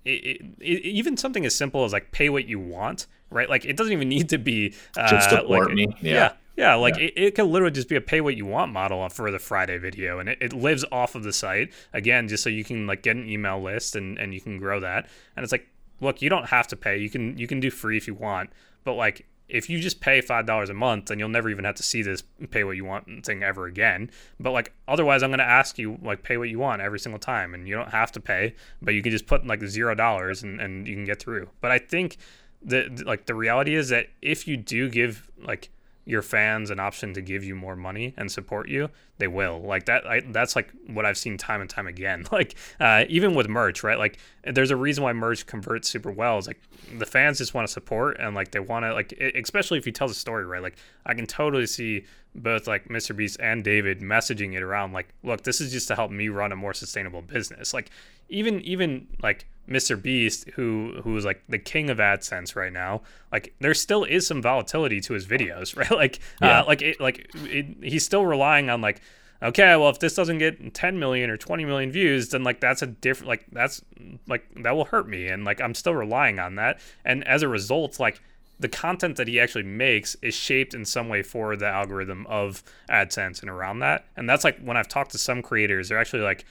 it, 0.05 0.41
it, 0.61 0.85
even 0.85 1.17
something 1.17 1.45
as 1.45 1.55
simple 1.55 1.85
as 1.85 1.93
like 1.93 2.13
pay 2.13 2.29
what 2.29 2.47
you 2.47 2.59
want 2.59 3.07
right? 3.31 3.49
Like 3.49 3.65
it 3.65 3.77
doesn't 3.77 3.93
even 3.93 4.09
need 4.09 4.31
to 4.31 4.39
be 4.39 4.75
uh, 4.97 5.09
just 5.09 5.31
support 5.31 5.69
like, 5.69 5.75
me. 5.75 5.87
yeah. 6.01 6.13
yeah 6.13 6.33
yeah, 6.59 6.75
like 6.75 6.97
yeah. 6.97 7.05
It, 7.05 7.13
it 7.17 7.35
can 7.37 7.53
literally 7.53 7.71
just 7.71 7.89
be 7.89 7.95
a 7.95 8.01
pay 8.01 8.21
what 8.21 8.37
you 8.37 8.45
want 8.45 8.73
model 8.73 9.09
for 9.11 9.31
the 9.31 9.39
Friday 9.39 9.79
video, 9.79 10.19
and 10.19 10.29
it, 10.29 10.39
it 10.41 10.53
lives 10.53 10.85
off 10.91 11.15
of 11.15 11.23
the 11.23 11.33
site 11.33 11.73
again, 11.93 12.27
just 12.27 12.43
so 12.43 12.51
you 12.51 12.65
can 12.65 12.85
like 12.85 13.05
get 13.05 13.15
an 13.15 13.29
email 13.29 13.63
list 13.63 13.95
and 13.95 14.19
and 14.19 14.35
you 14.35 14.41
can 14.41 14.59
grow 14.59 14.81
that. 14.81 15.09
And 15.37 15.45
it's 15.45 15.53
like, 15.53 15.69
look, 16.01 16.21
you 16.21 16.29
don't 16.29 16.47
have 16.47 16.67
to 16.69 16.77
pay. 16.77 16.99
You 16.99 17.11
can 17.11 17.39
you 17.39 17.47
can 17.47 17.61
do 17.61 17.71
free 17.71 17.97
if 17.97 18.09
you 18.09 18.15
want, 18.15 18.51
but 18.83 18.95
like 18.95 19.25
if 19.49 19.71
you 19.71 19.79
just 19.79 20.01
pay 20.01 20.21
five 20.21 20.47
dollars 20.47 20.69
a 20.69 20.75
month, 20.75 21.07
then 21.07 21.21
you'll 21.21 21.29
never 21.29 21.49
even 21.49 21.65
have 21.65 21.77
to 21.77 21.85
see 21.85 22.03
this 22.03 22.25
pay 22.51 22.65
what 22.65 22.77
you 22.77 22.85
want 22.85 23.25
thing 23.25 23.45
ever 23.45 23.67
again. 23.67 24.11
But 24.41 24.51
like 24.51 24.73
otherwise, 24.89 25.23
I'm 25.23 25.31
gonna 25.31 25.45
ask 25.45 25.79
you 25.79 25.97
like 26.03 26.25
pay 26.25 26.39
what 26.39 26.49
you 26.49 26.59
want 26.59 26.83
every 26.83 26.99
single 26.99 27.21
time, 27.21 27.55
and 27.55 27.69
you 27.69 27.77
don't 27.77 27.91
have 27.91 28.11
to 28.13 28.21
pay, 28.21 28.57
but 28.83 28.95
you 28.95 29.03
can 29.03 29.13
just 29.13 29.29
put 29.29 29.47
like 29.47 29.63
zero 29.63 29.95
dollars 29.95 30.43
and 30.43 30.61
and 30.61 30.89
you 30.89 30.97
can 30.97 31.05
get 31.05 31.21
through. 31.21 31.51
But 31.61 31.71
I 31.71 31.79
think 31.79 32.17
the 32.61 33.05
like 33.07 33.27
the 33.27 33.37
reality 33.37 33.77
is 33.77 33.91
that 33.91 34.09
if 34.21 34.49
you 34.49 34.57
do 34.57 34.91
give 34.91 35.31
like 35.41 35.71
your 36.09 36.23
fans 36.23 36.71
an 36.71 36.81
option 36.81 37.13
to 37.13 37.21
give 37.21 37.45
you 37.45 37.55
more 37.55 37.77
money 37.77 38.15
and 38.17 38.33
support 38.33 38.67
you, 38.67 38.89
they 39.19 39.29
will. 39.29 39.61
Like 39.61 39.85
that. 39.87 40.07
I, 40.07 40.21
that's 40.21 40.57
like 40.57 40.73
what 40.87 41.05
I've 41.05 41.19
seen 41.19 41.37
time 41.37 41.61
and 41.61 41.69
time 41.69 41.87
again. 41.87 42.25
Like 42.39 42.55
uh, 42.79 43.05
even 43.09 43.35
with 43.35 43.49
merch, 43.49 43.83
right? 43.83 43.99
Like 43.99 44.19
there's 44.45 44.71
a 44.71 44.77
reason 44.77 45.03
why 45.03 45.13
merch 45.13 45.45
converts 45.45 45.89
super 45.89 46.11
well. 46.11 46.39
Is 46.39 46.47
like 46.47 46.61
the 46.97 47.05
fans 47.05 47.39
just 47.39 47.53
want 47.53 47.67
to 47.67 47.73
support 47.73 48.17
and 48.21 48.35
like 48.35 48.53
they 48.53 48.61
want 48.61 48.85
to 48.85 48.95
like 48.95 49.13
especially 49.35 49.77
if 49.79 49.87
you 49.87 49.93
tell 49.93 50.07
the 50.07 50.15
story 50.15 50.47
right. 50.47 50.63
Like 50.63 50.77
I 51.05 51.15
can 51.15 51.27
totally 51.27 51.67
see 51.67 52.05
both 52.35 52.67
like 52.67 52.89
Mr. 52.89 53.17
Beast 53.17 53.39
and 53.41 53.65
David 53.65 54.01
messaging 54.01 54.55
it 54.55 54.63
around 54.63 54.93
like, 54.93 55.09
look, 55.25 55.43
this 55.43 55.61
is 55.61 55.73
just 55.73 55.89
to 55.89 55.97
help 55.97 56.11
me 56.11 56.29
run 56.29 56.53
a 56.53 56.57
more 56.57 56.73
sustainable 56.73 57.23
business. 57.23 57.75
Like 57.75 57.91
even 58.29 58.61
even 58.63 59.07
like 59.23 59.47
Mr. 59.69 60.01
Beast, 60.01 60.49
who 60.55 61.01
who 61.05 61.17
is 61.17 61.25
like 61.25 61.43
the 61.49 61.59
king 61.59 61.91
of 61.91 61.99
AdSense 61.99 62.57
right 62.57 62.73
now, 62.73 63.03
like 63.31 63.55
there 63.61 63.75
still 63.75 64.05
is 64.05 64.27
some 64.27 64.41
volatility 64.41 65.01
to 65.03 65.15
his 65.15 65.27
videos, 65.27 65.77
right? 65.77 65.91
Like, 65.91 66.21
uh, 66.43 66.47
yeah. 66.47 66.61
uh, 66.61 66.67
like 66.67 66.83
it, 66.83 67.01
like 67.01 67.31
it, 67.45 67.67
he's 67.83 68.05
still 68.05 68.25
relying 68.25 68.71
on 68.71 68.81
like, 68.81 69.01
okay, 69.43 69.77
well, 69.77 69.91
if 69.91 69.99
this 69.99 70.15
doesn't 70.15 70.39
get 70.39 70.75
10 70.75 70.99
million 70.99 71.31
or 71.31 71.37
20 71.37 71.65
million 71.65 71.91
views, 71.93 72.31
then 72.31 72.43
like 72.45 72.61
that's 72.61 72.83
a 72.83 72.87
different, 72.87 73.29
like 73.29 73.47
that's 73.53 73.83
like 74.27 74.47
that 74.63 74.75
will 74.75 74.87
hurt 74.87 75.09
me, 75.09 75.29
and 75.29 75.45
like 75.45 75.61
I'm 75.61 75.75
still 75.75 75.95
relying 75.95 76.39
on 76.39 76.57
that, 76.57 76.81
and 77.05 77.27
as 77.27 77.43
a 77.43 77.49
result, 77.49 78.01
like 78.01 78.23
the 78.61 78.69
content 78.69 79.17
that 79.17 79.29
he 79.29 79.39
actually 79.39 79.63
makes 79.63 80.17
is 80.21 80.35
shaped 80.35 80.75
in 80.75 80.85
some 80.85 81.09
way 81.09 81.23
for 81.23 81.55
the 81.55 81.69
algorithm 81.69 82.27
of 82.27 82.65
AdSense 82.91 83.41
and 83.41 83.51
around 83.51 83.81
that, 83.81 84.07
and 84.17 84.29
that's 84.29 84.45
like 84.45 84.59
when 84.61 84.77
I've 84.77 84.89
talked 84.89 85.13
to 85.13 85.19
some 85.19 85.43
creators, 85.43 85.89
they're 85.91 86.01
actually 86.01 86.23
like 86.23 86.45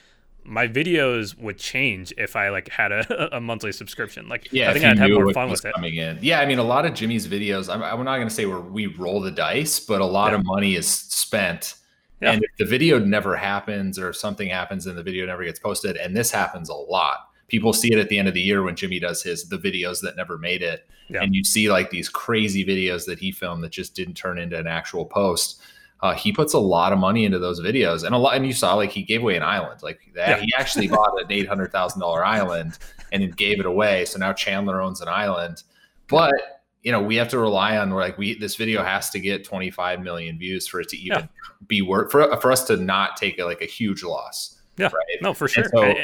my 0.48 0.66
videos 0.66 1.38
would 1.38 1.58
change 1.58 2.12
if 2.16 2.34
I 2.34 2.48
like 2.48 2.68
had 2.70 2.90
a, 2.90 3.36
a 3.36 3.40
monthly 3.40 3.70
subscription. 3.70 4.28
Like, 4.28 4.50
yeah, 4.50 4.70
I 4.70 4.72
think 4.72 4.84
I'd 4.84 4.98
have 4.98 5.10
more 5.10 5.32
fun 5.32 5.50
with 5.50 5.64
it. 5.64 5.74
Coming 5.74 5.96
in, 5.96 6.18
yeah. 6.22 6.40
I 6.40 6.46
mean, 6.46 6.58
a 6.58 6.64
lot 6.64 6.86
of 6.86 6.94
Jimmy's 6.94 7.28
videos. 7.28 7.72
I'm, 7.72 7.82
I'm 7.82 8.04
not 8.04 8.16
going 8.16 8.28
to 8.28 8.34
say 8.34 8.46
where 8.46 8.60
we 8.60 8.86
roll 8.86 9.20
the 9.20 9.30
dice, 9.30 9.78
but 9.78 10.00
a 10.00 10.06
lot 10.06 10.32
yeah. 10.32 10.38
of 10.38 10.44
money 10.44 10.74
is 10.74 10.88
spent. 10.88 11.74
Yeah. 12.20 12.32
And 12.32 12.42
if 12.42 12.50
the 12.58 12.64
video 12.64 12.98
never 12.98 13.36
happens, 13.36 13.98
or 13.98 14.12
something 14.12 14.48
happens 14.48 14.86
and 14.86 14.98
the 14.98 15.02
video 15.02 15.26
never 15.26 15.44
gets 15.44 15.58
posted, 15.58 15.96
and 15.96 16.16
this 16.16 16.30
happens 16.30 16.68
a 16.68 16.74
lot, 16.74 17.28
people 17.46 17.72
see 17.72 17.92
it 17.92 17.98
at 17.98 18.08
the 18.08 18.18
end 18.18 18.26
of 18.26 18.34
the 18.34 18.40
year 18.40 18.62
when 18.62 18.74
Jimmy 18.74 18.98
does 18.98 19.22
his 19.22 19.48
the 19.48 19.58
videos 19.58 20.00
that 20.00 20.16
never 20.16 20.38
made 20.38 20.62
it, 20.62 20.88
yeah. 21.08 21.22
and 21.22 21.34
you 21.34 21.44
see 21.44 21.70
like 21.70 21.90
these 21.90 22.08
crazy 22.08 22.64
videos 22.64 23.06
that 23.06 23.18
he 23.20 23.30
filmed 23.30 23.62
that 23.62 23.70
just 23.70 23.94
didn't 23.94 24.14
turn 24.14 24.38
into 24.38 24.58
an 24.58 24.66
actual 24.66 25.04
post 25.04 25.60
uh, 26.00 26.14
he 26.14 26.32
puts 26.32 26.54
a 26.54 26.58
lot 26.58 26.92
of 26.92 26.98
money 26.98 27.24
into 27.24 27.38
those 27.38 27.60
videos 27.60 28.04
and 28.04 28.14
a 28.14 28.18
lot 28.18 28.36
and 28.36 28.46
you 28.46 28.52
saw 28.52 28.74
like 28.74 28.90
he 28.90 29.02
gave 29.02 29.22
away 29.22 29.36
an 29.36 29.42
island 29.42 29.82
like 29.82 30.00
that 30.14 30.28
yeah. 30.28 30.44
he 30.44 30.52
actually 30.56 30.88
bought 30.96 31.20
an 31.20 31.26
eight 31.30 31.48
hundred 31.48 31.72
thousand 31.72 32.00
dollar 32.00 32.24
island 32.24 32.78
and 33.12 33.22
it 33.22 33.36
gave 33.36 33.58
it 33.58 33.66
away 33.66 34.04
so 34.04 34.18
now 34.18 34.32
chandler 34.32 34.80
owns 34.80 35.00
an 35.00 35.08
island 35.08 35.62
but 36.08 36.34
you 36.82 36.92
know 36.92 37.02
we 37.02 37.16
have 37.16 37.28
to 37.28 37.38
rely 37.38 37.76
on 37.76 37.92
we're 37.92 38.00
like 38.00 38.16
we 38.18 38.38
this 38.38 38.54
video 38.54 38.82
has 38.82 39.10
to 39.10 39.18
get 39.18 39.44
25 39.44 40.00
million 40.00 40.38
views 40.38 40.66
for 40.68 40.80
it 40.80 40.88
to 40.88 40.96
even 40.96 41.18
yeah. 41.18 41.26
be 41.66 41.82
worth 41.82 42.10
for, 42.10 42.36
for 42.40 42.52
us 42.52 42.64
to 42.64 42.76
not 42.76 43.16
take 43.16 43.38
a, 43.38 43.44
like 43.44 43.60
a 43.60 43.66
huge 43.66 44.02
loss 44.02 44.60
yeah 44.76 44.86
right? 44.86 45.22
no 45.22 45.34
for 45.34 45.48
sure 45.48 45.64
so, 45.64 45.94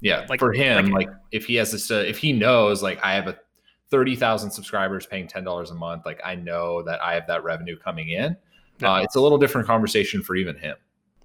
yeah 0.00 0.26
like 0.28 0.40
for 0.40 0.52
him 0.52 0.90
like, 0.90 1.06
like 1.06 1.16
if 1.30 1.46
he 1.46 1.54
has 1.54 1.70
this 1.70 1.90
uh, 1.90 1.94
if 1.94 2.18
he 2.18 2.32
knows 2.32 2.82
like 2.82 3.02
i 3.02 3.14
have 3.14 3.28
a 3.28 3.38
30,000 3.88 4.50
subscribers 4.50 5.06
paying 5.06 5.28
$10 5.28 5.70
a 5.70 5.74
month 5.74 6.04
like 6.04 6.20
i 6.24 6.34
know 6.34 6.82
that 6.82 7.00
i 7.00 7.14
have 7.14 7.28
that 7.28 7.44
revenue 7.44 7.78
coming 7.78 8.08
in 8.08 8.36
yeah. 8.78 8.94
Uh, 8.94 8.98
it's 8.98 9.14
a 9.14 9.20
little 9.20 9.38
different 9.38 9.66
conversation 9.66 10.22
for 10.22 10.36
even 10.36 10.56
him. 10.56 10.76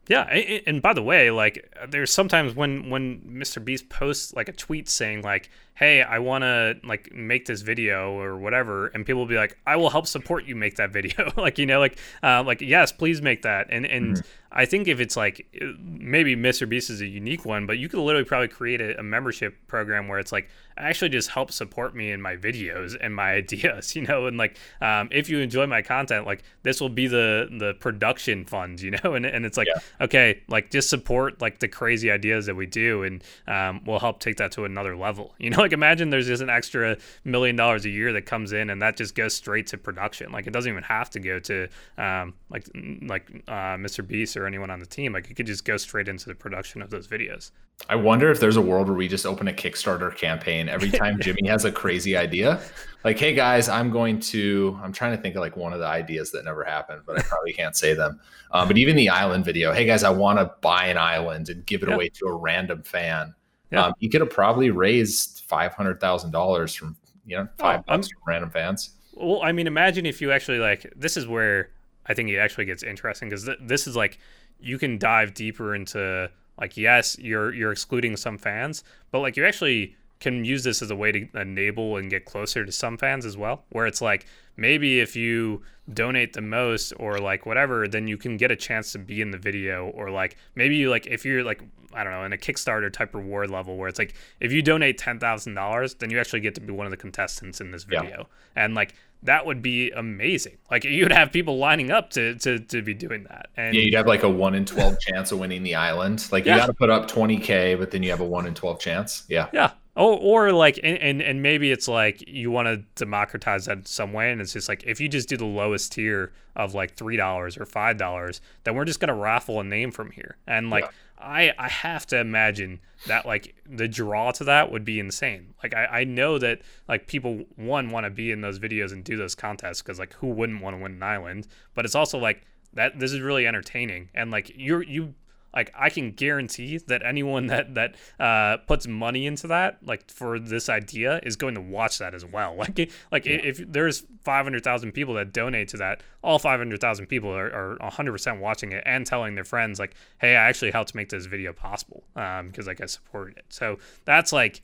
Yeah, 0.08 0.24
and 0.24 0.82
by 0.82 0.94
the 0.94 1.02
way, 1.02 1.32
like 1.32 1.74
there's 1.88 2.12
sometimes 2.12 2.56
when 2.56 2.90
when 2.90 3.22
Mr. 3.22 3.64
Beast 3.64 3.88
posts 3.88 4.34
like 4.34 4.50
a 4.50 4.52
tweet 4.52 4.90
saying 4.90 5.22
like, 5.22 5.50
"Hey, 5.76 6.02
I 6.02 6.20
want 6.20 6.42
to 6.42 6.76
like 6.84 7.14
make 7.14 7.46
this 7.46 7.62
video 7.62 8.20
or 8.20 8.36
whatever," 8.38 8.88
and 8.88 9.06
people 9.06 9.22
will 9.22 9.28
be 9.28 9.38
like, 9.38 9.58
"I 9.66 9.76
will 9.76 9.92
help 9.92 10.08
support 10.08 10.46
you 10.46 10.56
make 10.56 10.76
that 10.78 10.90
video." 10.94 11.32
like 11.38 11.60
you 11.60 11.68
know, 11.68 11.80
like 11.80 11.98
uh, 12.24 12.44
like 12.44 12.62
yes, 12.62 12.92
please 12.92 13.22
make 13.22 13.44
that. 13.44 13.68
And 13.70 13.86
and 13.86 14.18
mm-hmm. 14.18 14.28
I 14.54 14.66
think 14.66 14.88
if 14.88 15.00
it's 15.00 15.16
like 15.16 15.48
maybe 15.80 16.36
Mr. 16.36 16.68
Beast 16.68 16.90
is 16.90 17.00
a 17.02 17.08
unique 17.08 17.46
one, 17.46 17.66
but 17.66 17.78
you 17.78 17.88
could 17.88 18.00
literally 18.00 18.26
probably 18.26 18.50
create 18.50 18.82
a, 18.82 19.00
a, 19.00 19.04
membership 19.04 19.56
program 19.68 20.10
where 20.10 20.20
it's 20.20 20.32
like 20.32 20.50
actually 20.78 21.10
just 21.10 21.30
help 21.30 21.52
support 21.52 21.96
me 21.96 22.12
in 22.12 22.22
my 22.22 22.36
videos 22.36 22.98
and 23.00 23.16
my 23.16 23.32
ideas, 23.42 23.96
you 23.96 24.02
know, 24.02 24.28
and 24.28 24.38
like 24.38 24.58
um, 24.82 25.08
if 25.12 25.30
you 25.30 25.40
enjoy 25.40 25.68
my 25.68 25.82
content, 25.82 26.26
like 26.26 26.44
this 26.64 26.82
will 26.82 26.90
be 26.90 27.08
the 27.08 27.48
the 27.60 27.76
production 27.76 28.44
fund, 28.44 28.82
you 28.82 28.92
know, 29.04 29.14
and 29.14 29.26
and 29.26 29.46
it's 29.46 29.58
like 29.58 29.68
yeah. 29.68 29.80
okay, 30.02 30.42
like 30.50 30.70
just 30.70 30.90
support 30.90 31.42
like 31.42 31.60
the 31.60 31.68
crazy 31.70 32.12
ideas 32.12 32.46
that 32.48 32.56
we 32.56 32.66
do, 32.66 33.04
and 33.04 33.24
um, 33.48 33.82
we'll 33.86 34.00
help 34.00 34.20
take 34.20 34.36
that 34.38 34.52
to 34.54 34.66
another 34.66 34.98
level, 34.98 35.34
you 35.40 35.50
know, 35.50 35.60
like 35.60 35.72
imagine 35.74 36.10
there's 36.10 36.28
just 36.28 36.42
an 36.42 36.50
extra 36.50 36.98
million 37.24 37.56
dollars 37.56 37.86
a 37.86 37.90
year 37.90 38.12
that 38.12 38.26
comes 38.26 38.52
in 38.52 38.70
and 38.70 38.82
that 38.82 38.98
just 38.98 39.16
goes 39.16 39.34
straight 39.34 39.68
to 39.68 39.78
production, 39.78 40.32
like 40.32 40.46
it 40.46 40.52
doesn't 40.52 40.72
even 40.72 40.84
have 40.84 41.10
to 41.10 41.20
go 41.22 41.40
to 41.40 41.70
um, 41.98 42.34
like 42.50 42.68
like 43.04 43.32
uh, 43.48 43.78
Mr. 43.78 44.06
Beast 44.06 44.36
or 44.36 44.41
anyone 44.46 44.70
on 44.70 44.80
the 44.80 44.86
team. 44.86 45.14
Like 45.14 45.30
it 45.30 45.36
could 45.36 45.46
just 45.46 45.66
go 45.66 45.78
straight 45.78 46.08
into 46.08 46.28
the 46.28 46.36
production 46.36 46.82
of 46.82 46.90
those 46.90 47.08
videos. 47.08 47.52
I 47.90 47.96
wonder 47.96 48.30
if 48.32 48.40
there's 48.40 48.58
a 48.58 48.62
world 48.62 48.88
where 48.88 48.96
we 48.96 49.08
just 49.08 49.26
open 49.26 49.48
a 49.48 49.54
Kickstarter 49.54 50.16
campaign 50.16 50.70
every 50.70 50.92
time 50.92 51.20
Jimmy 51.20 51.48
has 51.48 51.66
a 51.66 51.72
crazy 51.72 52.16
idea. 52.16 52.62
Like, 53.04 53.18
hey 53.18 53.34
guys, 53.34 53.68
I'm 53.68 53.92
going 53.92 54.20
to. 54.20 54.80
I'm 54.84 54.94
trying 54.94 55.16
to 55.16 55.22
think 55.22 55.36
of 55.36 55.42
like 55.42 55.58
one 55.58 55.74
of 55.74 55.80
the 55.80 55.88
ideas 55.88 56.32
that 56.32 56.46
never 56.46 56.64
happened, 56.64 57.02
but 57.06 57.18
I 57.18 57.24
probably 57.24 57.54
can't 57.54 57.76
say 57.76 57.94
them. 57.94 58.20
Um, 58.52 58.68
but 58.68 58.78
even 58.78 58.96
the 58.96 59.10
island 59.10 59.46
video, 59.46 59.74
hey 59.74 59.86
guys, 59.86 60.04
I 60.04 60.12
want 60.12 60.40
to 60.40 60.52
buy 60.62 60.86
an 60.86 60.98
island 60.98 61.50
and 61.50 61.66
give 61.66 61.82
it 61.84 61.90
yeah. 61.90 61.96
away 61.96 62.10
to 62.10 62.26
a 62.28 62.36
random 62.36 62.84
fan. 62.84 63.34
Yeah. 63.72 63.86
Um, 63.86 63.94
you 64.00 64.10
could 64.10 64.22
have 64.22 64.30
probably 64.30 64.70
raised 64.70 65.44
five 65.48 65.74
hundred 65.74 66.00
thousand 66.00 66.32
dollars 66.32 66.76
from 66.76 66.96
you 67.26 67.38
know 67.38 67.48
five 67.58 67.82
oh, 67.82 67.96
bucks 67.96 68.10
from 68.10 68.22
random 68.28 68.52
fans. 68.52 68.92
Well, 69.14 69.42
I 69.44 69.52
mean, 69.52 69.68
imagine 69.68 70.06
if 70.06 70.22
you 70.22 70.32
actually 70.32 70.60
like. 70.60 70.92
This 70.96 71.18
is 71.18 71.28
where 71.28 71.70
I 72.12 72.13
think 72.13 72.30
it 72.30 72.38
actually 72.38 72.65
gets 72.65 72.84
interesting 72.84 73.30
because 73.30 73.45
th- 73.45 73.60
this 73.62 73.88
is 73.88 73.95
like 73.95 74.19
you 74.60 74.78
can 74.78 74.97
dive 74.97 75.34
deeper 75.34 75.74
into 75.74 76.30
like 76.60 76.76
yes, 76.78 77.17
you're 77.17 77.54
you're 77.54 77.71
excluding 77.71 78.17
some 78.17 78.38
fans, 78.38 78.84
but 79.12 79.19
like 79.19 79.38
you're 79.38 79.47
actually 79.47 79.95
can 80.19 80.45
use 80.45 80.63
this 80.63 80.84
as 80.84 80.91
a 80.91 80.95
way 80.95 81.12
to 81.12 81.28
enable 81.34 81.97
and 81.97 82.10
get 82.10 82.26
closer 82.26 82.63
to 82.63 82.71
some 82.71 82.97
fans 82.97 83.26
as 83.26 83.36
well. 83.36 83.63
Where 83.69 83.88
it's 83.88 84.02
like 84.02 84.28
maybe 84.56 85.00
if 85.00 85.15
you 85.15 85.63
donate 85.91 86.34
the 86.34 86.41
most 86.41 86.93
or 86.97 87.17
like 87.17 87.45
whatever, 87.45 87.88
then 87.88 88.08
you 88.08 88.17
can 88.17 88.38
get 88.38 88.52
a 88.52 88.56
chance 88.56 88.91
to 88.91 89.00
be 89.00 89.21
in 89.21 89.32
the 89.32 89.38
video. 89.38 89.88
Or 89.88 90.12
like 90.12 90.38
maybe 90.54 90.76
you 90.76 90.89
like 90.89 91.08
if 91.08 91.26
you're 91.26 91.43
like 91.43 91.63
I 91.93 92.04
don't 92.04 92.13
know 92.13 92.24
in 92.24 92.34
a 92.34 92.38
Kickstarter 92.38 92.91
type 92.91 93.15
reward 93.15 93.50
level 93.50 93.78
where 93.78 93.89
it's 93.89 94.00
like 94.00 94.13
if 94.39 94.52
you 94.52 94.62
donate 94.62 94.97
ten 94.97 95.19
thousand 95.19 95.56
dollars, 95.56 95.95
then 95.95 96.10
you 96.12 96.19
actually 96.19 96.41
get 96.41 96.56
to 96.56 96.62
be 96.62 96.71
one 96.71 96.86
of 96.86 96.91
the 96.91 96.97
contestants 96.97 97.60
in 97.62 97.71
this 97.71 97.84
video. 97.84 98.28
Yeah. 98.56 98.63
And 98.63 98.76
like 98.76 98.93
that 99.24 99.46
would 99.46 99.62
be 99.62 99.92
amazing. 99.92 100.58
Like 100.70 100.84
you'd 100.84 101.12
have 101.12 101.32
people 101.32 101.58
lining 101.58 101.92
up 101.92 102.10
to 102.12 102.36
to, 102.36 102.60
to 102.60 102.82
be 102.82 102.94
doing 102.94 103.24
that. 103.26 103.50
And 103.56 103.76
yeah, 103.76 103.82
you'd 103.82 103.94
have 103.94 104.08
like 104.08 104.24
a 104.24 104.30
one 104.30 104.56
in 104.56 104.66
twelve 104.66 105.00
chance 105.00 105.32
of 105.32 105.40
winning 105.40 105.64
the 105.64 105.76
island. 105.76 106.28
Like 106.32 106.46
you 106.46 106.56
got 106.56 106.68
to 106.68 106.74
put 106.74 106.90
up 106.90 107.08
twenty 107.08 107.38
k, 107.38 107.76
but 107.76 107.92
then 107.92 108.04
you 108.04 108.10
have 108.10 108.22
a 108.22 108.26
one 108.26 108.46
in 108.46 108.54
twelve 108.54 108.80
chance. 108.80 109.24
Yeah. 109.30 109.48
Yeah. 109.54 109.72
Oh, 109.98 110.16
or 110.16 110.54
like, 110.54 110.80
and, 110.82 110.98
and, 111.00 111.22
and 111.22 111.42
maybe 111.42 111.70
it's 111.70 111.90
like 111.90 112.24
you 112.26 112.50
want 112.50 112.68
to 112.68 112.78
democratize 112.96 113.66
that 113.66 113.78
in 113.80 113.86
some 113.86 114.14
way, 114.14 114.32
and 114.32 114.40
it's 114.40 114.54
just 114.54 114.70
like 114.70 114.86
if 114.86 115.02
you 115.02 115.10
just 115.10 115.28
do 115.28 115.36
the 115.36 115.46
lowest 115.46 115.92
tier 115.92 116.32
of 116.56 116.74
like 116.74 116.96
three 116.96 117.18
dollars 117.18 117.58
or 117.58 117.66
five 117.66 117.98
dollars, 117.98 118.40
then 118.64 118.76
we're 118.76 118.86
just 118.86 119.02
gonna 119.02 119.14
raffle 119.16 119.60
a 119.60 119.64
name 119.66 119.92
from 119.92 120.12
here. 120.12 120.38
And 120.48 120.70
like, 120.70 120.86
yeah. 120.86 120.92
I 121.22 121.54
I 121.58 121.70
have 121.70 122.06
to 122.08 122.20
imagine 122.20 122.80
that 123.08 123.26
like 123.26 123.56
the 123.66 123.88
draw 123.88 124.32
to 124.32 124.44
that 124.46 124.72
would 124.72 124.86
be 124.86 125.00
insane. 125.00 125.54
Like 125.64 125.74
I, 125.74 125.86
I 125.86 126.04
know 126.04 126.38
that 126.38 126.62
like 126.88 127.08
people 127.08 127.46
one 127.56 127.90
want 127.90 128.06
to 128.06 128.10
be 128.10 128.32
in 128.32 128.42
those 128.42 128.60
videos 128.60 128.92
and 128.92 129.04
do 129.04 129.18
those 129.18 129.36
contests 129.36 129.82
because 129.82 130.00
like 130.00 130.14
who 130.14 130.28
wouldn't 130.28 130.62
want 130.62 130.76
to 130.76 130.82
win 130.82 130.94
an 130.94 131.04
island? 131.04 131.48
But 131.74 131.86
it's 131.86 131.96
also 131.96 132.18
like 132.18 132.44
that 132.74 133.00
this 133.00 133.12
is 133.12 133.20
really 133.20 133.48
entertaining 133.48 134.10
and 134.14 134.32
like 134.32 134.52
you're 134.56 134.84
you 134.84 135.14
like 135.54 135.74
I 135.78 135.90
can 135.90 136.12
guarantee 136.12 136.78
that 136.78 137.04
anyone 137.04 137.48
that 137.48 137.76
that 137.76 137.96
uh, 138.20 138.58
puts 138.58 138.88
money 138.88 139.26
into 139.26 139.48
that, 139.48 139.80
like 139.86 140.10
for 140.10 140.40
this 140.40 140.70
idea, 140.70 141.20
is 141.24 141.36
going 141.36 141.56
to 141.56 141.62
watch 141.62 141.98
that 142.00 142.14
as 142.14 142.26
well. 142.26 142.56
Like 142.62 142.92
like 143.12 143.26
yeah. 143.26 143.38
if 143.44 143.58
there's 143.72 144.04
five 144.24 144.46
hundred 144.46 144.64
thousand 144.64 144.92
people 144.92 145.16
that 145.16 145.34
donate 145.34 145.70
to 145.70 145.78
that, 145.78 146.02
all 146.24 146.38
five 146.38 146.60
hundred 146.60 146.80
thousand 146.80 147.08
people 147.08 147.32
are 147.32 147.52
are 147.82 147.92
hundred 147.92 148.12
percent 148.12 148.40
watching 148.40 148.72
it 148.72 148.84
and 148.86 149.06
telling 149.06 149.34
their 149.36 149.44
friends 149.44 149.80
like, 149.80 149.96
"Hey, 150.20 150.36
I 150.36 150.48
actually 150.48 150.72
helped 150.72 150.94
make 150.94 151.10
this 151.10 151.26
video 151.26 151.54
possible 151.54 152.04
um, 152.16 152.48
because 152.48 152.68
like 152.68 152.82
I 152.82 152.86
supported 152.86 153.38
it." 153.38 153.46
So 153.50 153.80
that's 154.06 154.32
like 154.32 154.62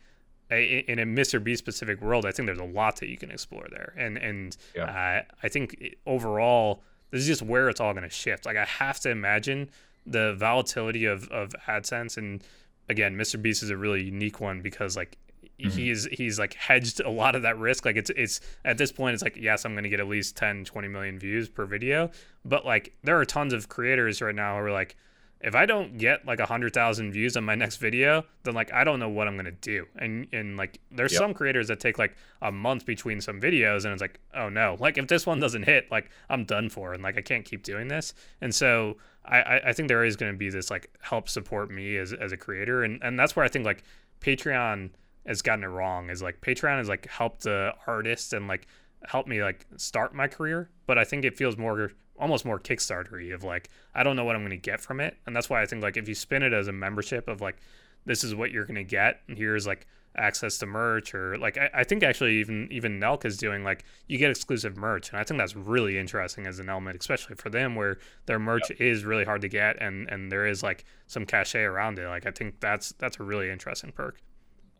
a, 0.51 0.79
in 0.87 0.99
a 0.99 1.05
Mr. 1.05 1.43
Beast 1.43 1.59
specific 1.59 2.01
world. 2.01 2.25
I 2.25 2.31
think 2.31 2.45
there's 2.45 2.59
a 2.59 2.63
lot 2.63 2.97
that 2.97 3.09
you 3.09 3.17
can 3.17 3.31
explore 3.31 3.65
there, 3.69 3.93
and 3.97 4.17
and 4.17 4.55
yeah. 4.75 5.23
uh, 5.25 5.33
I 5.41 5.49
think 5.49 5.95
overall 6.05 6.83
this 7.11 7.21
is 7.21 7.27
just 7.27 7.41
where 7.41 7.69
it's 7.69 7.79
all 7.79 7.93
going 7.93 8.03
to 8.03 8.09
shift. 8.09 8.45
Like 8.45 8.57
I 8.57 8.65
have 8.65 8.99
to 9.01 9.09
imagine 9.09 9.69
the 10.07 10.33
volatility 10.35 11.05
of 11.05 11.27
of 11.29 11.53
AdSense 11.67 12.17
and 12.17 12.43
again, 12.89 13.15
Mr. 13.15 13.41
Beast 13.41 13.63
is 13.63 13.69
a 13.69 13.77
really 13.77 14.03
unique 14.03 14.39
one 14.39 14.61
because 14.61 14.95
like 14.95 15.17
mm-hmm. 15.59 15.69
he's 15.69 16.05
he's 16.11 16.39
like 16.39 16.53
hedged 16.53 16.99
a 17.01 17.09
lot 17.09 17.35
of 17.35 17.41
that 17.43 17.57
risk. 17.57 17.85
Like 17.85 17.95
it's 17.95 18.09
it's 18.11 18.39
at 18.65 18.77
this 18.77 18.91
point 18.91 19.13
it's 19.13 19.23
like 19.23 19.37
yes, 19.37 19.65
I'm 19.65 19.73
going 19.73 19.83
to 19.83 19.89
get 19.89 19.99
at 19.99 20.07
least 20.07 20.35
10 20.37 20.65
20 20.65 20.87
million 20.87 21.19
views 21.19 21.49
per 21.49 21.65
video, 21.65 22.09
but 22.45 22.65
like 22.65 22.93
there 23.03 23.19
are 23.19 23.25
tons 23.25 23.53
of 23.53 23.69
creators 23.69 24.21
right 24.21 24.35
now 24.35 24.57
who 24.57 24.63
are 24.63 24.71
like 24.71 24.95
if 25.41 25.53
I 25.53 25.65
don't 25.65 25.97
get 25.97 26.25
like 26.25 26.39
a 26.39 26.45
hundred 26.45 26.73
thousand 26.73 27.11
views 27.11 27.37
on 27.37 27.43
my 27.43 27.55
next 27.55 27.77
video, 27.77 28.25
then 28.43 28.55
like 28.55 28.73
I 28.73 28.83
don't 28.83 28.99
know 28.99 29.09
what 29.09 29.27
I'm 29.27 29.35
gonna 29.35 29.51
do. 29.51 29.85
And 29.95 30.27
and 30.33 30.57
like 30.57 30.79
there's 30.91 31.13
yep. 31.13 31.19
some 31.19 31.33
creators 31.33 31.67
that 31.67 31.79
take 31.79 31.99
like 31.99 32.15
a 32.41 32.51
month 32.51 32.85
between 32.85 33.21
some 33.21 33.39
videos, 33.39 33.85
and 33.85 33.93
it's 33.93 34.01
like 34.01 34.19
oh 34.33 34.49
no, 34.49 34.77
like 34.79 34.97
if 34.97 35.07
this 35.07 35.25
one 35.25 35.37
mm. 35.37 35.41
doesn't 35.41 35.63
hit, 35.63 35.91
like 35.91 36.09
I'm 36.29 36.45
done 36.45 36.69
for, 36.69 36.93
and 36.93 37.03
like 37.03 37.17
I 37.17 37.21
can't 37.21 37.45
keep 37.45 37.63
doing 37.63 37.87
this. 37.87 38.13
And 38.41 38.53
so 38.53 38.97
I 39.25 39.61
I 39.65 39.73
think 39.73 39.89
there 39.89 40.03
is 40.03 40.15
gonna 40.15 40.33
be 40.33 40.49
this 40.49 40.71
like 40.71 40.91
help 41.01 41.29
support 41.29 41.69
me 41.69 41.97
as 41.97 42.13
as 42.13 42.31
a 42.31 42.37
creator, 42.37 42.83
and 42.83 43.01
and 43.03 43.19
that's 43.19 43.35
where 43.35 43.45
I 43.45 43.49
think 43.49 43.65
like 43.65 43.83
Patreon 44.21 44.89
has 45.27 45.43
gotten 45.43 45.63
it 45.63 45.67
wrong. 45.67 46.09
Is 46.09 46.21
like 46.23 46.41
Patreon 46.41 46.79
has 46.79 46.89
like 46.89 47.05
helped 47.07 47.43
the 47.43 47.73
artist 47.85 48.33
and 48.33 48.47
like 48.47 48.67
helped 49.03 49.29
me 49.29 49.43
like 49.43 49.67
start 49.75 50.15
my 50.15 50.27
career, 50.27 50.69
but 50.87 50.97
I 50.97 51.03
think 51.03 51.25
it 51.25 51.37
feels 51.37 51.57
more 51.57 51.91
almost 52.19 52.45
more 52.45 52.59
Kickstartery 52.59 53.33
of 53.33 53.43
like 53.43 53.69
I 53.93 54.03
don't 54.03 54.15
know 54.15 54.23
what 54.23 54.35
I'm 54.35 54.41
going 54.41 54.51
to 54.51 54.57
get 54.57 54.81
from 54.81 54.99
it, 54.99 55.17
and 55.25 55.35
that's 55.35 55.49
why 55.49 55.61
I 55.61 55.65
think 55.65 55.81
like 55.83 55.97
if 55.97 56.07
you 56.07 56.15
spin 56.15 56.43
it 56.43 56.53
as 56.53 56.67
a 56.67 56.73
membership 56.73 57.27
of 57.27 57.41
like 57.41 57.57
this 58.05 58.23
is 58.23 58.33
what 58.33 58.51
you're 58.51 58.65
going 58.65 58.75
to 58.75 58.83
get, 58.83 59.21
and 59.27 59.37
here's 59.37 59.67
like 59.67 59.87
access 60.17 60.57
to 60.57 60.65
merch 60.65 61.13
or 61.13 61.37
like 61.37 61.57
I, 61.57 61.69
I 61.73 61.83
think 61.83 62.03
actually 62.03 62.37
even 62.39 62.67
even 62.71 62.99
Nelk 62.99 63.23
is 63.23 63.37
doing 63.37 63.63
like 63.63 63.85
you 64.07 64.17
get 64.17 64.31
exclusive 64.31 64.75
merch 64.75 65.11
and 65.11 65.19
I 65.19 65.23
think 65.23 65.37
that's 65.37 65.55
really 65.55 65.97
interesting 65.97 66.47
as 66.47 66.59
an 66.59 66.69
element 66.69 66.97
especially 66.99 67.35
for 67.35 67.49
them 67.49 67.75
where 67.75 67.99
their 68.25 68.39
merch 68.39 68.69
yep. 68.69 68.81
is 68.81 69.05
really 69.05 69.25
hard 69.25 69.41
to 69.41 69.47
get 69.47 69.79
and 69.79 70.09
and 70.09 70.31
there 70.31 70.47
is 70.47 70.63
like 70.63 70.85
some 71.05 71.25
cachet 71.25 71.61
around 71.61 71.99
it 71.99 72.07
like 72.07 72.25
I 72.25 72.31
think 72.31 72.59
that's 72.59 72.93
that's 72.93 73.19
a 73.19 73.23
really 73.23 73.51
interesting 73.51 73.91
perk. 73.91 74.19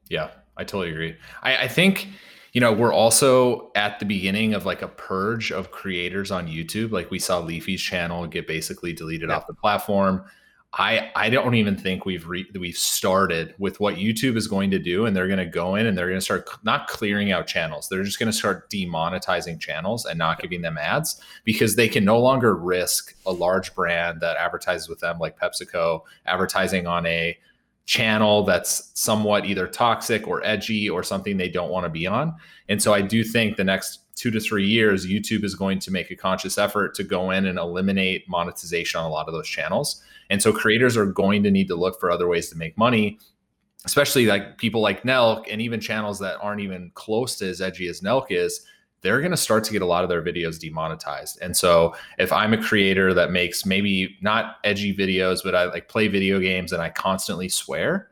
Yeah, 0.10 0.30
I 0.56 0.64
totally 0.64 0.92
agree. 0.92 1.18
I, 1.44 1.58
I 1.58 1.68
think 1.68 2.08
you 2.58 2.62
know, 2.62 2.74
we're 2.74 2.92
also 2.92 3.70
at 3.76 4.00
the 4.00 4.06
beginning 4.06 4.56
of 4.56 4.66
like 4.66 4.82
a 4.82 4.88
purge 4.88 5.52
of 5.52 5.70
creators 5.70 6.32
on 6.32 6.48
YouTube. 6.48 6.90
Like 6.92 7.12
we 7.12 7.20
saw 7.20 7.38
Leafy's 7.38 7.84
channel 7.84 8.26
get 8.26 8.48
basically 8.48 8.94
deleted 8.94 9.30
off 9.30 9.46
the 9.46 9.54
platform. 9.54 10.24
I 10.74 11.12
I 11.16 11.30
don't 11.30 11.54
even 11.54 11.78
think 11.78 12.08
we've 12.08 12.28
re- 12.28 12.50
we've 12.60 12.76
started 12.76 13.54
with 13.60 13.80
what 13.80 13.98
YouTube 13.98 14.38
is 14.38 14.48
going 14.48 14.72
to 14.72 14.80
do, 14.80 15.06
and 15.06 15.16
they're 15.16 15.28
going 15.28 15.38
to 15.38 15.46
go 15.46 15.76
in 15.76 15.86
and 15.86 15.96
they're 15.96 16.08
going 16.08 16.18
to 16.18 16.26
start 16.26 16.50
not 16.64 16.88
clearing 16.88 17.32
out 17.32 17.46
channels. 17.46 17.90
They're 17.90 18.04
just 18.04 18.18
going 18.18 18.32
to 18.32 18.36
start 18.36 18.72
demonetizing 18.72 19.60
channels 19.60 20.06
and 20.06 20.18
not 20.18 20.42
giving 20.42 20.64
them 20.64 20.80
ads 20.80 21.22
because 21.44 21.76
they 21.76 21.88
can 21.88 22.04
no 22.04 22.20
longer 22.20 22.56
risk 22.56 23.14
a 23.28 23.32
large 23.32 23.76
brand 23.76 24.20
that 24.22 24.36
advertises 24.36 24.90
with 24.90 25.00
them, 25.00 25.20
like 25.20 25.40
PepsiCo, 25.40 26.02
advertising 26.26 26.88
on 26.88 27.06
a 27.06 27.38
channel 27.88 28.44
that's 28.44 28.92
somewhat 28.94 29.46
either 29.46 29.66
toxic 29.66 30.28
or 30.28 30.44
edgy 30.46 30.90
or 30.90 31.02
something 31.02 31.38
they 31.38 31.50
don't 31.50 31.72
want 31.72 31.86
to 31.86 31.90
be 31.90 32.06
on. 32.06 32.36
And 32.70 32.84
so 32.84 32.94
I 32.94 33.02
do 33.02 33.24
think 33.24 33.56
the 33.56 33.64
next 33.64 34.02
two 34.16 34.30
to 34.30 34.40
three 34.42 34.68
years, 34.68 35.08
YouTube 35.08 35.44
is 35.46 35.56
going 35.56 35.80
to 35.80 35.92
make 35.92 36.12
a 36.12 36.16
conscious 36.16 36.58
effort 36.58 36.94
to 36.96 37.04
go 37.04 37.32
in 37.32 37.46
and 37.46 37.58
eliminate 37.58 38.28
monetization 38.28 39.00
on 39.00 39.06
a 39.06 39.10
lot 39.10 39.28
of 39.28 39.34
those 39.34 39.48
channels. 39.48 40.04
And 40.30 40.42
so 40.42 40.52
creators 40.52 40.98
are 40.98 41.06
going 41.06 41.44
to 41.44 41.52
need 41.52 41.70
to 41.70 41.76
look 41.76 41.98
for 41.98 42.12
other 42.12 42.28
ways 42.28 42.50
to 42.50 42.58
make 42.58 42.78
money, 42.78 43.20
especially 43.86 44.26
like 44.26 44.58
people 44.58 44.82
like 44.82 45.04
Nelk 45.04 45.46
and 45.50 45.62
even 45.62 45.80
channels 45.80 46.20
that 46.20 46.38
aren't 46.42 46.62
even 46.62 46.92
close 46.94 47.38
to 47.38 47.48
as 47.48 47.62
edgy 47.62 47.88
as 47.88 48.02
Nelk 48.02 48.26
is 48.32 48.66
they're 49.02 49.20
going 49.20 49.32
to 49.32 49.38
start 49.38 49.64
to 49.66 49.72
get 49.72 49.82
a 49.82 49.86
lot 49.86 50.04
of 50.04 50.10
their 50.10 50.22
videos 50.22 50.60
demonetized. 50.60 51.40
And 51.42 51.56
so 51.56 51.96
if 52.18 52.34
I'm 52.34 52.54
a 52.54 52.62
creator 52.62 53.14
that 53.14 53.32
makes 53.32 53.66
maybe 53.66 54.18
not 54.22 54.58
edgy 54.64 54.96
videos, 54.96 55.44
but 55.44 55.56
I 55.56 55.66
like 55.66 55.88
play 55.88 56.08
video 56.08 56.40
games 56.40 56.74
and 56.74 56.82
I 56.82 56.90
constantly 56.90 57.50
swear, 57.50 58.10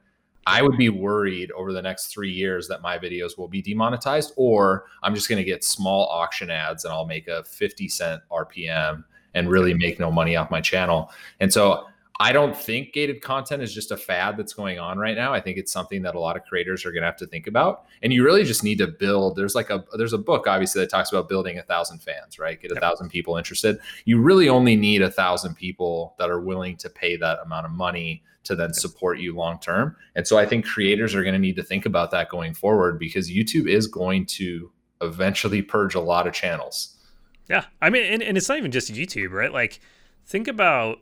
I 0.47 0.61
would 0.61 0.77
be 0.77 0.89
worried 0.89 1.51
over 1.51 1.73
the 1.73 1.81
next 1.81 2.07
three 2.07 2.31
years 2.31 2.67
that 2.67 2.81
my 2.81 2.99
videos 2.99 3.35
will 3.37 3.47
be 3.47 3.63
demonetized, 3.63 4.33
or 4.35 4.85
I'm 5.01 5.15
just 5.15 5.27
going 5.27 5.37
to 5.37 5.43
get 5.43 5.63
small 5.63 6.07
auction 6.07 6.51
ads 6.51 6.85
and 6.85 6.93
I'll 6.93 7.05
make 7.05 7.27
a 7.27 7.43
50 7.43 7.87
cent 7.87 8.21
RPM 8.31 9.03
and 9.33 9.49
really 9.49 9.73
make 9.73 9.99
no 9.99 10.11
money 10.11 10.35
off 10.35 10.51
my 10.51 10.61
channel. 10.61 11.11
And 11.39 11.51
so 11.51 11.87
I 12.19 12.31
don't 12.31 12.55
think 12.55 12.93
gated 12.93 13.21
content 13.21 13.61
is 13.61 13.73
just 13.73 13.91
a 13.91 13.97
fad 13.97 14.37
that's 14.37 14.53
going 14.53 14.79
on 14.79 14.97
right 14.97 15.15
now. 15.17 15.33
I 15.33 15.41
think 15.41 15.57
it's 15.57 15.71
something 15.71 16.01
that 16.03 16.15
a 16.15 16.19
lot 16.19 16.37
of 16.37 16.43
creators 16.45 16.85
are 16.85 16.91
going 16.91 17.01
to 17.01 17.07
have 17.07 17.17
to 17.17 17.27
think 17.27 17.45
about. 17.45 17.85
And 18.03 18.13
you 18.13 18.23
really 18.23 18.45
just 18.45 18.63
need 18.63 18.77
to 18.77 18.87
build. 18.87 19.35
There's 19.35 19.53
like 19.53 19.69
a 19.69 19.83
there's 19.97 20.13
a 20.13 20.17
book 20.17 20.47
obviously 20.47 20.81
that 20.81 20.89
talks 20.89 21.11
about 21.11 21.27
building 21.27 21.57
a 21.57 21.63
thousand 21.63 21.99
fans, 21.99 22.39
right? 22.39 22.61
Get 22.61 22.71
a 22.71 22.79
thousand 22.79 23.09
people 23.09 23.35
interested. 23.35 23.79
You 24.05 24.21
really 24.21 24.47
only 24.47 24.77
need 24.77 25.01
a 25.01 25.11
thousand 25.11 25.55
people 25.55 26.15
that 26.17 26.29
are 26.29 26.39
willing 26.39 26.77
to 26.77 26.89
pay 26.89 27.17
that 27.17 27.39
amount 27.43 27.65
of 27.65 27.73
money 27.73 28.23
to 28.45 28.55
then 28.55 28.73
support 28.73 29.19
you 29.19 29.35
long 29.35 29.59
term. 29.59 29.97
And 30.15 30.25
so 30.25 30.37
I 30.37 30.45
think 30.45 30.65
creators 30.65 31.15
are 31.15 31.23
going 31.23 31.33
to 31.33 31.39
need 31.39 31.57
to 31.57 31.63
think 31.63 31.85
about 31.85 32.11
that 32.11 32.29
going 32.29 32.53
forward 32.53 32.97
because 32.97 33.29
YouTube 33.29 33.67
is 33.67 33.87
going 33.87 34.25
to 34.27 34.71
eventually 35.01 35.61
purge 35.61 35.95
a 35.95 35.99
lot 35.99 36.27
of 36.27 36.33
channels. 36.33 36.95
Yeah. 37.49 37.65
I 37.81 37.89
mean, 37.89 38.05
and, 38.05 38.23
and 38.23 38.37
it's 38.37 38.47
not 38.47 38.57
even 38.57 38.71
just 38.71 38.93
YouTube, 38.93 39.31
right? 39.31 39.51
Like 39.51 39.81
think 40.25 40.47
about 40.47 40.99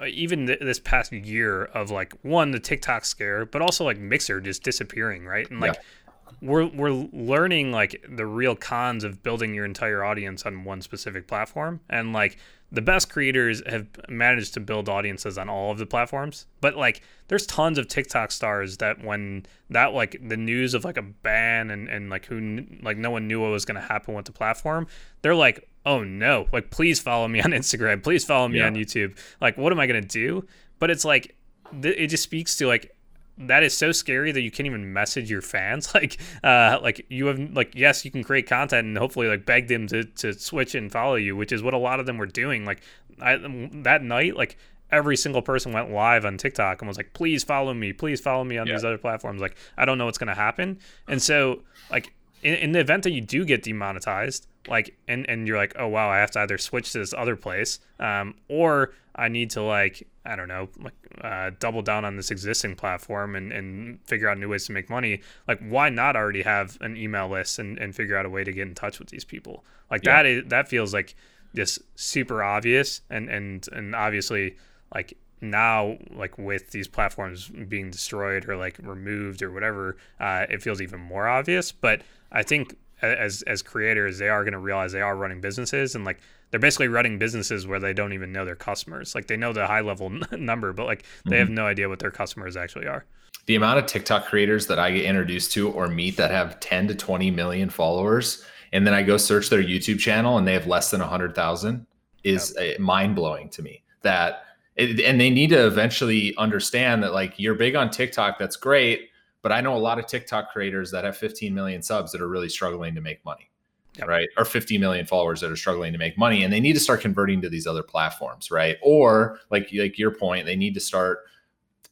Uh, 0.00 0.06
even 0.06 0.46
th- 0.46 0.60
this 0.60 0.78
past 0.78 1.12
year 1.12 1.64
of 1.64 1.90
like 1.90 2.12
one 2.22 2.52
the 2.52 2.60
TikTok 2.60 3.04
scare, 3.04 3.44
but 3.44 3.62
also 3.62 3.84
like 3.84 3.98
Mixer 3.98 4.40
just 4.40 4.62
disappearing, 4.62 5.24
right? 5.26 5.50
And 5.50 5.60
like 5.60 5.74
yeah. 5.74 6.32
we're 6.40 6.66
we're 6.66 7.08
learning 7.12 7.72
like 7.72 8.04
the 8.08 8.26
real 8.26 8.54
cons 8.54 9.02
of 9.02 9.22
building 9.22 9.54
your 9.54 9.64
entire 9.64 10.04
audience 10.04 10.44
on 10.44 10.64
one 10.64 10.82
specific 10.82 11.26
platform, 11.26 11.80
and 11.88 12.12
like 12.12 12.38
the 12.70 12.82
best 12.82 13.08
creators 13.08 13.62
have 13.66 13.86
managed 14.08 14.54
to 14.54 14.60
build 14.60 14.88
audiences 14.88 15.38
on 15.38 15.48
all 15.48 15.70
of 15.70 15.78
the 15.78 15.86
platforms 15.86 16.46
but 16.60 16.76
like 16.76 17.02
there's 17.28 17.46
tons 17.46 17.78
of 17.78 17.88
tiktok 17.88 18.30
stars 18.30 18.76
that 18.78 19.02
when 19.04 19.44
that 19.70 19.94
like 19.94 20.20
the 20.26 20.36
news 20.36 20.74
of 20.74 20.84
like 20.84 20.96
a 20.96 21.02
ban 21.02 21.70
and, 21.70 21.88
and 21.88 22.10
like 22.10 22.26
who 22.26 22.64
like 22.82 22.96
no 22.96 23.10
one 23.10 23.26
knew 23.26 23.40
what 23.40 23.50
was 23.50 23.64
going 23.64 23.80
to 23.80 23.86
happen 23.86 24.14
with 24.14 24.26
the 24.26 24.32
platform 24.32 24.86
they're 25.22 25.34
like 25.34 25.68
oh 25.88 26.04
no, 26.04 26.46
like 26.52 26.70
please 26.70 27.00
follow 27.00 27.26
me 27.26 27.40
on 27.40 27.50
Instagram, 27.52 28.02
please 28.02 28.24
follow 28.24 28.46
me 28.46 28.58
yeah. 28.58 28.66
on 28.66 28.74
YouTube. 28.74 29.18
Like, 29.40 29.56
what 29.56 29.72
am 29.72 29.80
I 29.80 29.86
gonna 29.86 30.02
do? 30.02 30.46
But 30.78 30.90
it's 30.90 31.04
like 31.04 31.34
th- 31.82 31.96
it 31.96 32.08
just 32.08 32.22
speaks 32.22 32.56
to 32.56 32.66
like 32.66 32.94
that 33.38 33.62
is 33.62 33.76
so 33.76 33.92
scary 33.92 34.32
that 34.32 34.40
you 34.40 34.50
can't 34.50 34.66
even 34.66 34.92
message 34.92 35.30
your 35.30 35.42
fans. 35.42 35.92
Like, 35.94 36.18
uh, 36.44 36.78
like 36.82 37.06
you 37.08 37.26
have 37.26 37.38
like 37.54 37.72
yes, 37.74 38.04
you 38.04 38.10
can 38.10 38.22
create 38.24 38.46
content 38.46 38.86
and 38.86 38.98
hopefully 38.98 39.28
like 39.28 39.44
beg 39.46 39.68
them 39.68 39.86
to 39.88 40.04
to 40.04 40.32
switch 40.32 40.74
and 40.74 40.90
follow 40.92 41.14
you, 41.16 41.36
which 41.36 41.52
is 41.52 41.62
what 41.62 41.74
a 41.74 41.78
lot 41.78 42.00
of 42.00 42.06
them 42.06 42.18
were 42.18 42.26
doing. 42.26 42.64
Like, 42.64 42.80
I, 43.20 43.36
that 43.82 44.02
night, 44.02 44.36
like 44.36 44.56
every 44.90 45.16
single 45.16 45.42
person 45.42 45.72
went 45.72 45.90
live 45.90 46.24
on 46.24 46.36
TikTok 46.38 46.80
and 46.80 46.88
was 46.88 46.96
like, 46.96 47.12
please 47.12 47.44
follow 47.44 47.74
me, 47.74 47.92
please 47.92 48.20
follow 48.20 48.42
me 48.44 48.56
on 48.58 48.66
Yeah. 48.66 48.74
these 48.74 48.84
other 48.84 48.96
platforms. 48.98 49.40
Like, 49.40 49.56
I 49.76 49.84
don't 49.84 49.98
know 49.98 50.06
what's 50.06 50.16
going 50.18 50.28
to 50.28 50.34
happen. 50.34 50.78
And 51.06 51.20
so, 51.20 51.60
like, 51.90 52.12
in, 52.42 52.54
in 52.54 52.72
the 52.72 52.80
event 52.80 53.02
that 53.04 53.10
you 53.10 53.20
do 53.20 53.44
get 53.44 53.62
demonetized, 53.62 54.46
like, 54.68 54.96
and, 55.06 55.28
and 55.28 55.46
you're 55.46 55.56
like, 55.56 55.74
oh, 55.78 55.88
wow, 55.88 56.08
I 56.08 56.18
have 56.18 56.30
to 56.32 56.40
either 56.40 56.58
switch 56.58 56.92
to 56.92 56.98
this 56.98 57.14
other 57.14 57.36
place 57.36 57.80
um, 58.00 58.34
or 58.48 58.92
I 59.14 59.28
need 59.28 59.50
to, 59.50 59.62
like, 59.62 60.06
I 60.24 60.36
don't 60.36 60.48
know, 60.48 60.68
like, 60.78 60.94
uh, 61.22 61.50
double 61.58 61.82
down 61.82 62.04
on 62.04 62.16
this 62.16 62.30
existing 62.30 62.76
platform 62.76 63.34
and, 63.34 63.52
and 63.52 63.98
figure 64.04 64.28
out 64.28 64.38
new 64.38 64.48
ways 64.48 64.66
to 64.66 64.72
make 64.72 64.88
money. 64.90 65.22
Like, 65.46 65.60
why 65.60 65.88
not 65.88 66.16
already 66.16 66.42
have 66.42 66.76
an 66.80 66.96
email 66.96 67.28
list 67.28 67.58
and, 67.58 67.78
and 67.78 67.94
figure 67.94 68.16
out 68.16 68.26
a 68.26 68.30
way 68.30 68.44
to 68.44 68.52
get 68.52 68.68
in 68.68 68.74
touch 68.74 68.98
with 68.98 69.08
these 69.08 69.24
people? 69.24 69.64
Like, 69.90 70.04
Yeah. 70.04 70.16
that 70.22 70.26
is, 70.26 70.44
that 70.48 70.68
feels 70.68 70.92
like, 70.94 71.14
just 71.56 71.78
super 71.98 72.42
obvious 72.42 73.00
and 73.08 73.30
and 73.30 73.66
and 73.72 73.94
obviously 73.94 74.54
like 74.94 75.16
now 75.40 75.96
like 76.14 76.36
with 76.36 76.70
these 76.72 76.86
platforms 76.86 77.48
being 77.48 77.90
destroyed 77.90 78.46
or 78.46 78.54
like 78.54 78.76
removed 78.82 79.42
or 79.42 79.50
whatever 79.50 79.96
uh, 80.20 80.44
it 80.50 80.62
feels 80.62 80.82
even 80.82 81.00
more 81.00 81.26
obvious 81.26 81.72
but 81.72 82.02
i 82.32 82.42
think 82.42 82.76
as 83.02 83.42
as 83.42 83.62
creators 83.62 84.18
they 84.18 84.28
are 84.28 84.42
going 84.42 84.52
to 84.52 84.58
realize 84.58 84.92
they 84.92 85.00
are 85.00 85.16
running 85.16 85.40
businesses 85.40 85.94
and 85.94 86.04
like 86.04 86.18
they're 86.50 86.60
basically 86.60 86.88
running 86.88 87.18
businesses 87.18 87.66
where 87.66 87.78
they 87.78 87.92
don't 87.92 88.12
even 88.12 88.32
know 88.32 88.44
their 88.44 88.56
customers. 88.56 89.14
Like 89.14 89.26
they 89.26 89.36
know 89.36 89.52
the 89.52 89.66
high 89.66 89.80
level 89.80 90.10
number 90.32 90.72
but 90.72 90.86
like 90.86 91.04
they 91.26 91.38
have 91.38 91.48
mm-hmm. 91.48 91.54
no 91.54 91.66
idea 91.66 91.88
what 91.88 91.98
their 91.98 92.10
customers 92.10 92.56
actually 92.56 92.86
are. 92.86 93.04
The 93.46 93.54
amount 93.54 93.78
of 93.78 93.86
TikTok 93.86 94.26
creators 94.26 94.66
that 94.66 94.78
I 94.78 94.90
get 94.90 95.04
introduced 95.04 95.52
to 95.52 95.70
or 95.70 95.88
meet 95.88 96.16
that 96.16 96.30
have 96.30 96.60
10 96.60 96.88
to 96.88 96.94
20 96.94 97.30
million 97.30 97.70
followers, 97.70 98.44
and 98.72 98.86
then 98.86 98.92
I 98.92 99.02
go 99.02 99.16
search 99.16 99.48
their 99.48 99.62
YouTube 99.62 99.98
channel 99.98 100.36
and 100.36 100.46
they 100.46 100.52
have 100.52 100.66
less 100.66 100.90
than 100.90 101.00
100,000 101.00 101.86
is 102.24 102.56
mind 102.78 103.16
blowing 103.16 103.48
to 103.50 103.62
me. 103.62 103.82
That 104.02 104.42
it, 104.76 105.00
and 105.00 105.20
they 105.20 105.30
need 105.30 105.50
to 105.50 105.66
eventually 105.66 106.36
understand 106.36 107.02
that 107.02 107.14
like 107.14 107.38
you're 107.38 107.54
big 107.54 107.74
on 107.74 107.90
TikTok, 107.90 108.38
that's 108.38 108.56
great, 108.56 109.08
but 109.48 109.54
I 109.54 109.62
know 109.62 109.74
a 109.74 109.78
lot 109.78 109.98
of 109.98 110.06
TikTok 110.06 110.52
creators 110.52 110.90
that 110.90 111.04
have 111.04 111.16
15 111.16 111.54
million 111.54 111.80
subs 111.80 112.12
that 112.12 112.20
are 112.20 112.28
really 112.28 112.50
struggling 112.50 112.94
to 112.96 113.00
make 113.00 113.24
money. 113.24 113.48
Yep. 113.96 114.06
Right. 114.06 114.28
Or 114.36 114.44
50 114.44 114.76
million 114.76 115.06
followers 115.06 115.40
that 115.40 115.50
are 115.50 115.56
struggling 115.56 115.94
to 115.94 115.98
make 115.98 116.18
money. 116.18 116.44
And 116.44 116.52
they 116.52 116.60
need 116.60 116.74
to 116.74 116.80
start 116.80 117.00
converting 117.00 117.40
to 117.40 117.48
these 117.48 117.66
other 117.66 117.82
platforms. 117.82 118.50
Right. 118.50 118.76
Or 118.82 119.40
like 119.50 119.70
like 119.72 119.98
your 119.98 120.10
point, 120.10 120.44
they 120.44 120.54
need 120.54 120.74
to 120.74 120.80
start 120.80 121.20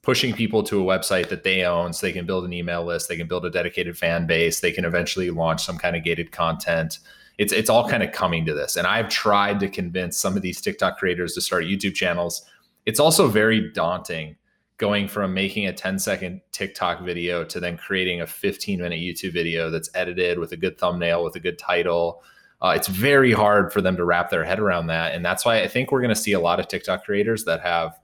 pushing 0.03 0.35
people 0.35 0.63
to 0.65 0.83
a 0.83 0.85
website 0.85 1.31
that 1.31 1.45
they 1.45 1.65
own 1.65 1.95
so 1.95 2.07
they 2.07 2.13
can 2.13 2.27
build 2.27 2.45
an 2.45 2.53
email 2.53 2.85
list 2.85 3.09
they 3.09 3.17
can 3.17 3.27
build 3.27 3.45
a 3.45 3.51
dedicated 3.51 3.99
fan 3.99 4.25
base 4.25 4.61
they 4.61 4.71
can 4.71 4.85
eventually 4.85 5.31
launch 5.31 5.65
some 5.65 5.77
kind 5.77 5.97
of 5.97 6.05
gated 6.05 6.31
content 6.31 7.01
it's 7.39 7.53
it's 7.53 7.69
all 7.69 7.89
kind 7.89 8.05
of 8.05 8.13
coming 8.13 8.47
to 8.47 8.55
this 8.55 8.77
and 8.77 8.87
i've 8.87 9.09
tried 9.09 9.59
to 9.59 9.69
convince 9.69 10.17
some 10.17 10.37
of 10.37 10.43
these 10.43 10.61
tiktok 10.61 10.97
creators 10.97 11.35
to 11.35 11.41
start 11.41 11.65
youtube 11.65 11.93
channels 11.93 12.45
it's 12.85 13.01
also 13.01 13.27
very 13.27 13.73
daunting 13.73 14.37
going 14.79 15.09
from 15.09 15.33
making 15.33 15.67
a 15.67 15.73
10 15.73 15.99
second 15.99 16.41
tiktok 16.53 17.03
video 17.03 17.45
to 17.45 17.61
then 17.61 17.77
creating 17.77 18.21
a 18.21 18.27
15 18.27 18.81
minute 18.81 18.99
youtube 18.99 19.33
video 19.33 19.71
that's 19.71 19.91
edited 19.95 20.39
with 20.39 20.53
a 20.53 20.57
good 20.57 20.79
thumbnail 20.79 21.25
with 21.25 21.37
a 21.37 21.41
good 21.41 21.59
title 21.59 22.23
uh, 22.63 22.73
it's 22.75 22.89
very 22.89 23.33
hard 23.33 23.71
for 23.73 23.83
them 23.83 23.97
to 23.97 24.05
wrap 24.05 24.31
their 24.31 24.45
head 24.45 24.59
around 24.59 24.87
that 24.87 25.15
and 25.15 25.25
that's 25.25 25.45
why 25.45 25.61
i 25.63 25.69
think 25.69 25.91
we're 25.91 26.01
going 26.01 26.15
to 26.15 26.21
see 26.21 26.33
a 26.33 26.41
lot 26.41 26.61
of 26.61 26.69
tiktok 26.69 27.05
creators 27.05 27.45
that 27.45 27.61
have 27.61 27.99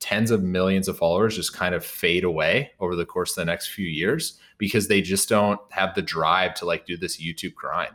tens 0.00 0.30
of 0.30 0.42
millions 0.42 0.88
of 0.88 0.98
followers 0.98 1.36
just 1.36 1.54
kind 1.54 1.74
of 1.74 1.84
fade 1.84 2.24
away 2.24 2.70
over 2.80 2.94
the 2.94 3.06
course 3.06 3.30
of 3.30 3.36
the 3.36 3.44
next 3.44 3.68
few 3.68 3.86
years 3.86 4.38
because 4.58 4.88
they 4.88 5.00
just 5.00 5.28
don't 5.28 5.58
have 5.70 5.94
the 5.94 6.02
drive 6.02 6.54
to 6.54 6.64
like 6.64 6.86
do 6.86 6.96
this 6.96 7.16
YouTube 7.20 7.54
grind. 7.54 7.94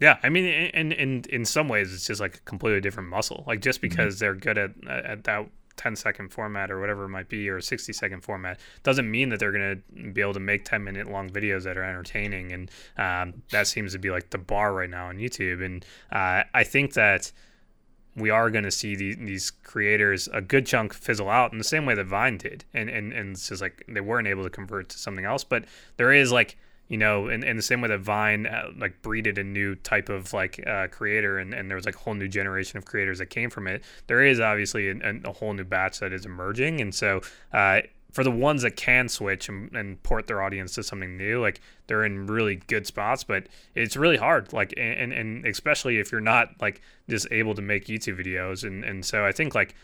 Yeah, 0.00 0.18
I 0.22 0.28
mean, 0.28 0.44
in 0.44 0.92
in 0.92 1.24
in 1.28 1.44
some 1.44 1.68
ways, 1.68 1.92
it's 1.92 2.06
just 2.06 2.20
like 2.20 2.36
a 2.36 2.40
completely 2.40 2.80
different 2.80 3.08
muscle. 3.08 3.42
Like 3.46 3.60
just 3.60 3.80
because 3.80 4.20
they're 4.20 4.36
good 4.36 4.56
at 4.56 4.70
at 4.88 5.24
that 5.24 5.48
10 5.78 5.96
second 5.96 6.28
format 6.28 6.70
or 6.70 6.80
whatever 6.80 7.04
it 7.04 7.08
might 7.08 7.28
be, 7.28 7.48
or 7.48 7.56
a 7.56 7.62
60 7.62 7.92
second 7.92 8.20
format, 8.22 8.60
doesn't 8.82 9.10
mean 9.10 9.28
that 9.30 9.40
they're 9.40 9.52
gonna 9.52 9.76
be 10.12 10.20
able 10.20 10.34
to 10.34 10.40
make 10.40 10.64
10 10.64 10.84
minute 10.84 11.10
long 11.10 11.30
videos 11.30 11.64
that 11.64 11.76
are 11.76 11.84
entertaining. 11.84 12.52
And 12.52 12.70
um, 12.96 13.42
that 13.50 13.66
seems 13.66 13.92
to 13.92 13.98
be 13.98 14.10
like 14.10 14.30
the 14.30 14.38
bar 14.38 14.72
right 14.74 14.90
now 14.90 15.08
on 15.08 15.16
YouTube. 15.16 15.64
And 15.64 15.84
uh, 16.12 16.44
I 16.52 16.64
think 16.64 16.94
that 16.94 17.32
we 18.18 18.30
are 18.30 18.50
going 18.50 18.64
to 18.64 18.70
see 18.70 18.96
the, 18.96 19.14
these 19.14 19.50
creators 19.50 20.28
a 20.32 20.40
good 20.40 20.66
chunk 20.66 20.92
fizzle 20.92 21.30
out 21.30 21.52
in 21.52 21.58
the 21.58 21.64
same 21.64 21.86
way 21.86 21.94
that 21.94 22.06
Vine 22.06 22.36
did, 22.36 22.64
and 22.74 22.88
and 22.90 23.12
and 23.12 23.30
it's 23.30 23.48
just 23.48 23.62
like 23.62 23.84
they 23.88 24.00
weren't 24.00 24.26
able 24.26 24.42
to 24.42 24.50
convert 24.50 24.88
to 24.90 24.98
something 24.98 25.24
else. 25.24 25.44
But 25.44 25.64
there 25.96 26.12
is 26.12 26.32
like 26.32 26.56
you 26.88 26.98
know, 26.98 27.28
in, 27.28 27.44
in 27.44 27.56
the 27.56 27.62
same 27.62 27.80
way 27.80 27.88
that 27.88 28.00
Vine 28.00 28.46
uh, 28.46 28.70
like 28.76 29.00
breeded 29.02 29.38
a 29.38 29.44
new 29.44 29.74
type 29.76 30.08
of 30.08 30.32
like 30.32 30.66
uh, 30.66 30.88
creator, 30.88 31.38
and, 31.38 31.54
and 31.54 31.70
there 31.70 31.76
was 31.76 31.86
like 31.86 31.96
a 31.96 31.98
whole 31.98 32.14
new 32.14 32.28
generation 32.28 32.78
of 32.78 32.84
creators 32.84 33.18
that 33.18 33.26
came 33.26 33.50
from 33.50 33.66
it. 33.66 33.82
There 34.06 34.24
is 34.24 34.40
obviously 34.40 34.88
a, 34.88 35.20
a 35.24 35.32
whole 35.32 35.52
new 35.52 35.64
batch 35.64 36.00
that 36.00 36.12
is 36.12 36.26
emerging, 36.26 36.80
and 36.80 36.94
so 36.94 37.20
uh, 37.52 37.80
for 38.12 38.24
the 38.24 38.30
ones 38.30 38.62
that 38.62 38.76
can 38.76 39.08
switch 39.08 39.48
and, 39.48 39.74
and 39.76 40.02
port 40.02 40.26
their 40.26 40.42
audience 40.42 40.74
to 40.74 40.82
something 40.82 41.16
new, 41.16 41.40
like 41.40 41.60
they're 41.86 42.04
in 42.04 42.26
really 42.26 42.56
good 42.56 42.86
spots, 42.86 43.22
but 43.22 43.46
it's 43.74 43.96
really 43.96 44.16
hard. 44.16 44.52
Like, 44.52 44.72
and, 44.76 45.12
and 45.12 45.46
especially 45.46 45.98
if 45.98 46.10
you're 46.10 46.20
not 46.20 46.48
like 46.60 46.80
just 47.08 47.28
able 47.30 47.54
to 47.54 47.62
make 47.62 47.86
YouTube 47.86 48.18
videos. 48.18 48.64
And, 48.64 48.84
and 48.84 49.04
so 49.04 49.26
I 49.26 49.32
think 49.32 49.54
like 49.54 49.74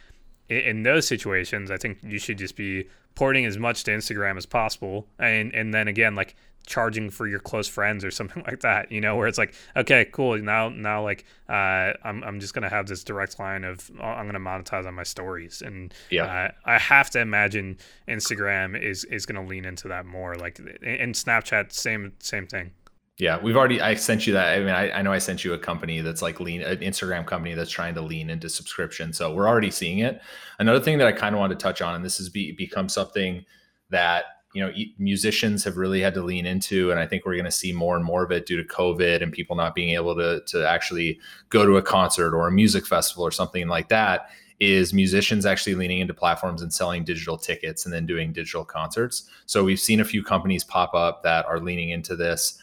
in, 0.48 0.60
in 0.60 0.82
those 0.82 1.06
situations, 1.06 1.70
I 1.70 1.76
think 1.76 1.98
you 2.02 2.18
should 2.18 2.38
just 2.38 2.56
be 2.56 2.88
porting 3.14 3.44
as 3.44 3.58
much 3.58 3.84
to 3.84 3.90
Instagram 3.90 4.36
as 4.36 4.46
possible. 4.46 5.06
And, 5.18 5.54
and 5.54 5.72
then 5.74 5.86
again, 5.86 6.14
like 6.14 6.34
charging 6.66 7.10
for 7.10 7.26
your 7.26 7.38
close 7.38 7.68
friends 7.68 8.04
or 8.04 8.10
something 8.18 8.42
like 8.46 8.60
that, 8.60 8.90
you 8.90 9.00
know, 9.00 9.16
where 9.16 9.26
it's 9.26 9.38
like, 9.38 9.54
okay, 9.76 10.06
cool. 10.12 10.38
Now, 10.38 10.68
now 10.68 11.02
like, 11.02 11.24
uh, 11.48 11.92
I'm, 12.04 12.22
I'm 12.24 12.40
just 12.40 12.54
going 12.54 12.62
to 12.62 12.68
have 12.68 12.86
this 12.86 13.04
direct 13.04 13.38
line 13.38 13.64
of 13.64 13.90
oh, 14.00 14.04
I'm 14.04 14.28
going 14.28 14.34
to 14.34 14.40
monetize 14.40 14.86
on 14.86 14.94
my 14.94 15.02
stories. 15.02 15.62
And 15.62 15.92
Yeah. 16.10 16.24
uh, 16.24 16.50
I 16.64 16.78
have 16.78 17.10
to 17.10 17.20
imagine 17.20 17.78
Instagram 18.08 18.80
is, 18.80 19.04
is 19.04 19.26
going 19.26 19.42
to 19.42 19.48
lean 19.48 19.64
into 19.64 19.88
that 19.88 20.06
more 20.06 20.36
like, 20.36 20.58
and 20.58 21.14
Snapchat, 21.14 21.72
same, 21.72 22.12
same 22.20 22.46
thing. 22.46 22.72
Yeah, 23.16 23.38
we've 23.40 23.56
already. 23.56 23.80
I 23.80 23.94
sent 23.94 24.26
you 24.26 24.32
that. 24.32 24.56
I 24.56 24.58
mean, 24.58 24.70
I, 24.70 24.90
I 24.90 25.02
know 25.02 25.12
I 25.12 25.18
sent 25.18 25.44
you 25.44 25.52
a 25.52 25.58
company 25.58 26.00
that's 26.00 26.20
like 26.20 26.40
lean, 26.40 26.62
an 26.62 26.78
Instagram 26.78 27.24
company 27.24 27.54
that's 27.54 27.70
trying 27.70 27.94
to 27.94 28.00
lean 28.00 28.28
into 28.28 28.48
subscription. 28.48 29.12
So 29.12 29.32
we're 29.32 29.46
already 29.46 29.70
seeing 29.70 30.00
it. 30.00 30.20
Another 30.58 30.80
thing 30.80 30.98
that 30.98 31.06
I 31.06 31.12
kind 31.12 31.32
of 31.32 31.38
wanted 31.38 31.60
to 31.60 31.62
touch 31.62 31.80
on, 31.80 31.94
and 31.94 32.04
this 32.04 32.18
has 32.18 32.28
be, 32.28 32.50
become 32.50 32.88
something 32.88 33.44
that 33.90 34.24
you 34.54 34.64
know 34.64 34.72
musicians 34.98 35.64
have 35.64 35.76
really 35.76 36.00
had 36.00 36.14
to 36.14 36.22
lean 36.22 36.46
into, 36.46 36.90
and 36.90 36.98
I 37.00 37.06
think 37.06 37.26
we're 37.26 37.34
going 37.34 37.44
to 37.44 37.50
see 37.50 37.72
more 37.72 37.96
and 37.96 38.04
more 38.04 38.22
of 38.24 38.30
it 38.30 38.46
due 38.46 38.56
to 38.56 38.68
COVID 38.68 39.22
and 39.22 39.32
people 39.32 39.56
not 39.56 39.74
being 39.74 39.90
able 39.90 40.14
to 40.14 40.40
to 40.46 40.66
actually 40.66 41.18
go 41.50 41.66
to 41.66 41.76
a 41.76 41.82
concert 41.82 42.34
or 42.34 42.46
a 42.46 42.52
music 42.52 42.86
festival 42.86 43.24
or 43.24 43.30
something 43.30 43.68
like 43.68 43.88
that. 43.88 44.30
Is 44.60 44.94
musicians 44.94 45.44
actually 45.44 45.74
leaning 45.74 45.98
into 45.98 46.14
platforms 46.14 46.62
and 46.62 46.72
selling 46.72 47.04
digital 47.04 47.36
tickets 47.36 47.84
and 47.84 47.92
then 47.92 48.06
doing 48.06 48.32
digital 48.32 48.64
concerts? 48.64 49.28
So 49.46 49.64
we've 49.64 49.80
seen 49.80 50.00
a 50.00 50.04
few 50.04 50.22
companies 50.22 50.62
pop 50.62 50.94
up 50.94 51.24
that 51.24 51.44
are 51.46 51.58
leaning 51.58 51.90
into 51.90 52.14
this. 52.14 52.58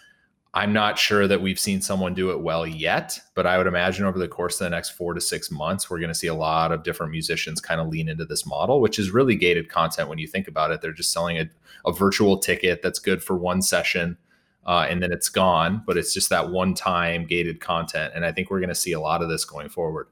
I'm 0.54 0.74
not 0.74 1.00
sure 1.00 1.28
that 1.28 1.42
we've 1.42 1.60
seen 1.60 1.80
someone 1.80 2.14
do 2.14 2.32
it 2.32 2.42
well 2.42 2.68
yet, 2.68 3.18
but 3.36 3.48
I 3.48 3.58
would 3.58 3.68
imagine 3.68 4.06
over 4.06 4.20
the 4.20 4.28
course 4.28 4.60
of 4.60 4.66
the 4.66 4.72
next 4.72 4.90
four 4.90 5.14
to 5.14 5.22
six 5.22 5.50
months, 5.50 5.90
we're 5.90 6.00
going 6.00 6.10
to 6.10 6.16
see 6.16 6.28
a 6.28 6.34
lot 6.34 6.74
of 6.74 6.84
different 6.84 7.12
musicians 7.12 7.62
kind 7.62 7.80
of 7.80 7.88
lean 7.88 8.10
into 8.10 8.26
this 8.26 8.46
model, 8.46 8.82
which 8.82 9.00
is 9.00 9.12
really 9.12 9.36
gated 9.36 9.70
content 9.70 10.10
when 10.10 10.18
you 10.18 10.28
think 10.28 10.50
about 10.50 10.72
it. 10.72 10.82
They're 10.82 10.92
just 10.92 11.14
selling 11.14 11.38
a, 11.38 11.50
a 11.86 11.94
virtual 11.94 12.38
ticket 12.38 12.82
that's 12.82 13.00
good 13.00 13.24
for 13.24 13.38
one 13.38 13.62
session 13.62 14.18
uh, 14.66 14.86
and 14.90 15.02
then 15.02 15.12
it's 15.12 15.30
gone, 15.30 15.84
but 15.86 15.98
it's 15.98 16.14
just 16.14 16.30
that 16.30 16.52
one 16.52 16.74
time 16.74 17.26
gated 17.26 17.60
content. 17.60 18.14
And 18.16 18.26
I 18.26 18.32
think 18.32 18.50
we're 18.50 18.60
going 18.60 18.70
to 18.70 18.76
see 18.76 18.92
a 18.92 19.00
lot 19.00 19.22
of 19.22 19.30
this 19.30 19.44
going 19.44 19.70
forward. 19.70 20.08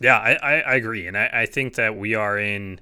Yeah, 0.00 0.18
I, 0.18 0.60
I, 0.60 0.74
agree. 0.74 1.06
And 1.06 1.16
I, 1.16 1.30
I 1.32 1.46
think 1.46 1.76
that 1.76 1.96
we 1.96 2.14
are 2.14 2.36
in 2.36 2.80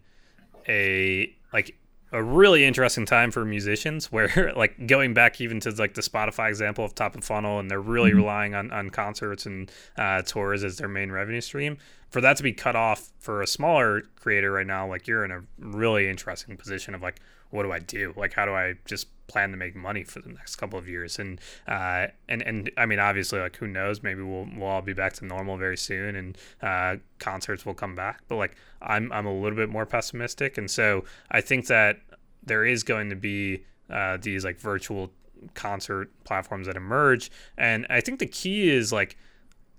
a 0.67 1.33
like 1.53 1.77
a 2.13 2.23
really 2.23 2.65
interesting 2.65 3.07
time 3.07 3.31
for 3.31 3.45
musicians 3.45 4.13
where 4.13 4.53
like 4.57 4.87
going 4.87 5.15
back 5.15 5.41
even 5.41 5.59
to 5.61 5.71
like 5.73 5.95
the 5.95 6.03
spotify 6.03 6.49
example 6.49 6.85
of 6.85 6.95
top 6.95 7.17
of 7.17 7.25
funnel 7.25 7.59
and 7.59 7.71
they're 7.71 7.81
really 7.81 8.11
mm-hmm. 8.11 8.19
relying 8.19 8.55
on, 8.55 8.71
on 8.71 8.91
concerts 8.91 9.47
and 9.47 9.73
uh, 9.97 10.23
tours 10.23 10.63
as 10.63 10.77
their 10.77 10.89
main 10.89 11.11
revenue 11.11 11.41
stream 11.41 11.79
for 12.11 12.21
that 12.21 12.37
to 12.37 12.43
be 12.43 12.53
cut 12.53 12.77
off 12.77 13.11
for 13.19 13.41
a 13.41 13.47
smaller 13.47 14.03
creator 14.17 14.53
right 14.53 14.67
now 14.67 14.87
like 14.87 15.09
you're 15.09 15.25
in 15.25 15.31
a 15.31 15.43
really 15.59 16.09
interesting 16.09 16.57
position 16.57 16.95
of 16.95 17.03
like 17.03 17.21
what 17.53 17.63
do 17.65 17.73
i 17.73 17.79
do? 17.79 18.13
Like 18.17 18.33
how 18.35 18.45
do 18.47 18.53
i 18.53 18.75
just 18.85 19.07
plan 19.29 19.51
to 19.51 19.57
make 19.57 19.75
money 19.75 20.05
for 20.05 20.21
the 20.21 20.31
next 20.31 20.57
couple 20.57 20.79
of 20.79 20.89
years? 20.89 21.19
And 21.19 21.41
uh, 21.69 22.09
and 22.29 22.43
and 22.43 22.71
i 22.77 22.87
mean 22.87 22.99
obviously 22.99 23.41
like 23.41 23.57
who 23.57 23.67
knows? 23.67 24.03
Maybe 24.03 24.23
we'll, 24.23 24.49
we'll 24.57 24.67
all 24.67 24.83
be 24.83 24.95
back 24.95 25.13
to 25.15 25.25
normal 25.25 25.57
very 25.57 25.77
soon 25.77 26.17
and 26.17 26.39
uh, 26.63 26.97
concerts 27.19 27.65
will 27.65 27.75
come 27.75 27.95
back. 27.95 28.23
But 28.29 28.37
like 28.37 28.57
i'm 28.81 29.13
i'm 29.13 29.27
a 29.27 29.35
little 29.35 29.57
bit 29.57 29.69
more 29.69 29.87
pessimistic. 29.87 30.59
And 30.59 30.71
so 30.71 31.05
i 31.31 31.41
think 31.41 31.67
that 31.67 32.01
there 32.43 32.65
is 32.65 32.83
going 32.83 33.11
to 33.11 33.17
be 33.17 33.65
uh, 33.91 34.17
these 34.21 34.45
like 34.45 34.59
virtual 34.59 35.13
concert 35.55 36.11
platforms 36.25 36.67
that 36.67 36.77
emerge. 36.77 37.31
And 37.59 37.87
i 37.91 38.01
think 38.01 38.19
the 38.19 38.27
key 38.27 38.71
is 38.71 38.93
like 38.93 39.17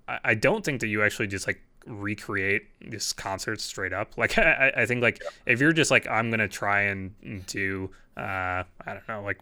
I, 0.07 0.19
I 0.24 0.34
don't 0.36 0.63
think 0.63 0.82
that 0.82 0.88
you 0.88 1.03
actually 1.03 1.28
just 1.28 1.47
like 1.47 1.61
recreate 1.86 2.67
this 2.81 3.13
concert 3.13 3.61
straight 3.61 3.93
up. 3.93 4.13
Like 4.23 4.38
I, 4.38 4.71
I 4.77 4.86
think 4.86 5.01
like 5.01 5.21
if 5.45 5.59
you're 5.59 5.73
just 5.73 5.91
like 5.91 6.07
I'm 6.07 6.29
gonna 6.29 6.47
try 6.47 6.84
and 6.84 7.45
do 7.45 7.89
uh, 8.15 8.63
I 8.86 8.93
don't 8.93 9.07
know 9.07 9.23
like 9.23 9.39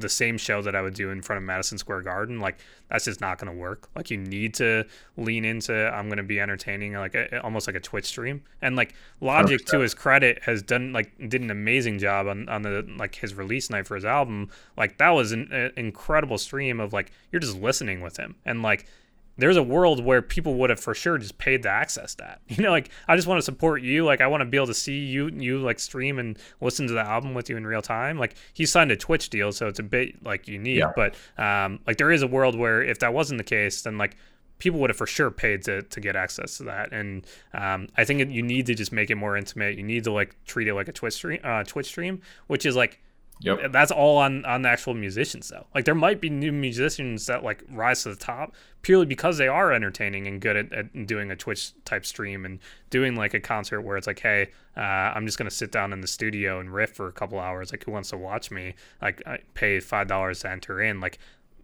the 0.00 0.08
same 0.08 0.38
show 0.38 0.62
that 0.62 0.76
I 0.76 0.82
would 0.82 0.94
do 0.94 1.10
in 1.10 1.20
front 1.20 1.38
of 1.38 1.42
Madison 1.42 1.78
Square 1.78 2.02
Garden, 2.02 2.38
like 2.40 2.58
that's 2.88 3.04
just 3.04 3.20
not 3.20 3.38
gonna 3.38 3.52
work. 3.52 3.88
Like 3.96 4.10
you 4.10 4.16
need 4.16 4.54
to 4.54 4.84
lean 5.16 5.44
into 5.44 5.74
I'm 5.74 6.08
gonna 6.08 6.22
be 6.22 6.40
entertaining, 6.40 6.94
like 6.94 7.14
a, 7.14 7.42
almost 7.42 7.66
like 7.66 7.76
a 7.76 7.80
Twitch 7.80 8.06
stream. 8.06 8.42
And 8.62 8.76
like 8.76 8.94
Logic 9.20 9.60
100%. 9.60 9.66
to 9.66 9.80
his 9.80 9.94
credit 9.94 10.42
has 10.44 10.62
done 10.62 10.92
like 10.92 11.12
did 11.28 11.42
an 11.42 11.50
amazing 11.50 11.98
job 11.98 12.28
on 12.28 12.48
on 12.48 12.62
the 12.62 12.86
like 12.96 13.16
his 13.16 13.34
release 13.34 13.68
night 13.68 13.86
for 13.86 13.96
his 13.96 14.04
album. 14.04 14.48
Like 14.76 14.96
that 14.98 15.10
was 15.10 15.32
an, 15.32 15.52
an 15.52 15.72
incredible 15.76 16.38
stream 16.38 16.80
of 16.80 16.92
like 16.92 17.10
you're 17.32 17.40
just 17.40 17.58
listening 17.58 18.00
with 18.00 18.16
him 18.16 18.36
and 18.46 18.62
like 18.62 18.86
there's 19.36 19.56
a 19.56 19.62
world 19.62 20.04
where 20.04 20.22
people 20.22 20.54
would 20.54 20.70
have 20.70 20.80
for 20.80 20.94
sure 20.94 21.18
just 21.18 21.38
paid 21.38 21.62
to 21.64 21.68
access 21.68 22.14
that. 22.14 22.40
You 22.54 22.62
know, 22.62 22.70
like 22.70 22.90
I 23.08 23.16
just 23.16 23.26
want 23.26 23.38
to 23.38 23.42
support 23.42 23.82
you. 23.82 24.04
Like 24.04 24.20
I 24.20 24.28
want 24.28 24.42
to 24.42 24.44
be 24.44 24.56
able 24.56 24.68
to 24.68 24.74
see 24.74 24.98
you, 24.98 25.28
you 25.28 25.58
like 25.58 25.80
stream 25.80 26.20
and 26.20 26.38
listen 26.60 26.86
to 26.86 26.92
the 26.92 27.00
album 27.00 27.34
with 27.34 27.50
you 27.50 27.56
in 27.56 27.66
real 27.66 27.82
time. 27.82 28.16
Like 28.16 28.36
he 28.52 28.64
signed 28.64 28.92
a 28.92 28.96
Twitch 28.96 29.28
deal, 29.28 29.50
so 29.50 29.66
it's 29.66 29.80
a 29.80 29.82
bit 29.82 30.24
like 30.24 30.46
unique. 30.46 30.78
Yeah. 30.78 30.92
But 30.94 31.16
um, 31.36 31.80
like 31.84 31.96
there 31.96 32.12
is 32.12 32.22
a 32.22 32.28
world 32.28 32.56
where 32.56 32.80
if 32.80 33.00
that 33.00 33.12
wasn't 33.12 33.38
the 33.38 33.44
case, 33.44 33.82
then 33.82 33.98
like 33.98 34.16
people 34.58 34.78
would 34.80 34.90
have 34.90 34.96
for 34.96 35.06
sure 35.06 35.30
paid 35.30 35.62
to, 35.64 35.82
to 35.82 36.00
get 36.00 36.14
access 36.16 36.58
to 36.58 36.64
that. 36.64 36.92
And 36.92 37.26
um, 37.52 37.88
I 37.96 38.04
think 38.04 38.30
you 38.30 38.42
need 38.42 38.66
to 38.66 38.74
just 38.74 38.92
make 38.92 39.10
it 39.10 39.16
more 39.16 39.36
intimate. 39.36 39.76
You 39.76 39.82
need 39.82 40.04
to 40.04 40.12
like 40.12 40.36
treat 40.46 40.68
it 40.68 40.74
like 40.74 40.88
a 40.88 40.92
Twitch 40.92 41.14
stream, 41.14 41.40
uh, 41.42 41.64
Twitch 41.64 41.86
stream, 41.86 42.20
which 42.46 42.64
is 42.64 42.76
like 42.76 43.02
Yep. 43.40 43.72
That's 43.72 43.90
all 43.90 44.18
on 44.18 44.44
on 44.44 44.62
the 44.62 44.68
actual 44.68 44.94
musicians 44.94 45.48
though. 45.48 45.66
Like 45.74 45.84
there 45.84 45.94
might 45.94 46.20
be 46.20 46.30
new 46.30 46.52
musicians 46.52 47.26
that 47.26 47.42
like 47.42 47.62
rise 47.70 48.04
to 48.04 48.10
the 48.10 48.16
top 48.16 48.54
purely 48.82 49.06
because 49.06 49.38
they 49.38 49.48
are 49.48 49.72
entertaining 49.72 50.26
and 50.26 50.40
good 50.40 50.56
at, 50.56 50.72
at 50.72 51.06
doing 51.06 51.30
a 51.30 51.36
Twitch 51.36 51.72
type 51.84 52.06
stream 52.06 52.44
and 52.44 52.58
doing 52.90 53.16
like 53.16 53.34
a 53.34 53.40
concert 53.40 53.82
where 53.82 53.96
it's 53.96 54.06
like, 54.06 54.20
hey, 54.20 54.50
uh, 54.76 54.80
I'm 54.80 55.26
just 55.26 55.36
gonna 55.36 55.50
sit 55.50 55.72
down 55.72 55.92
in 55.92 56.00
the 56.00 56.06
studio 56.06 56.60
and 56.60 56.72
riff 56.72 56.94
for 56.94 57.08
a 57.08 57.12
couple 57.12 57.38
hours. 57.38 57.72
Like 57.72 57.84
who 57.84 57.92
wants 57.92 58.10
to 58.10 58.16
watch 58.16 58.50
me? 58.50 58.74
Like 59.02 59.22
I 59.26 59.40
pay 59.54 59.80
five 59.80 60.06
dollars 60.06 60.40
to 60.40 60.50
enter 60.50 60.80
in. 60.80 61.00
Like 61.00 61.18